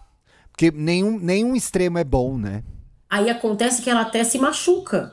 Porque 0.51 0.73
nenhum, 0.73 1.17
nenhum 1.17 1.55
extremo 1.55 1.97
é 1.97 2.03
bom, 2.03 2.37
né? 2.37 2.65
Aí 3.09 3.31
acontece 3.31 3.83
que 3.83 3.89
ela 3.89 4.01
até 4.01 4.25
se 4.25 4.37
machuca. 4.37 5.13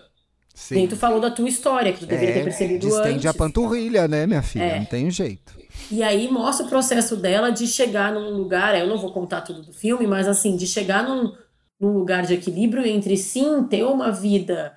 Nem 0.72 0.88
tu 0.88 0.96
falou 0.96 1.20
da 1.20 1.30
tua 1.30 1.48
história, 1.48 1.94
que 1.94 2.00
tu 2.00 2.06
deveria 2.08 2.34
ter 2.34 2.44
percebido 2.44 2.88
É, 2.88 2.90
distende 2.90 3.16
antes. 3.18 3.26
a 3.28 3.34
panturrilha, 3.36 4.08
né, 4.08 4.26
minha 4.26 4.42
filha? 4.42 4.64
É. 4.64 4.80
Não 4.80 4.86
tem 4.86 5.12
jeito. 5.12 5.54
E 5.92 6.02
aí 6.02 6.28
mostra 6.32 6.66
o 6.66 6.70
processo 6.70 7.16
dela 7.16 7.52
de 7.52 7.68
chegar 7.68 8.12
num 8.12 8.32
lugar, 8.32 8.76
eu 8.80 8.88
não 8.88 8.98
vou 8.98 9.12
contar 9.12 9.42
tudo 9.42 9.62
do 9.62 9.74
filme, 9.74 10.08
mas 10.08 10.28
assim, 10.28 10.56
de 10.56 10.66
chegar 10.66 11.04
num, 11.08 11.32
num 11.80 11.94
lugar 12.00 12.26
de 12.26 12.34
equilíbrio 12.34 12.84
entre 12.84 13.16
sim 13.16 13.64
ter 13.66 13.84
uma 13.84 14.12
vida 14.12 14.74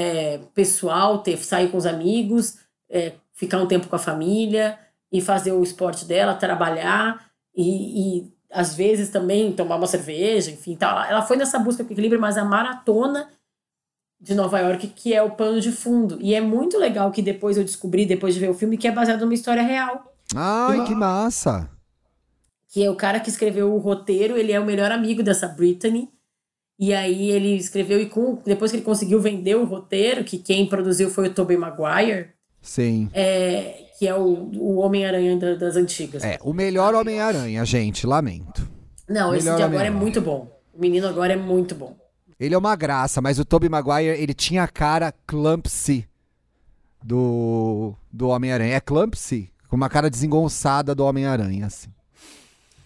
é, 0.00 0.40
pessoal, 0.54 1.18
ter 1.18 1.36
sair 1.36 1.70
com 1.70 1.76
os 1.76 1.84
amigos, 1.84 2.58
é, 2.88 3.12
ficar 3.34 3.58
um 3.58 3.66
tempo 3.66 3.86
com 3.86 3.96
a 3.96 3.98
família 3.98 4.78
e 5.12 5.20
fazer 5.20 5.52
o 5.52 5.62
esporte 5.62 6.06
dela, 6.06 6.34
trabalhar 6.34 7.26
e, 7.54 8.18
e 8.18 8.32
às 8.50 8.74
vezes 8.74 9.10
também 9.10 9.52
tomar 9.52 9.76
uma 9.76 9.86
cerveja, 9.86 10.50
enfim, 10.50 10.74
tal. 10.74 11.04
Ela 11.04 11.22
foi 11.22 11.36
nessa 11.36 11.58
busca 11.58 11.84
por 11.84 11.92
equilíbrio, 11.92 12.20
mas 12.20 12.38
a 12.38 12.44
maratona 12.44 13.28
de 14.18 14.34
Nova 14.34 14.58
York, 14.58 14.88
que 14.88 15.12
é 15.12 15.22
o 15.22 15.32
pano 15.32 15.60
de 15.60 15.70
fundo. 15.70 16.18
E 16.20 16.34
é 16.34 16.40
muito 16.40 16.78
legal 16.78 17.10
que 17.10 17.20
depois 17.20 17.58
eu 17.58 17.64
descobri, 17.64 18.06
depois 18.06 18.34
de 18.34 18.40
ver 18.40 18.50
o 18.50 18.54
filme, 18.54 18.78
que 18.78 18.88
é 18.88 18.92
baseado 18.92 19.20
numa 19.20 19.34
história 19.34 19.62
real 19.62 20.12
Ai, 20.34 20.84
que 20.86 20.94
massa! 20.94 21.68
que 22.68 22.84
é 22.84 22.88
o 22.88 22.94
cara 22.94 23.18
que 23.18 23.28
escreveu 23.28 23.74
o 23.74 23.78
roteiro, 23.78 24.36
ele 24.36 24.52
é 24.52 24.60
o 24.60 24.64
melhor 24.64 24.92
amigo 24.92 25.24
dessa 25.24 25.48
Brittany. 25.48 26.08
E 26.82 26.94
aí 26.94 27.30
ele 27.30 27.56
escreveu 27.56 28.00
e 28.00 28.06
com, 28.06 28.38
depois 28.46 28.70
que 28.70 28.78
ele 28.78 28.84
conseguiu 28.84 29.20
vender 29.20 29.54
o 29.54 29.64
roteiro, 29.66 30.24
que 30.24 30.38
quem 30.38 30.64
produziu 30.66 31.10
foi 31.10 31.28
o 31.28 31.34
Tobey 31.34 31.56
Maguire, 31.58 32.28
Sim. 32.62 33.10
é, 33.12 33.84
que 33.98 34.08
é 34.08 34.14
o, 34.14 34.50
o 34.56 34.76
Homem-Aranha 34.78 35.36
da- 35.36 35.54
das 35.56 35.76
antigas. 35.76 36.24
É, 36.24 36.38
o 36.42 36.54
melhor 36.54 36.94
Homem-Aranha, 36.94 37.62
gente, 37.66 38.06
lamento. 38.06 38.66
Não, 39.06 39.34
esse 39.34 39.44
de 39.54 39.62
agora 39.62 39.88
é 39.88 39.90
muito 39.90 40.22
bom. 40.22 40.50
O 40.72 40.80
menino 40.80 41.06
agora 41.06 41.34
é 41.34 41.36
muito 41.36 41.74
bom. 41.74 41.94
Ele 42.38 42.54
é 42.54 42.58
uma 42.58 42.74
graça, 42.74 43.20
mas 43.20 43.38
o 43.38 43.44
Tobey 43.44 43.68
Maguire, 43.68 44.18
ele 44.18 44.32
tinha 44.32 44.62
a 44.62 44.68
cara 44.68 45.12
clumpsy 45.26 46.08
do, 47.04 47.94
do 48.10 48.28
Homem-Aranha. 48.28 48.76
É 48.76 48.80
clumpsy? 48.80 49.50
Com 49.68 49.76
uma 49.76 49.88
cara 49.90 50.08
desengonçada 50.10 50.94
do 50.94 51.04
Homem-Aranha, 51.04 51.66
assim. 51.66 51.90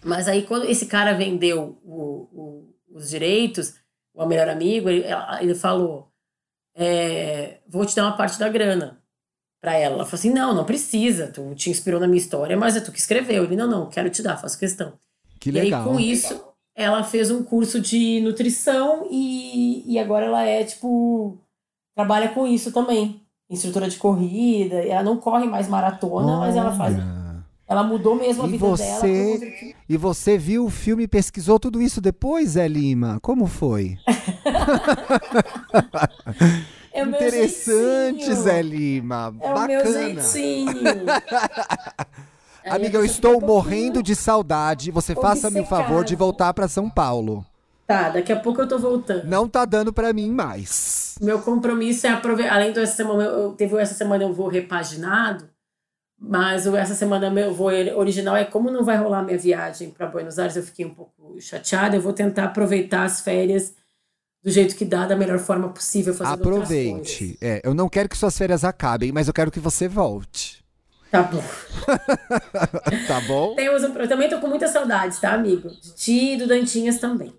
Mas 0.03 0.27
aí 0.27 0.43
quando 0.43 0.65
esse 0.69 0.85
cara 0.85 1.13
vendeu 1.13 1.77
o- 1.83 2.27
o- 2.33 2.75
os 2.93 3.09
direitos, 3.09 3.73
o 4.15 4.25
melhor 4.25 4.47
amigo, 4.49 4.89
ele, 4.89 5.05
ele 5.41 5.55
falou, 5.55 6.07
é, 6.75 7.59
vou 7.67 7.85
te 7.85 7.95
dar 7.95 8.03
uma 8.03 8.17
parte 8.17 8.39
da 8.39 8.49
grana 8.49 8.97
pra 9.61 9.73
ela. 9.73 9.95
Ela 9.95 10.05
falou 10.05 10.19
assim, 10.19 10.31
não, 10.31 10.53
não 10.53 10.65
precisa, 10.65 11.27
tu 11.27 11.53
te 11.55 11.69
inspirou 11.69 11.99
na 11.99 12.07
minha 12.07 12.19
história, 12.19 12.55
mas 12.55 12.75
é 12.75 12.81
tu 12.81 12.91
que 12.91 12.99
escreveu. 12.99 13.43
Ele, 13.43 13.55
não, 13.55 13.67
não, 13.67 13.89
quero 13.89 14.09
te 14.09 14.21
dar, 14.21 14.37
faço 14.37 14.59
questão. 14.59 14.93
Que 15.39 15.49
e 15.49 15.51
legal. 15.51 15.81
aí 15.81 15.87
com 15.87 15.99
isso, 15.99 16.41
ela 16.75 17.03
fez 17.03 17.31
um 17.31 17.43
curso 17.43 17.79
de 17.79 18.21
nutrição 18.21 19.07
e, 19.09 19.83
e 19.91 19.99
agora 19.99 20.25
ela 20.25 20.43
é, 20.43 20.63
tipo, 20.63 21.37
trabalha 21.95 22.29
com 22.29 22.47
isso 22.47 22.71
também. 22.71 23.21
Instrutora 23.49 23.87
de 23.87 23.97
corrida, 23.97 24.75
ela 24.75 25.03
não 25.03 25.17
corre 25.17 25.45
mais 25.45 25.67
maratona, 25.67 26.37
mas 26.37 26.55
ela 26.55 26.71
faz... 26.75 26.95
Ela 27.67 27.81
mudou 27.83 28.15
mesmo 28.15 28.43
a 28.43 28.47
E 28.47 28.51
vida 28.51 28.63
dela. 28.63 28.77
você- 28.77 29.33
objetivo. 29.35 29.73
E 29.89 29.97
você 29.97 30.37
viu 30.37 30.65
o 30.65 30.69
filme 30.69 31.03
e 31.03 31.07
pesquisou 31.07 31.59
tudo 31.59 31.81
isso 31.81 31.99
depois, 31.99 32.49
Zé 32.51 32.67
Lima? 32.67 33.19
Como 33.21 33.47
foi? 33.47 33.97
É 36.93 37.01
Interessante. 37.03 38.33
Zé 38.33 38.61
Lima. 38.61 39.35
É 39.41 39.51
o 39.51 39.53
Bacana. 39.53 39.67
meu 39.67 39.93
jeitinho. 39.93 40.71
Aí 42.63 42.71
Amiga, 42.71 42.97
a 42.97 43.01
eu 43.01 43.05
estou 43.05 43.41
morrendo 43.41 44.01
de 44.01 44.15
saudade. 44.15 44.91
Você 44.91 45.13
faça-me 45.13 45.59
o 45.59 45.65
favor 45.65 46.05
de 46.05 46.15
voltar 46.15 46.53
para 46.53 46.67
São 46.69 46.89
Paulo. 46.89 47.45
Tá, 47.85 48.09
daqui 48.09 48.31
a 48.31 48.39
pouco 48.39 48.61
eu 48.61 48.67
tô 48.67 48.79
voltando. 48.79 49.25
Não 49.27 49.47
tá 49.47 49.65
dando 49.65 49.91
para 49.93 50.13
mim 50.13 50.31
mais. 50.31 51.15
Meu 51.21 51.39
compromisso 51.39 52.07
é 52.07 52.11
aproveitar. 52.11 52.55
Além 52.55 52.71
dessa 52.71 52.95
semana, 52.95 53.23
eu 53.23 53.51
teve 53.51 53.77
essa 53.77 53.93
semana 53.93 54.23
eu 54.23 54.33
vou 54.33 54.47
repaginado, 54.47 55.47
mas 56.17 56.65
essa 56.65 56.95
semana 56.95 57.29
meu 57.29 57.53
voo 57.53 57.67
original 57.97 58.35
é 58.35 58.45
como 58.45 58.71
não 58.71 58.83
vai 58.83 58.97
rolar 58.97 59.23
minha 59.23 59.37
viagem 59.37 59.91
para 59.91 60.07
Buenos 60.07 60.39
Aires, 60.39 60.55
eu 60.55 60.63
fiquei 60.63 60.85
um 60.85 60.93
pouco 60.93 61.39
chateada. 61.39 61.95
Eu 61.95 62.01
vou 62.01 62.13
tentar 62.13 62.45
aproveitar 62.45 63.03
as 63.03 63.21
férias 63.21 63.73
do 64.43 64.51
jeito 64.51 64.75
que 64.75 64.85
dá, 64.85 65.05
da 65.07 65.15
melhor 65.15 65.39
forma 65.39 65.69
possível, 65.69 66.13
fazendo 66.13 66.35
Aproveite. 66.35 67.37
É, 67.41 67.61
eu 67.63 67.73
não 67.73 67.89
quero 67.89 68.07
que 68.07 68.17
suas 68.17 68.37
férias 68.37 68.63
acabem, 68.63 69.11
mas 69.11 69.27
eu 69.27 69.33
quero 69.33 69.51
que 69.51 69.59
você 69.59 69.87
volte. 69.87 70.63
Tá 71.11 71.23
bom. 71.23 71.43
tá 73.07 73.21
bom? 73.21 73.55
Temos 73.55 73.83
um, 73.83 73.93
eu 73.93 74.07
também 74.07 74.29
tô 74.29 74.39
com 74.39 74.47
muitas 74.47 74.71
saudades, 74.71 75.19
tá, 75.19 75.33
amigo? 75.33 75.69
De 75.69 75.95
ti 75.95 76.33
e 76.33 76.37
do 76.37 76.47
Dantinhas 76.47 76.99
também. 76.99 77.33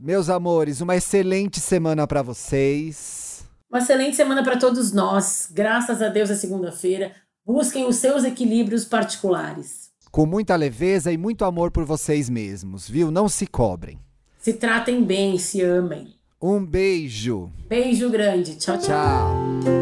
Meus 0.00 0.28
amores, 0.28 0.80
uma 0.80 0.96
excelente 0.96 1.60
semana 1.60 2.06
para 2.06 2.22
vocês. 2.22 3.44
Uma 3.70 3.80
excelente 3.80 4.16
semana 4.16 4.42
para 4.42 4.56
todos 4.56 4.92
nós. 4.92 5.48
Graças 5.52 6.00
a 6.00 6.08
Deus 6.08 6.30
é 6.30 6.34
segunda-feira. 6.34 7.12
Busquem 7.48 7.86
os 7.86 7.96
seus 7.96 8.24
equilíbrios 8.24 8.84
particulares. 8.84 9.88
Com 10.10 10.26
muita 10.26 10.54
leveza 10.54 11.10
e 11.10 11.16
muito 11.16 11.46
amor 11.46 11.70
por 11.70 11.82
vocês 11.82 12.28
mesmos, 12.28 12.86
viu? 12.86 13.10
Não 13.10 13.26
se 13.26 13.46
cobrem. 13.46 13.98
Se 14.38 14.52
tratem 14.52 15.02
bem, 15.02 15.38
se 15.38 15.62
amem. 15.62 16.14
Um 16.42 16.62
beijo. 16.62 17.50
Beijo 17.66 18.10
grande. 18.10 18.56
Tchau, 18.56 18.76
tchau. 18.76 18.86
Tchau. 18.86 19.78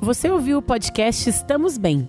Você 0.00 0.30
ouviu 0.30 0.58
o 0.58 0.62
podcast 0.62 1.28
Estamos 1.28 1.76
Bem. 1.76 2.08